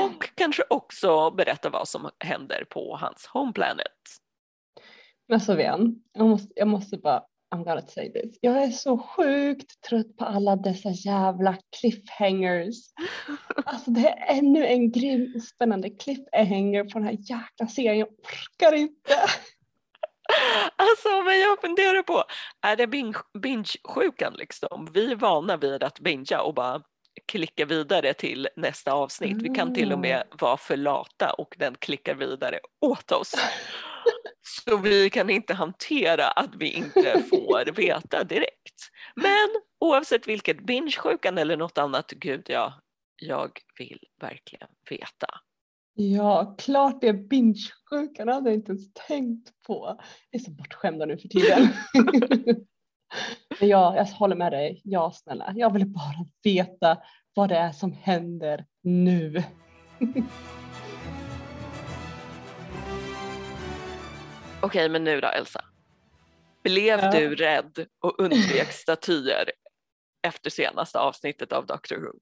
Och 0.00 0.30
kanske 0.34 0.62
också 0.70 1.30
berätta 1.30 1.70
vad 1.70 1.88
som 1.88 2.10
händer 2.18 2.64
på 2.70 2.96
hans 2.96 3.26
home 3.26 3.52
planet. 3.52 3.92
Men 5.28 5.40
Sofian, 5.40 6.02
jag 6.12 6.28
måste, 6.28 6.52
jag 6.56 6.68
måste 6.68 6.96
bara, 6.96 7.22
I'm 7.54 7.64
gonna 7.64 7.86
say 7.86 8.12
this. 8.12 8.38
Jag 8.40 8.62
är 8.62 8.70
så 8.70 8.98
sjukt 8.98 9.80
trött 9.88 10.16
på 10.16 10.24
alla 10.24 10.56
dessa 10.56 10.90
jävla 10.90 11.56
cliffhangers. 11.80 12.76
Alltså 13.64 13.90
det 13.90 14.08
är 14.08 14.38
ännu 14.38 14.66
en 14.66 14.92
grym 14.92 15.32
och 15.36 15.42
spännande 15.42 15.90
cliffhanger 15.90 16.84
på 16.84 16.98
den 16.98 17.04
här 17.04 17.16
jäkla 17.20 17.66
serien. 17.68 17.98
Jag 17.98 18.08
orkar 18.08 18.76
inte. 18.76 19.14
Alltså 20.76 21.22
men 21.22 21.40
jag 21.40 21.60
funderar 21.60 22.02
på, 22.02 22.24
är 22.60 22.76
det 22.76 22.86
binge-sjukan 23.38 24.34
liksom? 24.34 24.88
Vi 24.94 25.12
är 25.12 25.16
vana 25.16 25.56
vid 25.56 25.82
att 25.82 26.00
bingea 26.00 26.42
och 26.42 26.54
bara 26.54 26.82
klicka 27.26 27.64
vidare 27.64 28.14
till 28.14 28.48
nästa 28.56 28.92
avsnitt. 28.92 29.42
Vi 29.42 29.48
kan 29.48 29.74
till 29.74 29.92
och 29.92 29.98
med 29.98 30.16
mm. 30.16 30.28
vara 30.40 30.56
för 30.56 30.76
lata 30.76 31.32
och 31.32 31.54
den 31.58 31.74
klickar 31.74 32.14
vidare 32.14 32.60
åt 32.80 33.12
oss. 33.12 33.34
Så 34.42 34.76
vi 34.76 35.10
kan 35.10 35.30
inte 35.30 35.54
hantera 35.54 36.28
att 36.28 36.54
vi 36.54 36.70
inte 36.70 37.22
får 37.30 37.72
veta 37.76 38.24
direkt. 38.24 38.90
Men 39.14 39.48
oavsett 39.80 40.28
vilket, 40.28 40.60
binge-sjukan 40.60 41.38
eller 41.38 41.56
något 41.56 41.78
annat, 41.78 42.10
gud 42.10 42.46
ja, 42.48 42.80
jag 43.16 43.50
vill 43.78 44.00
verkligen 44.20 44.68
veta. 44.90 45.26
Ja, 45.96 46.54
klart 46.58 47.00
det 47.00 47.08
är 47.08 47.12
binge-sjukan, 47.12 48.28
hade 48.28 48.50
jag 48.50 48.54
inte 48.54 48.72
ens 48.72 48.92
tänkt 48.92 49.52
på. 49.66 49.98
Jag 50.30 50.40
är 50.40 50.44
så 50.44 50.50
bortskämda 50.50 51.06
nu 51.06 51.18
för 51.18 51.28
tiden. 51.28 51.68
Men 53.60 53.68
ja, 53.68 53.96
jag 53.96 54.04
håller 54.04 54.36
med 54.36 54.52
dig. 54.52 54.80
Ja, 54.84 55.12
snälla, 55.14 55.52
jag 55.56 55.72
vill 55.72 55.86
bara 55.86 56.26
veta 56.42 56.98
vad 57.34 57.48
det 57.48 57.56
är 57.56 57.72
som 57.72 57.92
händer 57.92 58.66
nu. 58.82 59.42
Okej, 64.62 64.88
men 64.88 65.04
nu 65.04 65.20
då 65.20 65.28
Elsa. 65.28 65.64
Blev 66.62 67.00
ja. 67.00 67.10
du 67.10 67.34
rädd 67.34 67.86
och 68.00 68.20
undvek 68.20 68.72
statyer 68.72 69.50
efter 70.26 70.50
senaste 70.50 70.98
avsnittet 70.98 71.52
av 71.52 71.66
Doctor 71.66 71.96
Who? 71.96 72.18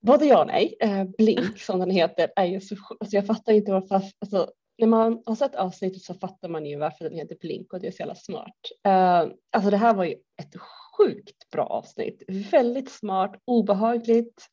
Både 0.00 0.26
ja 0.26 0.40
och 0.40 0.46
nej. 0.46 0.76
Eh, 0.80 1.04
Blink 1.04 1.58
som 1.60 1.78
den 1.78 1.90
heter 1.90 2.30
är 2.36 2.44
ju 2.44 2.60
så 2.60 2.76
alltså 3.00 3.16
jag 3.16 3.26
fattar 3.26 3.52
inte 3.52 3.72
varför, 3.72 4.02
alltså, 4.18 4.50
när 4.78 4.86
man 4.86 5.22
har 5.26 5.34
sett 5.34 5.54
avsnittet 5.54 6.02
så 6.02 6.14
fattar 6.14 6.48
man 6.48 6.66
ju 6.66 6.76
varför 6.76 7.04
den 7.04 7.18
heter 7.18 7.36
Blink 7.40 7.72
och 7.72 7.80
det 7.80 7.86
är 7.86 7.90
så 7.90 8.02
jävla 8.02 8.14
smart. 8.14 8.56
Uh, 8.88 9.32
alltså 9.52 9.70
det 9.70 9.76
här 9.76 9.94
var 9.94 10.04
ju 10.04 10.12
ett 10.12 10.54
sjukt 10.96 11.50
bra 11.50 11.64
avsnitt. 11.64 12.22
Väldigt 12.28 12.90
smart, 12.90 13.40
obehagligt, 13.44 14.46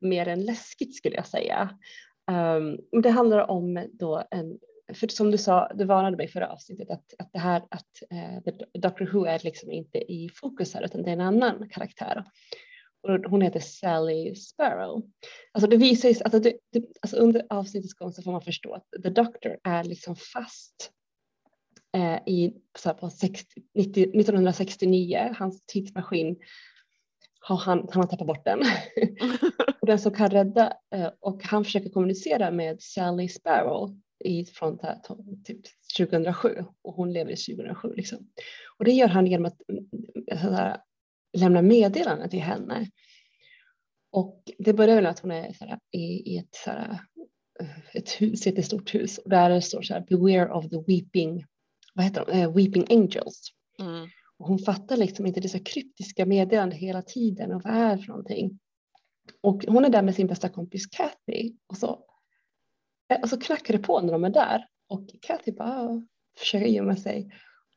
mer 0.00 0.28
än 0.28 0.44
läskigt 0.44 0.94
skulle 0.94 1.16
jag 1.16 1.26
säga. 1.26 1.70
Um, 2.30 3.02
det 3.02 3.10
handlar 3.10 3.50
om 3.50 3.86
då 3.92 4.22
en 4.30 4.58
för 4.94 5.08
som 5.08 5.30
du 5.30 5.38
sa, 5.38 5.70
du 5.74 5.84
varnade 5.84 6.16
mig 6.16 6.28
förra 6.28 6.48
avsnittet 6.48 6.90
att, 6.90 7.14
att 7.18 7.32
det 7.32 7.38
här 7.38 7.62
att 7.70 8.02
eh, 8.10 8.54
Doctor 8.80 9.06
Who 9.06 9.24
är 9.24 9.40
liksom 9.44 9.72
inte 9.72 9.98
i 9.98 10.30
fokus 10.34 10.74
här 10.74 10.84
utan 10.84 11.02
det 11.02 11.10
är 11.10 11.12
en 11.12 11.20
annan 11.20 11.68
karaktär. 11.68 12.24
Hon 13.02 13.42
heter 13.42 13.60
Sally 13.60 14.34
Sparrow. 14.34 15.02
Alltså 15.52 15.70
det 15.70 15.76
visar 15.76 16.12
sig, 16.12 16.22
alltså, 16.24 16.40
det, 16.40 16.56
det, 16.72 16.84
alltså 17.00 17.16
under 17.16 17.46
avsnittets 17.50 17.94
gång 17.94 18.12
så 18.12 18.22
får 18.22 18.32
man 18.32 18.40
förstå 18.40 18.74
att 18.74 19.02
The 19.02 19.10
Doctor 19.10 19.58
är 19.64 19.84
liksom 19.84 20.16
fast 20.16 20.92
eh, 21.96 22.18
i, 22.26 22.54
så 22.78 22.94
på 22.94 23.10
60, 23.10 23.62
90, 23.74 24.02
1969, 24.02 25.34
hans 25.38 25.62
tidsmaskin 25.66 26.36
har 27.40 27.56
han, 27.56 27.88
han 27.92 28.02
har 28.02 28.08
tappat 28.08 28.26
bort 28.26 28.44
den. 28.44 28.60
och 29.80 29.86
den 29.86 29.98
som 29.98 30.12
kan 30.12 30.30
rädda 30.30 30.72
eh, 30.94 31.10
och 31.20 31.44
han 31.44 31.64
försöker 31.64 31.90
kommunicera 31.90 32.50
med 32.50 32.82
Sally 32.82 33.28
Sparrow 33.28 34.00
i, 34.24 34.44
från 34.44 34.78
typ 35.44 35.60
2007 35.98 36.64
och 36.82 36.94
hon 36.94 37.12
lever 37.12 37.32
i 37.32 37.36
2007. 37.36 37.92
Liksom. 37.94 38.18
Och 38.78 38.84
det 38.84 38.92
gör 38.92 39.08
han 39.08 39.26
genom 39.26 39.46
att 39.46 39.60
här, 40.32 40.76
lämna 41.32 41.62
meddelanden 41.62 42.30
till 42.30 42.40
henne. 42.40 42.90
Och 44.10 44.42
det 44.58 44.72
börjar 44.72 44.94
väl 44.94 45.06
att 45.06 45.18
hon 45.18 45.30
är 45.30 45.56
här, 45.60 45.78
i, 45.90 46.32
i 46.32 46.38
ett, 46.38 46.54
så 46.64 46.70
här, 46.70 46.98
ett 47.94 48.10
hus, 48.10 48.46
ett 48.46 48.64
stort 48.64 48.94
hus 48.94 49.18
och 49.18 49.30
där 49.30 49.60
står 49.60 49.82
så 49.82 49.94
här 49.94 50.06
beware 50.08 50.52
of 50.52 50.68
the 50.68 50.82
weeping, 50.86 51.44
vad 51.94 52.04
heter 52.04 52.24
de, 52.26 52.42
uh, 52.42 52.54
weeping 52.54 52.86
angels. 52.90 53.52
Mm. 53.80 54.08
Och 54.38 54.48
hon 54.48 54.58
fattar 54.58 54.96
liksom 54.96 55.26
inte 55.26 55.40
dessa 55.40 55.58
kryptiska 55.58 56.26
meddelanden 56.26 56.78
hela 56.78 57.02
tiden 57.02 57.52
och 57.52 57.62
vad 57.64 57.72
är 57.74 57.96
det 57.96 58.02
för 58.02 58.08
någonting. 58.08 58.58
Och 59.40 59.64
hon 59.68 59.84
är 59.84 59.88
där 59.88 60.02
med 60.02 60.14
sin 60.14 60.26
bästa 60.26 60.48
kompis 60.48 60.86
Kathy 60.86 61.52
och 61.66 61.76
så 61.76 62.08
Eh, 63.08 63.20
och 63.20 63.28
så 63.28 63.40
knackar 63.40 63.74
det 63.74 63.80
på 63.80 64.00
när 64.00 64.12
de 64.12 64.24
är 64.24 64.30
där 64.30 64.66
och 64.88 65.06
Kathy 65.22 65.52
bara 65.52 66.02
försöker 66.38 66.66
gömma 66.66 66.96
sig. 66.96 67.32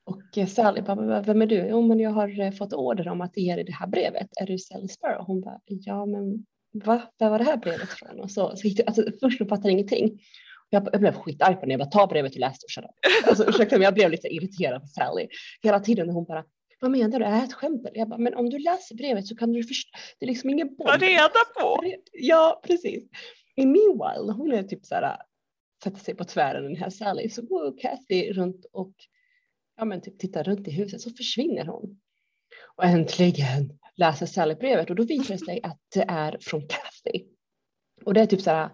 Och 0.05 0.37
eh, 0.37 0.47
Sally 0.47 0.81
bara, 0.81 1.21
vem 1.21 1.41
är 1.41 1.45
du? 1.45 1.67
Jo, 1.69 1.81
men 1.81 1.99
jag 1.99 2.11
har 2.11 2.39
eh, 2.39 2.51
fått 2.51 2.73
order 2.73 3.07
om 3.07 3.21
att 3.21 3.37
ge 3.37 3.55
dig 3.55 3.63
det 3.63 3.73
här 3.73 3.87
brevet. 3.87 4.27
Är 4.41 4.45
du 4.45 4.57
Sally 4.57 4.87
Sparrow? 4.87 5.25
Hon 5.25 5.41
bara, 5.41 5.59
ja, 5.65 6.05
men 6.05 6.45
va? 6.73 7.01
Var 7.17 7.29
var 7.29 7.37
det 7.37 7.45
här 7.45 7.57
brevet 7.57 7.89
från? 7.89 8.19
Och 8.19 8.31
så, 8.31 8.55
så 8.55 8.67
alltså, 8.87 9.03
först 9.19 9.39
hon 9.39 9.47
fattar 9.47 9.69
ingenting. 9.69 10.19
Jag, 10.69 10.89
jag 10.91 11.01
blev 11.01 11.13
skitarg 11.13 11.55
på 11.55 11.65
när 11.65 11.71
jag 11.71 11.79
bara, 11.79 11.89
ta 11.89 12.07
brevet 12.07 12.35
och 12.35 12.71
shut 12.75 12.85
Alltså, 13.27 13.49
ursäkta, 13.49 13.75
men 13.75 13.83
jag 13.83 13.93
blev 13.93 14.11
lite 14.11 14.27
irriterad 14.27 14.81
på 14.81 14.87
Sally. 14.87 15.27
Hela 15.63 15.79
tiden 15.79 16.07
när 16.07 16.13
hon 16.13 16.25
bara, 16.25 16.43
vad 16.79 16.91
menar 16.91 17.19
du, 17.19 17.25
är 17.25 17.31
det 17.31 17.43
ett 17.43 17.53
skämt? 17.53 17.87
Jag 17.93 18.09
bara, 18.09 18.17
men 18.17 18.35
om 18.35 18.49
du 18.49 18.59
läser 18.59 18.95
brevet 18.95 19.27
så 19.27 19.35
kan 19.35 19.51
du 19.51 19.63
förstå, 19.63 19.89
det 20.19 20.25
är 20.25 20.27
liksom 20.27 20.49
ingen 20.49 20.67
bomb. 20.67 20.89
Ta 20.89 20.97
reda 20.97 21.29
på! 21.59 21.83
Ja, 22.11 22.61
precis. 22.63 23.03
I 23.55 23.65
meanwhile, 23.65 24.33
hon 24.33 24.51
är 24.51 24.63
typ 24.63 24.85
så 24.85 24.95
här, 24.95 25.17
sätter 25.83 25.99
sig 25.99 26.15
på 26.15 26.23
tvären 26.23 26.63
den 26.63 26.75
här 26.75 26.89
Sally, 26.89 27.29
så 27.29 27.41
går 27.41 27.77
Kathy 27.77 28.33
runt 28.33 28.65
och 28.71 28.93
ja, 29.77 29.85
men 29.85 30.01
typ 30.01 30.19
tittar 30.19 30.43
runt 30.43 30.67
i 30.67 30.71
huset, 30.71 31.01
så 31.01 31.09
försvinner 31.09 31.65
hon. 31.65 31.99
Och 32.75 32.83
äntligen 32.83 33.79
läser 33.95 34.25
Sally 34.25 34.55
brevet 34.55 34.89
och 34.89 34.95
då 34.95 35.03
visar 35.03 35.33
det 35.33 35.45
sig 35.45 35.59
att 35.63 35.79
det 35.93 36.05
är 36.07 36.37
från 36.41 36.61
Kathy. 36.61 37.25
Och 38.05 38.13
det 38.13 38.21
är 38.21 38.25
typ 38.25 38.41
så 38.41 38.49
här, 38.49 38.71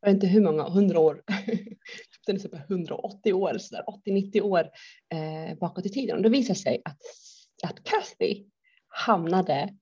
jag 0.00 0.08
vet 0.08 0.14
inte 0.14 0.26
hur 0.26 0.40
många, 0.40 0.62
hundra 0.62 1.00
år, 1.00 1.22
den 2.26 2.36
är 2.36 2.40
typ 2.40 2.54
180 2.70 3.32
år, 3.32 3.54
80-90 4.06 4.40
år 4.40 4.70
eh, 5.14 5.58
bakåt 5.58 5.86
i 5.86 5.88
tiden. 5.88 6.16
Och 6.16 6.22
då 6.22 6.28
visar 6.28 6.54
det 6.54 6.60
sig 6.60 6.82
att, 6.84 6.98
att 7.62 7.84
Kathy 7.84 8.44
hamnade 8.88 9.74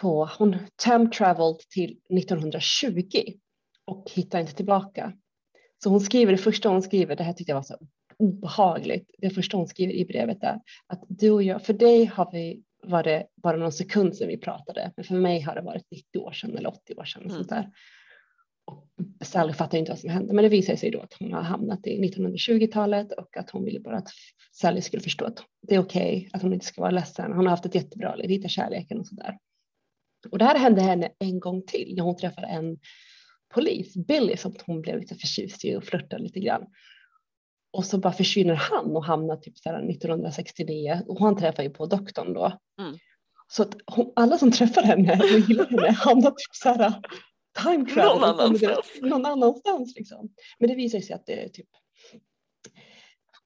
på, 0.00 0.30
hon 0.38 0.56
time 0.84 1.10
traveled 1.10 1.58
till 1.58 2.00
1920 2.18 3.00
och 3.84 4.10
hittar 4.10 4.40
inte 4.40 4.54
tillbaka. 4.54 5.12
Så 5.82 5.90
hon 5.90 6.00
skriver 6.00 6.32
det 6.32 6.38
första 6.38 6.68
hon 6.68 6.82
skriver, 6.82 7.16
det 7.16 7.24
här 7.24 7.32
tyckte 7.32 7.50
jag 7.50 7.56
var 7.56 7.62
så 7.62 7.78
obehagligt, 8.18 9.10
det 9.18 9.30
första 9.30 9.56
hon 9.56 9.66
skriver 9.66 9.94
i 9.94 10.04
brevet 10.04 10.42
är 10.42 10.60
att 10.86 11.04
du 11.08 11.30
och 11.30 11.42
jag, 11.42 11.62
för 11.62 11.72
dig 11.72 12.04
har 12.04 12.30
vi 12.32 12.62
var 12.82 13.02
det 13.02 13.26
bara 13.34 13.56
någon 13.56 13.72
sekund 13.72 14.16
sedan 14.16 14.28
vi 14.28 14.36
pratade, 14.36 14.92
men 14.96 15.04
för 15.04 15.14
mig 15.14 15.40
har 15.40 15.54
det 15.54 15.60
varit 15.60 15.90
90 15.90 16.18
år 16.18 16.32
sedan 16.32 16.56
eller 16.56 16.68
80 16.68 16.94
år 16.94 17.04
sedan. 17.04 17.24
Och 17.24 17.32
sånt 17.32 17.48
där. 17.48 17.70
Och 18.64 18.86
Sally 19.20 19.52
fattar 19.52 19.78
inte 19.78 19.90
vad 19.90 19.98
som 19.98 20.10
hände, 20.10 20.34
men 20.34 20.42
det 20.42 20.48
visar 20.48 20.76
sig 20.76 20.90
då 20.90 21.00
att 21.00 21.14
hon 21.18 21.32
har 21.32 21.42
hamnat 21.42 21.86
i 21.86 22.12
1920-talet 22.12 23.12
och 23.12 23.36
att 23.36 23.50
hon 23.50 23.64
ville 23.64 23.80
bara 23.80 23.96
att 23.96 24.08
Sally 24.52 24.80
skulle 24.80 25.02
förstå 25.02 25.24
att 25.24 25.42
det 25.62 25.74
är 25.74 25.78
okej, 25.78 26.16
okay, 26.16 26.30
att 26.32 26.42
hon 26.42 26.52
inte 26.52 26.66
ska 26.66 26.80
vara 26.80 26.90
ledsen. 26.90 27.32
Hon 27.32 27.46
har 27.46 27.50
haft 27.50 27.66
ett 27.66 27.74
jättebra 27.74 28.14
liv, 28.14 28.30
hitta 28.30 28.48
kärleken 28.48 29.00
och 29.00 29.06
sådär. 29.06 29.38
Och 30.30 30.38
det 30.38 30.44
här 30.44 30.58
hände 30.58 30.82
henne 30.82 31.10
en 31.18 31.40
gång 31.40 31.62
till 31.66 31.94
när 31.96 32.02
hon 32.02 32.16
träffade 32.16 32.46
en 32.46 32.78
polis, 33.54 33.96
Billy, 33.96 34.36
som 34.36 34.54
hon 34.66 34.82
blev 34.82 35.00
lite 35.00 35.14
förtjust 35.14 35.64
i 35.64 35.76
och 35.76 35.84
flörtade 35.84 36.22
lite 36.22 36.40
grann. 36.40 36.66
Och 37.76 37.84
så 37.84 37.98
bara 37.98 38.12
försvinner 38.12 38.54
han 38.54 38.96
och 38.96 39.04
hamnar 39.04 39.36
typ 39.36 39.58
så 39.58 39.70
1969 39.70 41.00
och 41.06 41.20
han 41.20 41.36
träffar 41.36 41.62
ju 41.62 41.70
på 41.70 41.86
doktorn 41.86 42.32
då. 42.32 42.58
Mm. 42.80 42.98
Så 43.48 43.62
att 43.62 43.74
hon, 43.86 44.12
alla 44.16 44.38
som 44.38 44.52
träffar 44.52 44.82
henne 44.82 45.12
och 45.12 45.38
gillar 45.48 45.66
henne 45.66 45.90
hamnar 45.98 46.30
typ 46.30 46.54
så 46.54 46.68
här 46.68 47.00
time 47.62 47.86
travel. 47.86 48.20
Någon 48.20 48.24
annanstans. 48.24 48.86
Någon 49.02 49.26
annanstans 49.26 49.94
liksom. 49.96 50.28
Men 50.58 50.68
det 50.68 50.74
visar 50.74 51.00
sig 51.00 51.14
att 51.14 51.26
det 51.26 51.44
är 51.44 51.48
typ 51.48 51.68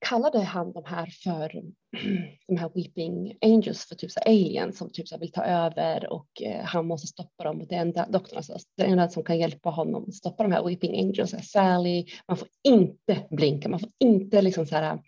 kallade 0.01 0.39
han 0.39 0.71
de 0.71 0.83
här 0.85 1.09
för 1.23 1.61
de 2.47 2.57
här 2.57 2.71
Weeping 2.75 3.37
Angels 3.41 3.85
för 3.85 3.95
typ 3.95 4.11
så 4.11 4.19
aliens 4.19 4.77
som 4.77 4.89
typ 4.89 5.07
så 5.07 5.17
vill 5.17 5.31
ta 5.31 5.43
över 5.43 6.13
och 6.13 6.41
eh, 6.41 6.63
han 6.65 6.87
måste 6.87 7.07
stoppa 7.07 7.43
dem. 7.43 7.61
Och 7.61 7.67
det 7.67 7.75
enda 7.75 8.05
doktorn, 8.05 8.37
alltså, 8.37 8.57
det 8.77 8.83
enda 8.83 9.09
som 9.09 9.23
kan 9.23 9.39
hjälpa 9.39 9.69
honom 9.69 10.05
att 10.07 10.13
stoppa 10.13 10.43
de 10.43 10.51
här 10.51 10.63
Weeping 10.63 10.99
Angels 10.99 11.33
är 11.33 11.41
Sally. 11.41 12.05
Man 12.27 12.37
får 12.37 12.47
inte 12.63 13.27
blinka, 13.29 13.69
man 13.69 13.79
får 13.79 13.91
inte 13.99 14.41
liksom 14.41 14.65
så 14.65 14.75
här. 14.75 14.99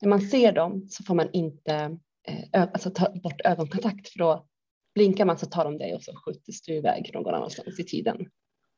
När 0.00 0.08
man 0.08 0.20
ser 0.20 0.52
dem 0.52 0.86
så 0.88 1.04
får 1.04 1.14
man 1.14 1.28
inte 1.32 1.98
eh, 2.28 2.62
alltså 2.62 2.90
ta 2.90 3.10
bort 3.10 3.40
ögonkontakt 3.44 4.08
för 4.08 4.18
då 4.18 4.46
blinkar 4.94 5.24
man 5.24 5.38
så 5.38 5.46
tar 5.46 5.64
de 5.64 5.78
dig 5.78 5.94
och 5.94 6.02
så 6.02 6.12
skjuts 6.16 6.62
du 6.62 6.74
iväg 6.74 7.10
någon 7.14 7.34
annanstans 7.34 7.80
i 7.80 7.84
tiden. 7.84 8.26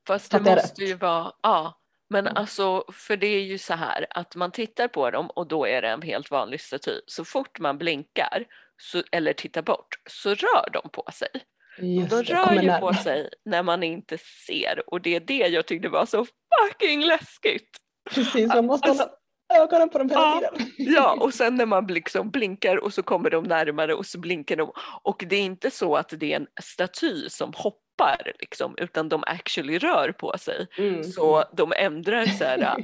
Fast 0.07 0.31
det 0.31 0.39
måste 0.39 0.83
ju 0.83 0.95
vara, 0.95 1.31
ja, 1.43 1.73
men 2.09 2.27
alltså, 2.27 2.83
för 2.93 3.17
det 3.17 3.27
är 3.27 3.41
ju 3.41 3.57
så 3.57 3.73
här 3.73 4.05
att 4.09 4.35
man 4.35 4.51
tittar 4.51 4.87
på 4.87 5.11
dem 5.11 5.29
och 5.29 5.47
då 5.47 5.67
är 5.67 5.81
det 5.81 5.89
en 5.89 6.01
helt 6.01 6.31
vanlig 6.31 6.61
staty. 6.61 7.01
Så 7.05 7.25
fort 7.25 7.59
man 7.59 7.77
blinkar 7.77 8.45
så, 8.81 9.03
eller 9.11 9.33
tittar 9.33 9.61
bort 9.61 9.99
så 10.09 10.29
rör 10.29 10.69
de 10.73 10.89
på 10.89 11.05
sig. 11.13 11.29
Just 11.77 12.09
de 12.09 12.23
rör 12.23 12.61
ju 12.61 12.79
på 12.79 12.93
sig 12.93 13.29
när 13.45 13.63
man 13.63 13.83
inte 13.83 14.17
ser 14.47 14.83
och 14.87 15.01
det 15.01 15.15
är 15.15 15.19
det 15.19 15.47
jag 15.47 15.65
tyckte 15.65 15.89
var 15.89 16.05
så 16.05 16.25
fucking 16.25 17.05
läskigt. 17.05 17.77
Precis, 18.09 18.47
man 18.47 18.65
måste 18.65 18.89
alltså, 18.89 19.03
hålla 19.03 19.63
ögonen 19.63 19.89
på 19.89 19.97
dem 19.97 20.09
hela 20.09 20.21
ja, 20.21 20.51
tiden. 20.55 20.73
ja, 20.93 21.17
och 21.21 21.33
sen 21.33 21.55
när 21.55 21.65
man 21.65 21.87
liksom 21.87 22.31
blinkar 22.31 22.77
och 22.77 22.93
så 22.93 23.03
kommer 23.03 23.29
de 23.29 23.43
närmare 23.43 23.93
och 23.93 24.05
så 24.05 24.19
blinkar 24.19 24.55
de. 24.55 24.71
Och 25.01 25.23
det 25.29 25.35
är 25.35 25.41
inte 25.41 25.71
så 25.71 25.95
att 25.95 26.13
det 26.17 26.33
är 26.33 26.35
en 26.35 26.47
staty 26.61 27.29
som 27.29 27.53
hoppar 27.55 27.86
hoppar 27.97 28.33
liksom, 28.39 28.75
utan 28.77 29.09
de 29.09 29.23
actually 29.27 29.79
rör 29.79 30.11
på 30.11 30.37
sig. 30.37 30.67
Mm. 30.77 31.03
Så 31.03 31.43
de 31.53 31.73
ändrar 31.77 32.25
så 32.25 32.43
här, 32.43 32.59
äh, 32.59 32.75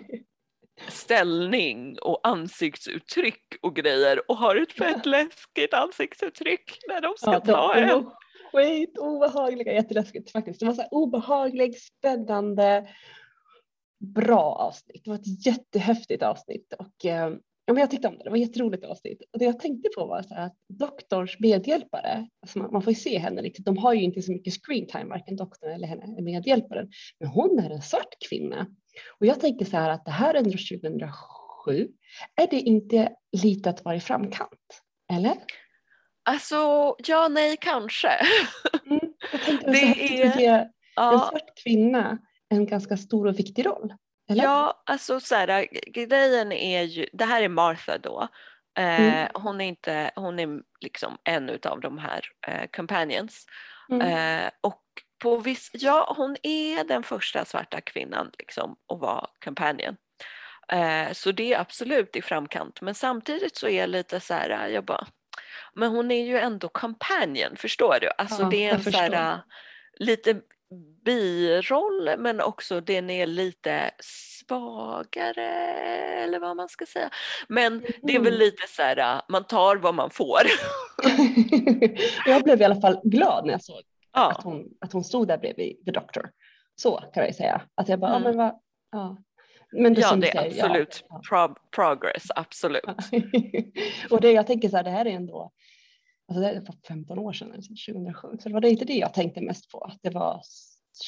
ställning 0.88 2.00
och 2.00 2.20
ansiktsuttryck 2.24 3.56
och 3.62 3.76
grejer 3.76 4.32
och 4.32 4.38
har 4.38 4.56
ett 4.56 4.74
fett 4.74 5.06
läskigt 5.06 5.74
ansiktsuttryck 5.74 6.78
när 6.88 7.02
de 7.02 7.14
ska 7.18 7.32
ja, 7.32 7.40
ta 7.40 7.76
en. 7.76 8.10
Skit 8.52 8.98
obehagliga, 8.98 9.74
jätteläskigt 9.74 10.32
faktiskt. 10.32 10.60
Det 10.60 10.66
var 10.66 10.74
så 10.74 10.82
här 10.82 10.94
obehagligt, 10.94 11.82
spännande 11.82 12.88
bra 14.00 14.44
avsnitt. 14.44 15.02
Det 15.04 15.10
var 15.10 15.18
ett 15.18 15.46
jättehäftigt 15.46 16.24
avsnitt 16.24 16.74
och 16.80 17.06
eh, 17.06 17.34
ja, 17.66 17.74
men 17.74 17.82
jag 17.82 17.92
tyckte 17.92 18.08
om 18.08 18.18
det. 18.18 18.24
Det 18.24 18.30
var 18.30 18.38
ett 18.38 18.44
jätteroligt 18.44 18.86
avsnitt. 18.86 19.22
Och 19.34 19.40
det 19.40 19.46
jag 19.46 19.60
tänkte 19.60 19.90
på 19.96 20.06
var 20.06 20.22
så 20.22 20.36
att 20.36 20.56
doktorns 20.70 21.40
medhjälpare, 21.40 22.28
alltså 22.42 22.60
man, 22.60 22.72
man, 22.72 22.82
får 22.82 22.94
ju 22.94 23.00
se 23.00 23.18
henne 23.18 23.42
riktigt, 23.42 23.66
de 23.66 23.78
har 23.78 23.94
ju 23.94 24.02
inte 24.02 24.22
så 24.22 24.32
mycket 24.32 24.54
screen 24.54 24.88
time, 24.88 25.06
varken 25.06 25.36
doktorn 25.36 25.72
eller 25.72 25.88
henne, 25.88 26.22
medhjälparen. 26.22 26.90
Men 27.20 27.30
hon 27.30 27.60
är 27.60 27.70
en 27.70 27.82
svart 27.82 28.16
kvinna. 28.30 28.68
Och 29.20 29.26
jag 29.26 29.40
tänker 29.40 29.66
så 29.66 29.78
här 29.78 29.90
att 29.90 30.06
det 30.06 30.12
här 30.12 30.34
är 30.34 30.44
2007. 30.44 31.88
Är 32.36 32.48
det 32.50 32.60
inte 32.60 33.12
lite 33.44 33.70
att 33.70 33.86
vara 33.86 33.96
i 33.96 34.00
framkant? 34.00 34.82
Eller? 35.14 35.38
Alltså, 36.26 36.56
ja, 37.08 37.28
nej, 37.28 37.58
kanske. 37.62 38.10
Mm, 38.86 39.14
jag 39.32 39.42
tänkte 39.42 39.72
det 39.72 40.22
är... 40.22 40.40
ge 40.40 40.48
en 40.48 41.20
svart 41.20 41.64
kvinna 41.64 42.18
en 42.50 42.66
ganska 42.66 42.98
stor 42.98 43.28
och 43.28 43.40
viktig 43.40 43.66
roll. 43.66 43.94
Eller? 44.30 44.44
Ja, 44.44 44.84
alltså 44.86 45.20
så 45.20 45.36
här, 45.36 45.68
grejen 45.92 46.52
är 46.52 46.82
ju, 46.84 47.08
det 47.14 47.26
här 47.26 47.42
är 47.42 47.50
Martha 47.50 47.98
då. 47.98 48.28
Eh, 48.78 49.02
mm. 49.02 49.28
Hon 49.34 49.62
är 49.62 49.66
inte, 49.66 50.12
hon 50.16 50.40
är 50.40 50.62
liksom 50.82 51.18
en 51.24 51.50
utav 51.50 51.80
de 51.80 51.98
här 51.98 52.26
eh, 52.48 52.70
companions. 52.76 53.46
Mm. 53.90 54.02
Eh, 54.02 54.52
och 54.62 54.84
på 55.20 55.38
viss, 55.38 55.70
ja 55.74 56.14
hon 56.18 56.38
är 56.44 56.84
den 56.84 57.04
första 57.04 57.46
svarta 57.46 57.82
kvinnan 57.82 58.32
liksom 58.40 58.76
att 58.94 59.00
vara 59.00 59.28
companion. 59.44 59.98
Eh, 60.68 61.12
så 61.12 61.32
det 61.32 61.54
är 61.54 61.60
absolut 61.60 62.16
i 62.16 62.22
framkant 62.22 62.82
men 62.82 62.96
samtidigt 62.96 63.56
så 63.56 63.68
är 63.68 63.80
jag 63.80 63.90
lite 63.90 64.20
så 64.20 64.34
här, 64.34 64.68
jag 64.68 64.86
bara, 64.86 65.08
men 65.74 65.90
hon 65.90 66.12
är 66.12 66.26
ju 66.26 66.38
ändå 66.38 66.68
companion, 66.70 67.56
förstår 67.58 67.98
du? 68.02 68.10
Alltså 68.18 68.42
ja, 68.42 68.50
det 68.50 68.66
är 68.66 68.74
en 68.74 68.84
så 68.84 68.90
här, 68.90 69.42
lite 70.00 70.42
biroll 71.06 72.10
men 72.18 72.42
också 72.42 72.82
den 72.82 73.10
är 73.10 73.26
lite 73.26 73.92
svagare 74.00 75.48
eller 76.24 76.40
vad 76.40 76.58
man 76.58 76.70
ska 76.70 76.86
säga. 76.86 77.10
Men 77.48 77.80
det 78.02 78.16
är 78.16 78.20
väl 78.20 78.28
mm. 78.28 78.40
lite 78.40 78.68
så 78.68 78.82
här, 78.82 79.22
man 79.30 79.44
tar 79.44 79.76
vad 79.76 79.96
man 79.96 80.10
får. 80.10 80.42
jag 82.26 82.44
blev 82.44 82.62
i 82.62 82.64
alla 82.64 82.82
fall 82.82 83.00
glad 83.04 83.46
när 83.46 83.52
jag 83.52 83.64
såg 83.64 83.82
ja. 84.14 84.32
att, 84.32 84.44
hon, 84.44 84.66
att 84.82 84.94
hon 84.94 85.04
stod 85.04 85.28
där 85.28 85.38
bredvid 85.38 85.86
The 85.86 85.92
Doctor. 85.92 86.30
Så 86.76 87.04
kan 87.14 87.26
jag 87.26 87.36
säga. 87.36 87.62
Att 87.76 87.90
jag 87.90 88.00
bara, 88.00 88.16
mm. 88.16 88.24
ja 88.24 88.30
men 88.30 88.38
vad, 88.38 88.60
ja. 88.92 89.18
Men 89.72 89.94
det 89.94 90.02
ja, 90.02 90.16
det 90.16 90.30
är 90.30 90.46
absolut 90.48 91.04
ja. 91.10 91.22
Pro 91.30 91.56
progress, 91.76 92.24
absolut. 92.36 92.84
och 94.10 94.22
det 94.22 94.32
jag 94.32 94.48
tänker 94.48 94.70
så 94.70 94.78
här, 94.78 94.84
det 94.84 94.90
här 94.90 95.06
är 95.06 95.12
ändå 95.12 95.52
Alltså 96.28 96.42
det 96.42 96.64
var 96.68 96.76
15 96.88 97.20
år 97.20 97.34
sedan, 97.34 97.52
2007. 97.52 98.28
Så 98.40 98.50
det 98.50 98.54
var 98.54 98.66
inte 98.66 98.86
det 98.86 98.94
jag 98.94 99.14
tänkte 99.14 99.42
mest 99.42 99.72
på, 99.72 99.80
att 99.80 100.00
det 100.02 100.10
var 100.10 100.42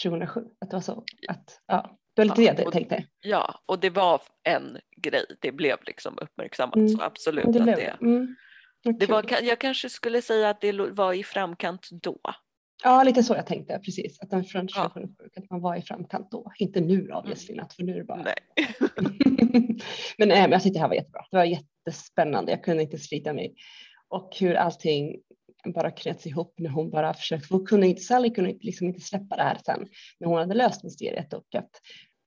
2007. 0.03 0.41
Att 0.59 0.69
det 0.69 0.75
var 0.75 0.81
så, 0.81 1.03
att, 1.27 1.61
ja, 1.67 1.97
det 2.15 2.21
var 2.21 2.25
lite 2.25 2.41
ja, 2.41 2.53
det 2.53 2.63
jag 2.63 2.73
tänkte. 2.73 3.05
Ja, 3.21 3.59
och 3.65 3.79
det 3.79 3.89
var 3.89 4.21
en 4.43 4.77
grej, 4.97 5.25
det 5.41 5.51
blev 5.51 5.77
liksom 5.85 6.17
uppmärksammat 6.21 6.75
mm. 6.75 6.89
så 6.89 7.01
absolut. 7.01 7.53
Det, 7.53 7.59
att 7.59 7.65
det, 7.65 7.97
mm. 8.01 8.35
det 8.99 9.09
var, 9.09 9.43
jag 9.43 9.59
kanske 9.59 9.89
skulle 9.89 10.21
säga 10.21 10.49
att 10.49 10.61
det 10.61 10.71
var 10.71 11.13
i 11.13 11.23
framkant 11.23 11.89
då. 11.91 12.19
Ja, 12.83 13.03
lite 13.03 13.23
så 13.23 13.33
jag 13.33 13.45
tänkte 13.45 13.79
precis. 13.79 14.19
Att, 14.21 14.29
den 14.29 14.43
från 14.43 14.67
ja. 14.75 14.91
att 15.35 15.49
man 15.49 15.61
var 15.61 15.75
i 15.75 15.81
framkant 15.81 16.31
då. 16.31 16.51
Inte 16.59 16.81
nu 16.81 17.11
obviously, 17.11 17.53
mm. 17.53 17.65
för 17.75 17.83
nu 17.83 17.93
är 17.93 17.97
det 17.97 18.03
bara... 18.03 18.23
Nej. 18.23 18.35
men, 20.17 20.27
nej, 20.27 20.41
men 20.41 20.51
jag 20.51 20.63
tyckte 20.63 20.77
det 20.77 20.81
här 20.81 20.87
var 20.87 20.95
jättebra. 20.95 21.25
Det 21.31 21.37
var 21.37 21.43
jättespännande. 21.43 22.51
Jag 22.51 22.63
kunde 22.63 22.83
inte 22.83 22.97
slita 22.97 23.33
mig 23.33 23.55
och 24.09 24.35
hur 24.39 24.55
allting 24.55 25.21
bara 25.73 25.91
knöts 25.91 26.25
ihop 26.25 26.53
när 26.57 26.69
hon 26.69 26.89
bara 26.89 27.13
försökte, 27.13 27.53
hon 27.53 27.65
kunde 27.65 27.87
inte, 27.87 28.01
Sally 28.01 28.29
kunde 28.29 28.57
liksom 28.61 28.87
inte 28.87 29.01
släppa 29.01 29.35
det 29.35 29.43
här 29.43 29.57
sen 29.65 29.87
när 30.19 30.27
hon 30.27 30.37
hade 30.37 30.53
löst 30.53 30.83
mysteriet 30.83 31.33
och 31.33 31.55
att 31.55 31.69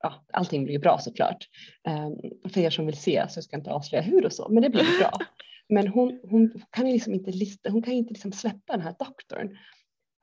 ja, 0.03 0.25
allting 0.33 0.65
blir 0.65 0.79
bra 0.79 0.97
såklart. 0.97 1.47
Um, 1.87 2.49
för 2.51 2.61
er 2.61 2.69
som 2.69 2.85
vill 2.85 2.97
se 2.97 3.25
så 3.29 3.41
ska 3.41 3.55
jag 3.55 3.59
inte 3.59 3.71
avslöja 3.71 4.03
hur 4.03 4.25
och 4.25 4.33
så, 4.33 4.49
men 4.49 4.63
det 4.63 4.69
blev 4.69 4.85
bra. 4.99 5.11
Men 5.71 5.87
hon, 5.87 6.19
hon 6.29 6.61
kan 6.71 6.87
ju 6.87 6.93
liksom 6.93 7.13
inte 7.13 7.31
lista, 7.31 7.69
hon 7.69 7.81
kan 7.81 7.93
inte 7.93 8.13
liksom 8.13 8.31
släppa 8.31 8.73
den 8.73 8.81
här 8.81 8.95
doktorn. 8.99 9.57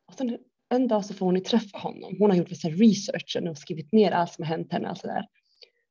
Och 0.08 0.14
sen 0.14 0.38
en 0.74 0.88
dag 0.88 1.04
så 1.04 1.14
får 1.14 1.26
hon 1.26 1.34
ju 1.34 1.40
träffa 1.40 1.78
honom. 1.78 2.16
Hon 2.18 2.30
har 2.30 2.36
gjort 2.36 2.50
vissa 2.50 2.68
research 2.68 3.36
och 3.50 3.58
skrivit 3.58 3.92
ner 3.92 4.12
allt 4.12 4.32
som 4.32 4.44
har 4.44 4.56
hänt 4.56 4.72
henne 4.72 4.90
och 4.90 4.98
sådär. 4.98 5.26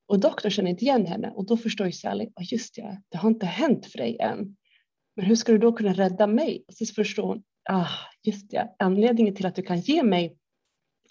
Och 0.07 0.20
doktorn 0.20 0.51
känner 0.51 0.70
inte 0.70 0.86
igen 0.86 1.05
henne 1.05 1.32
och 1.32 1.45
då 1.45 1.57
förstår 1.57 1.88
ju 1.88 1.93
Sally, 1.93 2.26
oh, 2.26 2.53
just 2.53 2.78
ja, 2.78 2.97
det 3.09 3.18
har 3.18 3.30
inte 3.30 3.45
hänt 3.45 3.86
för 3.86 3.97
dig 3.97 4.18
än. 4.20 4.55
Men 5.16 5.26
hur 5.26 5.36
ska 5.36 5.51
du 5.51 5.57
då 5.57 5.74
kunna 5.74 5.93
rädda 5.93 6.28
mig? 6.28 6.63
Och 6.68 6.74
så 6.74 6.86
förstår 6.86 7.24
hon, 7.24 7.43
ah, 7.70 7.89
just 8.24 8.51
det, 8.51 8.76
anledningen 8.80 9.36
till 9.36 9.45
att 9.45 9.55
du 9.55 9.61
kan 9.61 9.80
ge 9.80 10.03
mig 10.03 10.38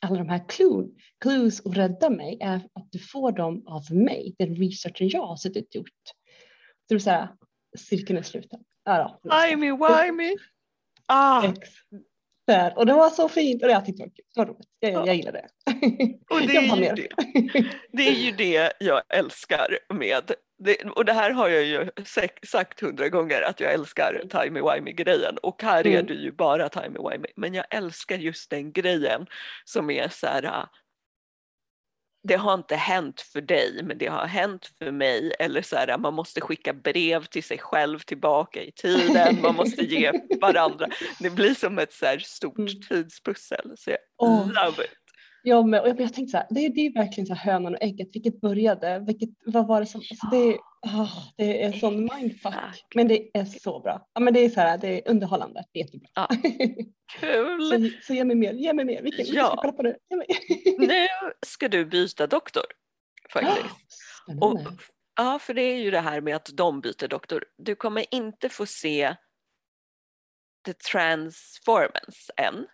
alla 0.03 0.19
de 0.19 0.29
här 0.29 0.45
clues 1.19 1.61
och 1.61 1.75
rädda 1.75 2.11
mig 2.11 2.39
är 2.41 2.57
att 2.57 2.93
du 2.93 2.99
får 2.99 3.33
dem 3.33 3.67
av 3.67 3.83
mig, 3.93 4.35
den 4.39 4.57
researchen 4.57 5.09
jag 5.09 5.27
har 5.27 5.37
suttit 5.37 5.69
och 5.69 5.75
gjort. 5.75 5.89
Så 6.89 6.95
det 6.95 7.01
så 7.01 7.11
här, 7.11 7.29
cirkeln 7.79 8.19
är 8.19 8.23
sluten. 8.23 8.61
Ja, 8.85 9.21
Wimey, 9.23 9.73
Ah. 11.07 11.53
Där. 12.47 12.79
Och 12.79 12.87
det 12.87 12.93
var 12.93 13.11
så 13.11 13.29
fint 13.29 13.63
och 13.63 13.71
jag 13.71 13.85
tyckte 13.85 14.05
det 14.05 14.13
var 14.35 14.47
roligt. 14.47 14.69
Jag, 14.79 15.07
jag 15.07 15.15
gillar 15.15 15.33
det. 15.33 15.49
Och 16.31 16.41
det, 16.41 16.57
är 16.57 16.77
ju 16.77 16.95
det. 16.95 17.09
det 17.93 18.09
är 18.09 18.15
ju 18.15 18.33
det 18.33 18.73
jag 18.81 19.03
älskar 19.09 19.79
med 19.95 20.33
det, 20.59 20.77
och 20.85 21.05
det 21.05 21.13
här 21.13 21.31
har 21.31 21.49
jag 21.49 21.65
ju 21.65 21.91
sagt 22.47 22.81
hundra 22.81 23.09
gånger 23.09 23.43
att 23.43 23.61
jag 23.61 23.73
älskar 23.73 24.23
timey-wimey 24.25 24.93
grejen 24.93 25.39
och 25.43 25.63
här 25.63 25.87
mm. 25.87 25.99
är 25.99 26.03
det 26.03 26.15
ju 26.15 26.33
bara 26.33 26.69
timey-wimey 26.69 27.31
men 27.37 27.55
jag 27.55 27.67
älskar 27.71 28.17
just 28.17 28.51
den 28.51 28.73
grejen 28.73 29.27
som 29.65 29.91
är 29.91 30.09
så 30.09 30.27
här 30.27 30.43
äh, 30.43 30.65
det 32.29 32.37
har 32.37 32.55
inte 32.55 32.77
hänt 32.77 33.21
för 33.21 33.41
dig 33.41 33.81
men 33.83 33.99
det 33.99 34.07
har 34.07 34.27
hänt 34.27 34.71
för 34.79 34.91
mig 34.91 35.33
eller 35.39 35.63
så 35.63 35.77
här, 35.77 35.99
man 35.99 36.15
måste 36.15 36.41
skicka 36.41 36.73
brev 36.73 37.25
till 37.25 37.45
sig 37.45 37.59
själv 37.59 37.99
tillbaka 37.99 38.63
i 38.63 38.73
tiden, 38.73 39.39
man 39.43 39.55
måste 39.55 39.85
ge 39.85 40.13
varandra. 40.41 40.89
Det 41.19 41.31
blir 41.31 41.55
som 41.55 41.79
ett 41.79 41.93
så 41.93 42.07
här 42.07 42.19
stort 42.19 42.59
mm. 42.59 42.81
tidspussel 42.89 43.73
så 43.77 43.91
jag 43.91 43.99
oh. 44.19 44.47
love 44.47 44.85
it. 44.85 45.04
Ja, 45.47 45.63
men, 45.63 45.81
och 45.81 45.89
jag, 45.89 46.01
jag 46.01 46.13
tänkte 46.15 46.31
så 46.31 46.37
här, 46.37 46.47
det, 46.51 46.69
det 46.69 46.81
är 46.81 46.93
verkligen 46.93 47.27
så 47.27 47.35
här 47.35 47.53
hönan 47.53 47.75
och 47.75 47.83
ägget, 47.83 48.09
vilket 48.13 48.41
började, 48.41 49.05
vilket, 49.07 49.29
vad 49.45 49.67
var 49.67 49.81
det 49.81 49.87
som, 49.87 50.01
alltså 50.11 50.27
det, 50.27 50.59
oh, 50.83 51.19
det 51.37 51.65
är 51.65 51.73
sån 51.73 52.11
mindfuck, 52.15 52.87
men 52.95 53.09
det 53.09 53.37
är 53.39 53.45
så 53.45 53.81
bra. 53.81 54.09
Ja, 54.15 54.21
men 54.21 54.35
det 54.35 54.41
är 54.41 54.49
så 54.49 54.61
här, 54.61 54.79
det 54.79 54.89
är 54.89 55.11
underhållande, 55.11 55.65
det 55.73 55.81
är 55.81 55.85
jättebra. 55.85 56.09
Ja. 56.15 56.29
Kul! 57.21 57.69
så, 57.69 58.07
så 58.07 58.15
ge 58.15 58.25
mig 58.25 58.37
mer, 58.37 58.53
ge 58.53 58.73
mig 58.73 58.85
mer, 58.85 59.03
vilken, 59.03 59.27
ja. 59.27 59.47
ska 59.47 59.57
kolla 59.57 59.73
på 59.73 59.83
det. 59.83 59.97
nu 60.79 61.07
ska 61.47 61.69
du 61.69 61.85
byta 61.85 62.27
doktor 62.27 62.65
faktiskt. 63.33 63.77
Oh, 64.27 64.39
och, 64.53 64.61
ja, 65.17 65.39
för 65.39 65.55
det 65.55 65.63
är 65.63 65.79
ju 65.79 65.91
det 65.91 66.01
här 66.01 66.21
med 66.21 66.37
att 66.37 66.51
de 66.55 66.81
byter 66.81 67.09
doktor. 67.09 67.45
Du 67.59 67.75
kommer 67.75 68.05
inte 68.11 68.49
få 68.49 68.67
se 68.67 69.15
The 70.67 70.73
Transformance 70.73 72.33
än. 72.37 72.67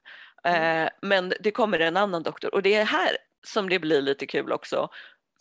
Mm. 0.45 0.83
Eh, 0.83 0.91
men 1.03 1.33
det 1.41 1.51
kommer 1.51 1.81
en 1.81 1.97
annan 1.97 2.23
doktor 2.23 2.55
och 2.55 2.63
det 2.63 2.75
är 2.75 2.85
här 2.85 3.17
som 3.47 3.69
det 3.69 3.79
blir 3.79 4.03
lite 4.03 4.27
kul 4.27 4.53
också. 4.53 4.89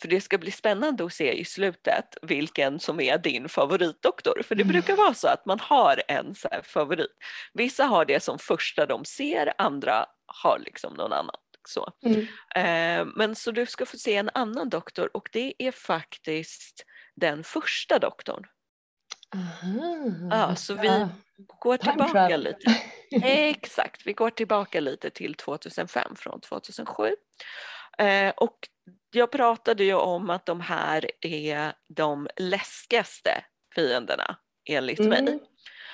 För 0.02 0.08
det 0.08 0.22
ska 0.22 0.38
bli 0.38 0.52
spännande 0.52 1.06
att 1.06 1.14
se 1.14 1.34
i 1.34 1.46
slutet 1.46 2.18
vilken 2.22 2.80
som 2.80 3.00
är 3.00 3.18
din 3.18 3.50
favoritdoktor. 3.50 4.42
För 4.46 4.56
det 4.56 4.62
mm. 4.62 4.72
brukar 4.72 4.96
vara 4.96 5.14
så 5.14 5.28
att 5.28 5.46
man 5.46 5.60
har 5.60 6.02
en 6.08 6.36
så 6.36 6.50
favorit. 6.64 7.12
Vissa 7.54 7.84
har 7.84 8.06
det 8.06 8.24
som 8.24 8.40
första 8.40 8.86
de 8.86 9.06
ser, 9.06 9.54
andra 9.58 10.06
har 10.26 10.60
liksom 10.60 10.94
någon 10.94 11.14
annan. 11.14 11.36
Så. 11.68 11.94
Mm. 12.06 12.20
Eh, 12.56 13.14
men 13.16 13.36
så 13.36 13.52
du 13.52 13.66
ska 13.66 13.86
få 13.86 13.98
se 13.98 14.16
en 14.16 14.30
annan 14.34 14.70
doktor 14.70 15.10
och 15.14 15.30
det 15.32 15.54
är 15.58 15.72
faktiskt 15.72 16.86
den 17.16 17.44
första 17.44 18.00
doktorn. 18.00 18.46
Aha, 19.36 20.12
ja, 20.32 20.56
så 20.56 20.74
vi 20.74 21.08
går 21.60 21.78
tillbaka 21.78 22.38
lite. 22.38 22.76
Exakt, 23.12 24.02
vi 24.06 24.14
går 24.14 24.30
tillbaka 24.30 24.80
lite 24.80 25.10
till 25.10 25.34
2005 25.34 26.16
från 26.16 26.42
2007. 26.42 27.16
Eh, 27.98 28.30
och 28.30 28.58
jag 29.12 29.32
pratade 29.32 29.84
ju 29.84 29.94
om 29.94 30.30
att 30.30 30.46
de 30.46 30.62
här 30.62 31.12
är 31.22 31.74
de 31.88 32.28
läskigaste 32.38 33.44
fienderna 33.76 34.38
enligt 34.70 35.00
mm. 35.00 35.26
mig. 35.26 35.40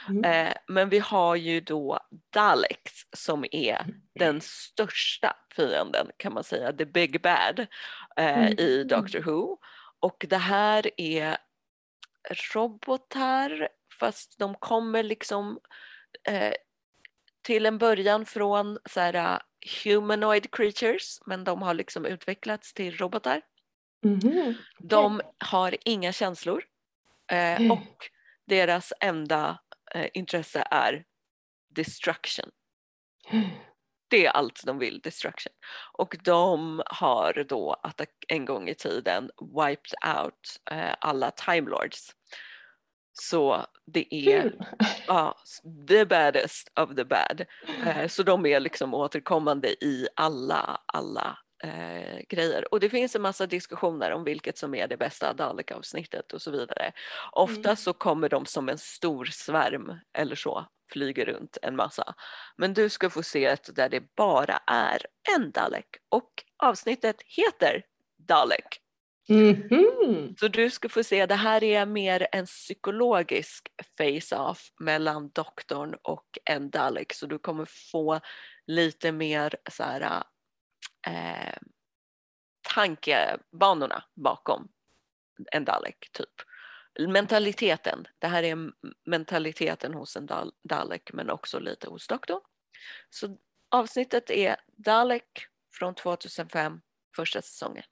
Mm. 0.10 0.48
Eh, 0.48 0.54
men 0.68 0.90
vi 0.90 1.00
har 1.00 1.36
ju 1.36 1.62
då 1.62 2.00
Daleks 2.34 2.94
som 3.14 3.46
är 3.52 3.86
den 4.20 4.42
största 4.42 5.36
fienden 5.56 6.12
kan 6.18 6.34
man 6.34 6.44
säga, 6.44 6.74
the 6.74 6.86
big 6.86 7.22
bad 7.22 7.60
eh, 8.18 8.38
mm. 8.38 8.60
i 8.60 8.84
Doctor 8.84 9.20
Who. 9.20 9.58
Och 10.00 10.26
det 10.30 10.38
här 10.38 10.92
är 10.98 11.38
robotar 12.54 13.70
fast 14.00 14.40
de 14.40 14.56
kommer 14.56 15.04
liksom 15.04 15.60
eh, 16.28 16.54
till 17.46 17.66
en 17.66 17.78
början 17.78 18.26
från 18.26 18.78
så 18.90 19.00
här, 19.00 19.16
uh, 19.16 19.40
humanoid 19.84 20.52
creatures 20.52 21.20
men 21.26 21.44
de 21.44 21.62
har 21.62 21.74
liksom 21.74 22.06
utvecklats 22.06 22.74
till 22.74 22.98
robotar. 22.98 23.42
Mm 24.06 24.20
-hmm. 24.20 24.56
De 24.80 25.22
har 25.38 25.76
inga 25.86 26.12
känslor 26.12 26.64
eh, 27.32 27.62
mm. 27.62 27.72
och 27.72 28.10
deras 28.48 28.94
enda 29.00 29.60
eh, 29.96 30.08
intresse 30.14 30.68
är 30.72 31.06
destruction. 31.76 32.50
Det 34.08 34.26
är 34.26 34.30
allt 34.30 34.62
de 34.66 34.80
vill, 34.80 35.00
destruction. 35.00 35.54
Och 35.98 36.16
de 36.24 36.84
har 36.86 37.46
då 37.50 37.82
en 38.28 38.46
gång 38.46 38.70
i 38.70 38.76
tiden 38.76 39.30
wiped 39.56 40.16
out 40.16 40.62
eh, 40.72 40.96
alla 41.02 41.32
time 41.32 41.70
lords. 41.70 42.12
Så 43.22 43.66
det 43.86 44.16
är 44.16 44.54
ja, 45.08 45.38
the 45.88 46.06
baddest 46.06 46.72
of 46.80 46.96
the 46.96 47.04
bad. 47.04 47.46
Eh, 47.86 48.08
så 48.08 48.24
de 48.24 48.46
är 48.46 48.60
liksom 48.60 48.94
återkommande 48.94 49.68
i 49.68 50.08
alla, 50.16 50.82
alla 50.86 51.38
eh, 51.64 52.20
grejer. 52.30 52.74
Och 52.74 52.80
det 52.80 52.90
finns 52.90 53.16
en 53.16 53.22
massa 53.22 53.46
diskussioner 53.48 54.12
om 54.12 54.24
vilket 54.24 54.58
som 54.58 54.76
är 54.76 54.88
det 54.88 54.98
bästa 54.98 55.34
Dalek-avsnittet 55.34 56.34
och 56.34 56.42
så 56.42 56.52
vidare. 56.52 56.92
Ofta 57.32 57.70
mm. 57.70 57.76
så 57.76 57.94
kommer 57.94 58.30
de 58.30 58.46
som 58.46 58.70
en 58.70 58.78
stor 58.78 59.26
svärm 59.26 60.00
eller 60.14 60.36
så, 60.36 60.66
flyger 60.92 61.26
runt 61.26 61.58
en 61.62 61.76
massa. 61.76 62.14
Men 62.58 62.74
du 62.74 62.90
ska 62.90 63.10
få 63.10 63.24
se 63.24 63.46
ett 63.46 63.76
där 63.76 63.90
det 63.90 64.16
bara 64.16 64.58
är 64.68 65.06
en 65.36 65.52
Dalek 65.52 65.88
och 66.10 66.44
avsnittet 66.64 67.22
heter 67.22 67.84
Dalek. 68.18 68.85
Mm 69.30 69.56
-hmm. 69.56 70.36
Så 70.40 70.48
du 70.48 70.70
ska 70.70 70.90
få 70.90 71.04
se, 71.04 71.26
det 71.26 71.36
här 71.36 71.64
är 71.64 71.86
mer 71.86 72.28
en 72.32 72.46
psykologisk 72.46 73.68
face-off 73.98 74.72
mellan 74.80 75.30
doktorn 75.30 75.96
och 76.02 76.38
en 76.46 76.70
Dalek 76.70 77.14
så 77.14 77.26
du 77.26 77.40
kommer 77.40 77.66
få 77.92 78.20
lite 78.68 79.12
mer 79.12 79.56
så 79.72 79.84
här, 79.84 80.24
eh, 81.08 81.58
tankebanorna 82.76 84.04
bakom 84.16 84.68
en 85.52 85.66
Dalek 85.66 86.10
typ. 86.12 86.42
Mentaliteten, 87.10 88.08
det 88.20 88.28
här 88.28 88.44
är 88.44 88.58
mentaliteten 89.06 89.94
hos 89.94 90.16
en 90.16 90.30
Dalek 90.64 91.14
men 91.14 91.30
också 91.30 91.60
lite 91.60 91.90
hos 91.90 92.08
doktorn. 92.08 92.42
Så 93.10 93.38
avsnittet 93.70 94.30
är 94.30 94.56
Dalek 94.68 95.48
från 95.74 95.96
2005, 95.96 96.82
första 97.16 97.42
säsongen. 97.42 97.84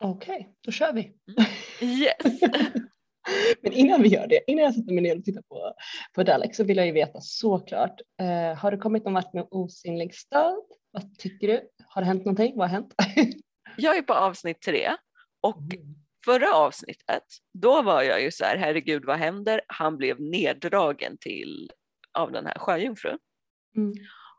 Okej, 0.00 0.34
okay, 0.34 0.46
då 0.60 0.72
kör 0.72 0.92
vi. 0.92 1.00
Mm. 1.00 2.00
Yes! 2.00 2.40
Men 3.62 3.72
innan 3.72 4.02
vi 4.02 4.08
gör 4.08 4.26
det, 4.26 4.40
innan 4.46 4.64
jag 4.64 4.74
sätter 4.74 4.92
mig 4.92 5.02
ner 5.02 5.18
och 5.18 5.24
tittar 5.24 5.42
på, 5.42 5.74
på 6.14 6.22
Dalek 6.22 6.54
så 6.54 6.64
vill 6.64 6.76
jag 6.76 6.86
ju 6.86 6.92
veta 6.92 7.20
såklart, 7.20 8.00
eh, 8.20 8.58
har 8.58 8.70
du 8.70 8.78
kommit 8.78 9.04
någon 9.04 9.14
vart 9.14 9.32
med 9.32 9.46
osynlig 9.50 10.14
stöd? 10.14 10.62
Vad 10.90 11.18
tycker 11.18 11.48
du? 11.48 11.68
Har 11.86 12.02
det 12.02 12.06
hänt 12.06 12.24
någonting? 12.24 12.52
Vad 12.56 12.68
har 12.68 12.74
hänt? 12.74 12.94
jag 13.76 13.96
är 13.96 14.02
på 14.02 14.14
avsnitt 14.14 14.60
tre 14.60 14.96
och 15.40 15.60
mm. 15.60 15.94
förra 16.24 16.54
avsnittet, 16.54 17.24
då 17.54 17.82
var 17.82 18.02
jag 18.02 18.22
ju 18.22 18.30
så 18.30 18.44
här, 18.44 18.56
herregud 18.56 19.04
vad 19.04 19.18
händer? 19.18 19.60
Han 19.66 19.96
blev 19.96 20.20
neddragen 20.20 21.16
till 21.20 21.70
av 22.18 22.32
den 22.32 22.46
här 22.46 22.58
sjöjungfrun. 22.58 23.18
Mm. 23.76 23.92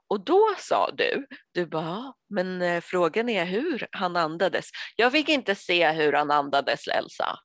Och 0.09 0.25
då 0.25 0.47
sa 0.57 0.91
du, 0.97 1.27
du 1.53 1.65
bara, 1.65 2.13
men 2.29 2.61
eh, 2.61 2.81
frågan 2.81 3.29
är 3.29 3.45
hur 3.45 3.87
han 3.91 4.15
andades. 4.15 4.65
Jag 4.95 5.11
fick 5.11 5.29
inte 5.29 5.55
se 5.55 5.91
hur 5.91 6.13
han 6.13 6.31
andades 6.31 6.87
Elsa. 6.87 7.39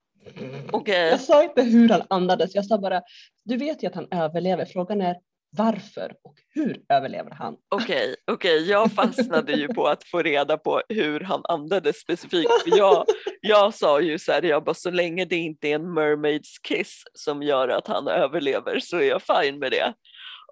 Okay. 0.72 1.08
Jag 1.10 1.20
sa 1.20 1.42
inte 1.42 1.62
hur 1.62 1.88
han 1.88 2.02
andades, 2.10 2.54
jag 2.54 2.66
sa 2.66 2.78
bara, 2.78 3.02
du 3.44 3.56
vet 3.56 3.82
ju 3.82 3.86
att 3.86 3.94
han 3.94 4.08
överlever. 4.10 4.64
Frågan 4.64 5.00
är 5.00 5.16
varför 5.56 6.12
och 6.24 6.34
hur 6.54 6.82
överlever 6.88 7.30
han? 7.30 7.56
Okej, 7.68 7.86
okay, 7.86 8.14
okej, 8.26 8.56
okay. 8.56 8.70
jag 8.70 8.92
fastnade 8.92 9.52
ju 9.52 9.68
på 9.68 9.86
att 9.86 10.04
få 10.04 10.22
reda 10.22 10.58
på 10.58 10.82
hur 10.88 11.20
han 11.20 11.40
andades 11.44 12.00
specifikt. 12.00 12.50
Jag, 12.64 13.04
jag 13.40 13.74
sa 13.74 14.00
ju 14.00 14.18
så 14.18 14.32
här, 14.32 14.42
jag 14.42 14.64
bara, 14.64 14.74
så 14.74 14.90
länge 14.90 15.24
det 15.24 15.36
inte 15.36 15.68
är 15.68 15.74
en 15.74 15.94
mermaids 15.94 16.58
kiss 16.58 17.02
som 17.14 17.42
gör 17.42 17.68
att 17.68 17.86
han 17.86 18.08
överlever 18.08 18.80
så 18.80 18.96
är 18.96 19.08
jag 19.08 19.22
fine 19.22 19.58
med 19.58 19.72
det. 19.72 19.94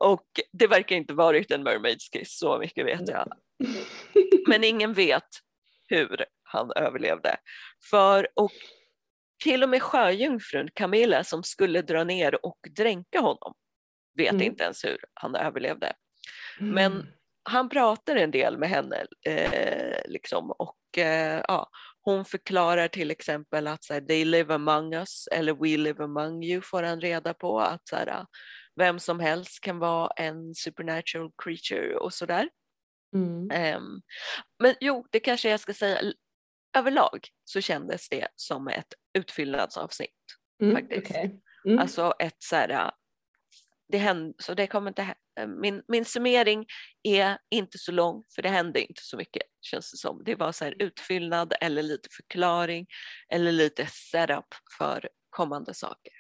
Och 0.01 0.27
det 0.53 0.67
verkar 0.67 0.97
inte 0.97 1.15
varit 1.15 1.51
en 1.51 1.63
mermaids 1.63 2.09
kiss, 2.09 2.39
så 2.39 2.59
mycket 2.59 2.87
vet 2.87 3.09
jag. 3.09 3.33
Men 4.49 4.65
ingen 4.65 4.93
vet 4.93 5.29
hur 5.89 6.25
han 6.43 6.73
överlevde. 6.77 7.37
För, 7.91 8.29
och 8.35 8.53
till 9.43 9.63
och 9.63 9.69
med 9.69 9.83
sjöjungfrun 9.83 10.69
Camilla 10.75 11.25
som 11.25 11.43
skulle 11.43 11.83
dra 11.83 12.05
ner 12.05 12.47
och 12.47 12.59
dränka 12.77 13.21
honom 13.21 13.55
vet 14.17 14.31
mm. 14.31 14.43
inte 14.43 14.65
ens 14.65 14.85
hur 14.85 14.99
han 15.15 15.37
överlevde. 15.37 15.93
Mm. 16.61 16.75
Men 16.75 17.07
han 17.43 17.69
pratar 17.69 18.17
en 18.17 18.31
del 18.31 18.59
med 18.59 18.69
henne 18.69 19.07
eh, 19.27 20.01
liksom, 20.05 20.51
och 20.51 20.99
eh, 20.99 21.43
ja, 21.49 21.71
hon 22.01 22.25
förklarar 22.25 22.89
till 22.89 23.11
exempel 23.11 23.67
att 23.67 23.85
så 23.85 23.95
här, 23.95 24.01
they 24.01 24.25
live 24.25 24.55
among 24.55 24.95
us 24.95 25.29
eller 25.33 25.55
we 25.55 25.77
live 25.77 26.05
among 26.05 26.45
you 26.45 26.61
får 26.61 26.83
han 26.83 27.01
reda 27.01 27.35
på 27.35 27.61
att 27.61 27.89
så 27.89 27.97
här, 27.97 28.27
vem 28.77 28.99
som 28.99 29.21
helst 29.21 29.61
kan 29.61 29.79
vara 29.79 30.11
en 30.17 30.55
supernatural 30.55 31.31
creature 31.43 31.97
och 31.97 32.15
sådär. 32.15 32.49
Mm. 33.15 33.77
Um, 33.77 34.03
men 34.63 34.75
jo, 34.81 35.07
det 35.11 35.21
kanske 35.21 35.51
jag 35.51 35.61
ska 35.61 35.75
säga, 35.75 36.13
överlag 36.77 37.29
så 37.45 37.61
kändes 37.61 38.09
det 38.09 38.29
som 38.37 38.69
ett 38.69 38.95
utfyllnadsavsnitt. 39.19 40.11
Mm, 40.63 40.75
faktiskt. 40.77 41.11
Okay. 41.11 41.31
Mm. 41.67 41.79
Alltså 41.79 42.15
ett 42.19 42.37
så 42.39 42.57
här, 42.57 42.91
det 43.89 43.99
hände, 43.99 44.35
så 44.39 44.55
det 44.55 44.67
kommer 44.67 44.91
inte 44.91 45.15
min, 45.47 45.83
min 45.89 46.05
summering 46.05 46.67
är 47.03 47.39
inte 47.51 47.79
så 47.79 47.93
lång 47.93 48.25
för 48.35 48.43
det 48.43 48.49
hände 48.49 48.81
inte 48.81 49.03
så 49.03 49.17
mycket 49.17 49.43
känns 49.61 49.91
det 49.91 49.97
som. 49.97 50.25
Det 50.25 50.35
var 50.35 50.53
så 50.53 50.65
här 50.65 50.75
utfyllnad 50.79 51.55
eller 51.61 51.83
lite 51.83 52.09
förklaring 52.17 52.87
eller 53.29 53.53
lite 53.53 53.87
setup 53.87 54.55
för 54.79 55.09
kommande 55.31 55.75
saker. 55.75 56.13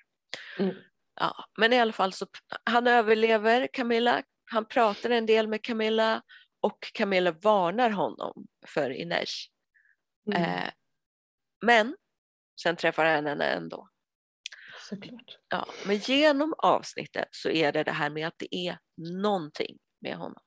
Mm. 0.59 0.75
Ja, 1.23 1.45
men 1.59 1.73
i 1.73 1.81
alla 1.81 1.93
fall 1.93 2.13
så 2.13 2.27
han 2.65 2.87
överlever 2.87 3.69
Camilla, 3.73 4.23
han 4.51 4.65
pratar 4.69 5.11
en 5.11 5.27
del 5.27 5.49
med 5.49 5.63
Camilla 5.63 6.23
och 6.61 6.79
Camilla 6.95 7.33
varnar 7.33 7.91
honom 7.91 8.47
för 8.67 8.91
Inej. 8.91 9.27
Mm. 10.27 10.43
Eh, 10.43 10.71
men 11.67 11.97
sen 12.63 12.77
träffar 12.77 13.05
han 13.05 13.27
henne 13.27 13.45
ändå. 13.45 13.89
Såklart. 14.89 15.39
Ja, 15.49 15.67
men 15.87 15.97
genom 15.97 16.55
avsnittet 16.59 17.29
så 17.31 17.51
är 17.51 17.73
det 17.73 17.85
det 17.85 17.93
här 17.93 18.11
med 18.11 18.27
att 18.27 18.39
det 18.39 18.57
är 18.57 18.79
någonting 18.97 19.79
med 20.01 20.17
honom. 20.17 20.43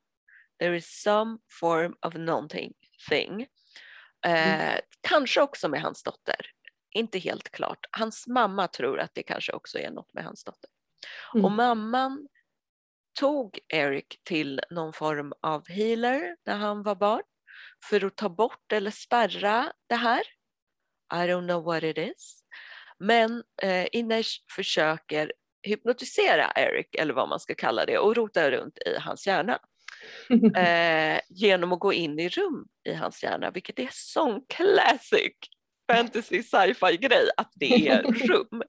There 0.60 0.78
is 0.78 1.02
some 1.02 1.38
form 1.60 1.96
of 2.02 2.14
någonting 2.14 2.74
thing. 3.10 3.42
Eh, 4.26 4.72
mm. 4.72 4.82
Kanske 5.02 5.42
också 5.42 5.70
med 5.70 5.82
hans 5.82 6.04
dotter 6.04 6.55
inte 6.96 7.20
helt 7.20 7.50
klart. 7.50 7.86
Hans 7.92 8.28
mamma 8.28 8.68
tror 8.68 9.00
att 9.00 9.12
det 9.14 9.24
kanske 9.24 9.52
också 9.52 9.80
är 9.80 9.92
något 9.92 10.14
med 10.14 10.24
hans 10.24 10.44
dotter. 10.44 10.70
Mm. 11.34 11.46
Och 11.46 11.52
mamman 11.52 12.28
tog 13.20 13.60
Eric 13.68 14.20
till 14.24 14.62
någon 14.70 14.94
form 14.94 15.34
av 15.42 15.68
healer 15.70 16.36
när 16.46 16.56
han 16.56 16.84
var 16.84 16.96
barn 16.96 17.24
för 17.90 18.06
att 18.06 18.16
ta 18.16 18.30
bort 18.30 18.72
eller 18.72 18.92
spärra 18.92 19.74
det 19.88 19.96
här. 19.96 20.22
I 21.14 21.16
don't 21.16 21.48
know 21.48 21.64
what 21.64 21.84
it 21.84 21.98
is. 21.98 22.44
Men 23.00 23.44
eh, 23.62 23.88
Ines 23.92 24.38
försöker 24.56 25.34
hypnotisera 25.64 26.52
Eric, 26.56 26.96
eller 26.96 27.14
vad 27.14 27.30
man 27.30 27.40
ska 27.40 27.56
kalla 27.56 27.86
det, 27.86 27.98
och 27.98 28.16
rota 28.16 28.52
runt 28.52 28.78
i 28.78 28.98
hans 29.00 29.28
hjärna. 29.28 29.60
Eh, 30.56 31.20
genom 31.30 31.74
att 31.74 31.80
gå 31.80 31.94
in 31.94 32.20
i 32.20 32.30
rum 32.30 32.68
i 32.84 32.94
hans 32.94 33.24
hjärna, 33.24 33.52
vilket 33.52 33.80
är 33.80 33.90
sån 33.92 34.42
classic 34.50 35.34
fantasy 35.92 36.44
sci-fi 36.44 36.98
grej 36.98 37.30
att 37.38 37.52
det 37.56 37.88
är 37.88 38.02
rum. 38.28 38.64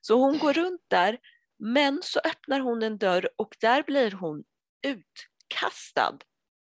Så 0.00 0.18
hon 0.18 0.38
går 0.38 0.52
runt 0.52 0.82
där 0.88 1.18
men 1.58 2.02
så 2.02 2.20
öppnar 2.24 2.60
hon 2.60 2.82
en 2.82 2.98
dörr 2.98 3.28
och 3.36 3.56
där 3.60 3.82
blir 3.82 4.10
hon 4.10 4.44
utkastad 4.86 6.18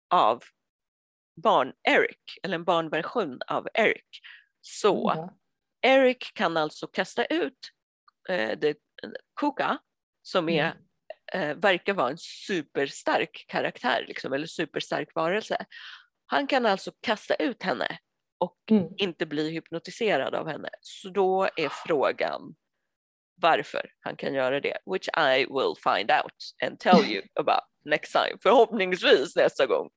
av 0.09 0.43
barn-Eric, 1.43 2.39
eller 2.43 2.55
en 2.55 2.63
barnversion 2.63 3.39
av 3.47 3.67
Eric. 3.73 4.05
Så 4.61 5.09
mm. 5.11 5.29
Eric 5.81 6.31
kan 6.33 6.57
alltså 6.57 6.87
kasta 6.87 7.25
ut 7.25 7.71
eh, 8.29 8.59
det, 8.59 8.77
Kuka 9.39 9.77
som 10.21 10.49
är, 10.49 10.75
mm. 11.33 11.49
eh, 11.49 11.57
verkar 11.57 11.93
vara 11.93 12.09
en 12.09 12.17
superstark 12.17 13.45
karaktär, 13.47 14.05
liksom, 14.07 14.33
eller 14.33 14.47
superstark 14.47 15.15
varelse. 15.15 15.65
Han 16.25 16.47
kan 16.47 16.65
alltså 16.65 16.91
kasta 17.01 17.35
ut 17.35 17.63
henne 17.63 17.99
och 18.41 18.71
mm. 18.71 18.87
inte 18.97 19.25
bli 19.25 19.51
hypnotiserad 19.51 20.35
av 20.35 20.47
henne. 20.47 20.69
Så 20.81 21.09
då 21.09 21.43
är 21.43 21.69
frågan 21.85 22.55
varför 23.41 23.81
han 23.99 24.15
kan 24.15 24.33
göra 24.33 24.59
det, 24.59 24.77
which 24.85 25.09
I 25.17 25.45
will 25.45 25.75
find 25.83 26.11
out 26.11 26.33
and 26.65 26.79
tell 26.79 27.11
you 27.11 27.21
about 27.39 27.63
next 27.85 28.11
time, 28.11 28.37
förhoppningsvis 28.43 29.35
nästa 29.35 29.65
gång. 29.65 29.89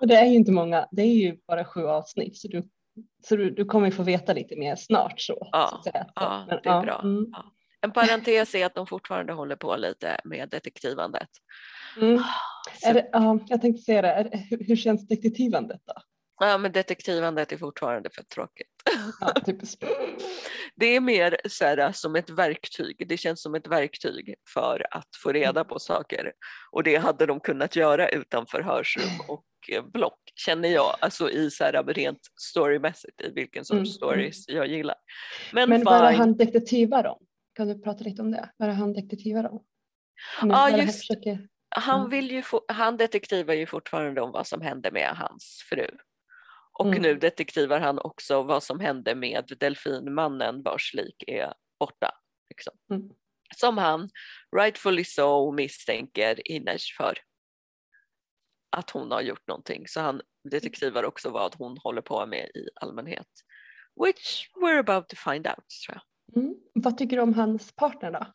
Och 0.00 0.06
det 0.06 0.14
är 0.14 0.24
ju 0.24 0.34
inte 0.34 0.52
många, 0.52 0.88
det 0.90 1.02
är 1.02 1.14
ju 1.14 1.36
bara 1.48 1.64
sju 1.64 1.86
avsnitt 1.86 2.38
så 2.38 2.48
du, 2.48 2.62
så 3.24 3.36
du, 3.36 3.50
du 3.50 3.64
kommer 3.64 3.90
få 3.90 4.02
veta 4.02 4.32
lite 4.32 4.56
mer 4.56 4.76
snart 4.76 5.20
så. 5.20 5.48
Ja, 5.52 5.80
så 5.84 5.90
ja 6.14 6.44
Men, 6.48 6.60
det 6.62 6.68
är 6.68 6.74
ja, 6.74 6.82
bra. 6.82 7.00
Mm. 7.04 7.26
Ja. 7.32 7.52
En 7.80 7.92
parentes 7.92 8.54
är 8.54 8.66
att 8.66 8.74
de 8.74 8.86
fortfarande 8.86 9.32
håller 9.32 9.56
på 9.56 9.76
lite 9.76 10.20
med 10.24 10.48
detektivandet. 10.48 11.28
Mm. 12.00 12.22
Ah, 12.84 12.92
det, 12.92 13.08
ja, 13.12 13.38
jag 13.48 13.60
tänkte 13.60 13.82
säga 13.82 14.02
det, 14.02 14.08
är, 14.08 14.46
hur, 14.50 14.64
hur 14.64 14.76
känns 14.76 15.08
detektivandet 15.08 15.80
då? 15.84 15.94
Ja, 16.44 16.58
men 16.58 16.72
detektivandet 16.72 17.52
är 17.52 17.56
fortfarande 17.56 18.10
för 18.10 18.22
tråkigt. 18.22 18.66
Ja, 19.20 19.34
det 20.76 20.86
är 20.86 21.00
mer 21.00 21.36
så 21.48 21.64
här, 21.64 21.92
som 21.92 22.16
ett 22.16 22.30
verktyg. 22.30 23.08
Det 23.08 23.16
känns 23.16 23.42
som 23.42 23.54
ett 23.54 23.66
verktyg 23.66 24.34
för 24.54 24.86
att 24.90 25.08
få 25.22 25.32
reda 25.32 25.64
på 25.64 25.78
saker. 25.78 26.32
Och 26.72 26.82
det 26.82 26.96
hade 26.96 27.26
de 27.26 27.40
kunnat 27.40 27.76
göra 27.76 28.08
utan 28.08 28.46
förhörsrum 28.46 29.10
och 29.28 29.44
eh, 29.72 29.84
block, 29.92 30.18
känner 30.34 30.68
jag. 30.68 30.96
Alltså 31.00 31.30
i 31.30 31.50
så 31.50 31.64
här, 31.64 31.84
rent 31.84 32.20
storymässigt, 32.40 33.20
i 33.20 33.30
vilken 33.30 33.64
sorts 33.64 33.72
mm. 33.72 33.82
mm. 33.82 33.92
stories 33.92 34.48
jag 34.48 34.66
gillar. 34.66 34.96
Men, 35.52 35.68
men 35.68 35.84
vad 35.84 36.04
är 36.04 36.12
han 36.12 36.36
detektivar 36.36 37.06
om? 37.06 37.26
Kan 37.54 37.68
du 37.68 37.82
prata 37.82 38.04
lite 38.04 38.22
om 38.22 38.30
det? 38.30 38.50
Vad 38.56 38.68
är 38.68 38.72
han 38.72 38.92
detektivar 38.92 39.52
om? 39.52 39.64
Ja, 40.42 40.70
just 40.78 40.98
försöker... 40.98 41.48
han, 41.68 42.00
mm. 42.00 42.10
vill 42.10 42.30
ju 42.30 42.42
han 42.68 42.96
detektivar 42.96 43.54
ju 43.54 43.66
fortfarande 43.66 44.20
om 44.20 44.32
vad 44.32 44.46
som 44.46 44.60
hände 44.60 44.90
med 44.90 45.10
hans 45.16 45.66
fru. 45.70 45.86
Och 46.82 46.88
mm. 46.88 47.02
nu 47.02 47.14
detektivar 47.14 47.80
han 47.80 47.98
också 47.98 48.42
vad 48.42 48.62
som 48.62 48.80
hände 48.80 49.14
med 49.14 49.52
delfinmannen 49.60 50.62
vars 50.62 50.94
lik 50.94 51.24
är 51.26 51.54
borta. 51.78 52.10
Liksom. 52.50 52.74
Mm. 52.90 53.10
Som 53.56 53.78
han, 53.78 54.10
rightfully 54.56 55.04
so, 55.04 55.52
misstänker 55.52 56.50
Ines 56.50 56.96
för 56.96 57.18
att 58.76 58.90
hon 58.90 59.10
har 59.10 59.20
gjort 59.20 59.46
någonting. 59.46 59.88
Så 59.88 60.00
han 60.00 60.20
detektivar 60.50 61.04
också 61.04 61.30
vad 61.30 61.54
hon 61.54 61.78
håller 61.78 62.02
på 62.02 62.26
med 62.26 62.44
i 62.44 62.68
allmänhet. 62.74 63.28
Which 64.04 64.50
we're 64.54 64.78
about 64.78 65.08
to 65.08 65.16
find 65.16 65.46
out 65.46 65.68
tror 65.86 66.00
jag. 66.00 66.42
Mm. 66.42 66.54
Vad 66.74 66.98
tycker 66.98 67.16
du 67.16 67.22
om 67.22 67.34
hans 67.34 67.72
partner 67.72 68.10
då? 68.10 68.26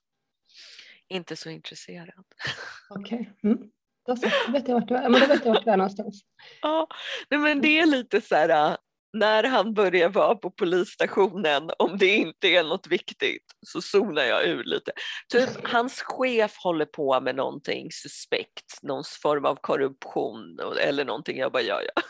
Inte 1.08 1.36
så 1.36 1.50
intresserad. 1.50 2.26
Okej. 2.90 3.34
Okay. 3.42 3.52
Mm. 3.52 3.72
Då, 4.08 4.16
vet 4.52 4.68
jag 4.68 4.76
vart 4.76 4.88
du 4.88 4.96
är. 4.96 5.10
Men 5.10 5.22
då 5.22 5.28
vet 5.28 5.46
jag 5.46 5.54
vart 5.54 5.66
du 5.66 5.72
är 5.72 5.78
någonstans. 5.78 6.22
Ja, 6.62 6.88
nej, 7.30 7.40
men 7.40 7.62
det 7.62 7.80
är 7.80 7.86
lite 7.86 8.22
så 8.22 8.36
här 8.36 8.50
äh, 8.50 8.76
när 9.14 9.44
han 9.44 9.74
börjar 9.74 10.10
vara 10.10 10.36
på 10.36 10.52
polisstationen, 10.52 11.72
om 11.80 11.98
det 11.98 12.16
inte 12.16 12.48
är 12.48 12.64
något 12.64 12.88
viktigt 12.88 13.44
så 13.68 13.82
zonar 13.82 14.24
jag 14.24 14.46
ur 14.46 14.64
lite. 14.64 14.92
Typ 15.32 15.50
hans 15.64 16.02
chef 16.02 16.58
håller 16.58 16.86
på 16.86 17.22
med 17.22 17.36
någonting 17.36 17.92
suspekt, 17.92 18.82
någon 18.82 19.04
form 19.22 19.46
av 19.46 19.56
korruption 19.56 20.60
eller 20.82 21.06
någonting. 21.06 21.38
Jag 21.38 21.52
bara, 21.52 21.64
ja 21.64 21.82
ja. 21.96 22.02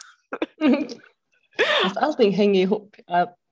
Fast 1.83 1.97
allting 2.01 2.31
hänger 2.31 2.61
ihop. 2.61 2.95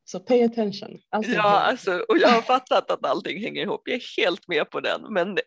Så 0.05 0.19
pay 0.19 0.43
attention. 0.43 0.99
Allting 1.09 1.33
ja, 1.33 1.59
alltså, 1.59 2.05
och 2.09 2.17
jag 2.17 2.29
har 2.29 2.41
fattat 2.41 2.91
att 2.91 3.05
allting 3.05 3.43
hänger 3.43 3.61
ihop. 3.61 3.81
Jag 3.85 3.95
är 3.95 4.21
helt 4.23 4.47
med 4.47 4.69
på 4.69 4.79
den, 4.79 5.13
men 5.13 5.37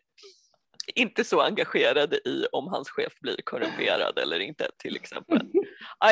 inte 0.95 1.23
så 1.23 1.41
engagerad 1.41 2.13
i 2.13 2.45
om 2.51 2.67
hans 2.67 2.89
chef 2.89 3.13
blir 3.21 3.37
korrumperad 3.43 4.19
eller 4.19 4.39
inte 4.39 4.67
till 4.77 4.95
exempel. 4.95 5.41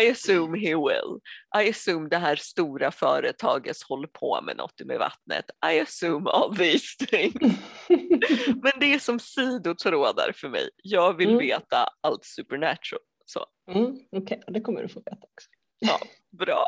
I 0.01 0.11
assume 0.11 0.59
he 0.59 0.75
will. 0.75 1.19
I 1.63 1.69
assume 1.69 2.09
det 2.09 2.17
här 2.17 2.35
stora 2.35 2.91
företaget 2.91 3.81
håller 3.81 4.07
på 4.07 4.41
med 4.41 4.57
något 4.57 4.81
med 4.85 4.99
vattnet. 4.99 5.45
I 5.73 5.79
assume 5.79 6.29
all 6.29 6.55
these 6.55 7.05
things. 7.05 7.57
Men 8.63 8.71
det 8.79 8.93
är 8.93 8.99
som 8.99 9.19
sidotrådar 9.19 10.31
för 10.35 10.49
mig. 10.49 10.69
Jag 10.83 11.17
vill 11.17 11.29
mm. 11.29 11.39
veta 11.39 11.87
allt 12.01 12.25
supernatural. 12.25 13.01
Så. 13.25 13.45
Mm, 13.71 13.91
Okej, 14.11 14.37
okay. 14.37 14.53
det 14.53 14.61
kommer 14.61 14.81
du 14.81 14.89
få 14.89 14.99
veta 14.99 15.17
också. 15.21 15.49
Ja, 15.79 15.99
bra. 16.37 16.65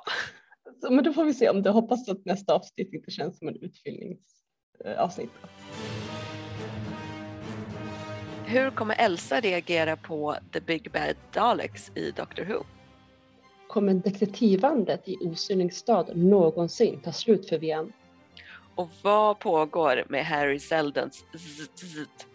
Så, 0.82 0.92
men 0.92 1.04
då 1.04 1.14
får 1.14 1.26
vi 1.26 1.34
se 1.34 1.50
om 1.50 1.62
du 1.62 1.70
hoppas 1.70 2.10
att 2.10 2.26
nästa 2.26 2.54
avsnitt 2.54 2.94
inte 2.94 3.12
känns 3.12 3.40
som 3.40 3.48
en 3.48 3.56
utfyllningsavsnitt. 3.62 5.32
Hur 8.52 8.72
kommer 8.72 8.96
Elsa 9.00 9.40
reagera 9.40 9.96
på 9.96 10.36
The 10.54 10.60
Big 10.60 10.92
Bad 10.92 11.16
Daleks 11.32 11.92
i 11.96 12.12
Doctor 12.12 12.44
Who? 12.44 12.64
Kommer 13.68 13.94
detektivandet 13.94 15.08
i 15.08 15.18
Osynlig 15.18 15.74
stad 15.74 16.18
någonsin 16.18 17.00
ta 17.02 17.12
slut 17.12 17.50
för 17.50 17.58
VM? 17.58 17.92
Och 18.76 18.90
vad 19.02 19.40
pågår 19.40 20.06
med 20.10 20.26
Harry 20.26 20.60
Seldons 20.60 21.26
zzzt? 21.38 22.28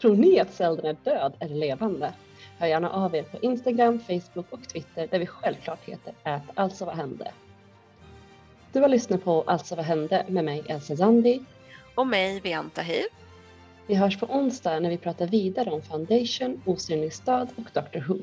Tror 0.00 0.16
ni 0.16 0.40
att 0.40 0.54
Seldon 0.54 0.86
är 0.86 0.96
död 1.04 1.36
eller 1.40 1.56
levande? 1.56 2.12
Hör 2.58 2.66
gärna 2.66 2.90
av 2.90 3.14
er 3.14 3.22
på 3.22 3.38
Instagram, 3.38 4.00
Facebook 4.00 4.46
och 4.50 4.68
Twitter 4.68 5.06
där 5.06 5.18
vi 5.18 5.26
självklart 5.26 5.84
heter 5.84 6.14
ät 6.24 6.42
alltså 6.54 6.84
vad 6.84 6.96
hände. 6.96 7.32
Du 8.72 8.80
har 8.80 8.88
lyssnat 8.88 9.24
på 9.24 9.42
Alltså 9.42 9.74
vad 9.76 9.84
hände 9.84 10.24
med 10.28 10.44
mig 10.44 10.62
Elsa 10.66 10.96
Zandi 10.96 11.44
och 11.94 12.06
mig 12.06 12.40
Vianta 12.40 12.82
Hiv. 12.82 13.06
Vi 13.90 13.96
hörs 13.96 14.18
på 14.18 14.26
onsdag 14.26 14.80
när 14.80 14.90
vi 14.90 14.98
pratar 14.98 15.26
vidare 15.26 15.70
om 15.70 15.82
Foundation, 15.82 16.62
Osynlig 16.64 17.12
stad 17.12 17.48
och 17.56 17.70
Doctor 17.74 18.04
Who. 18.08 18.18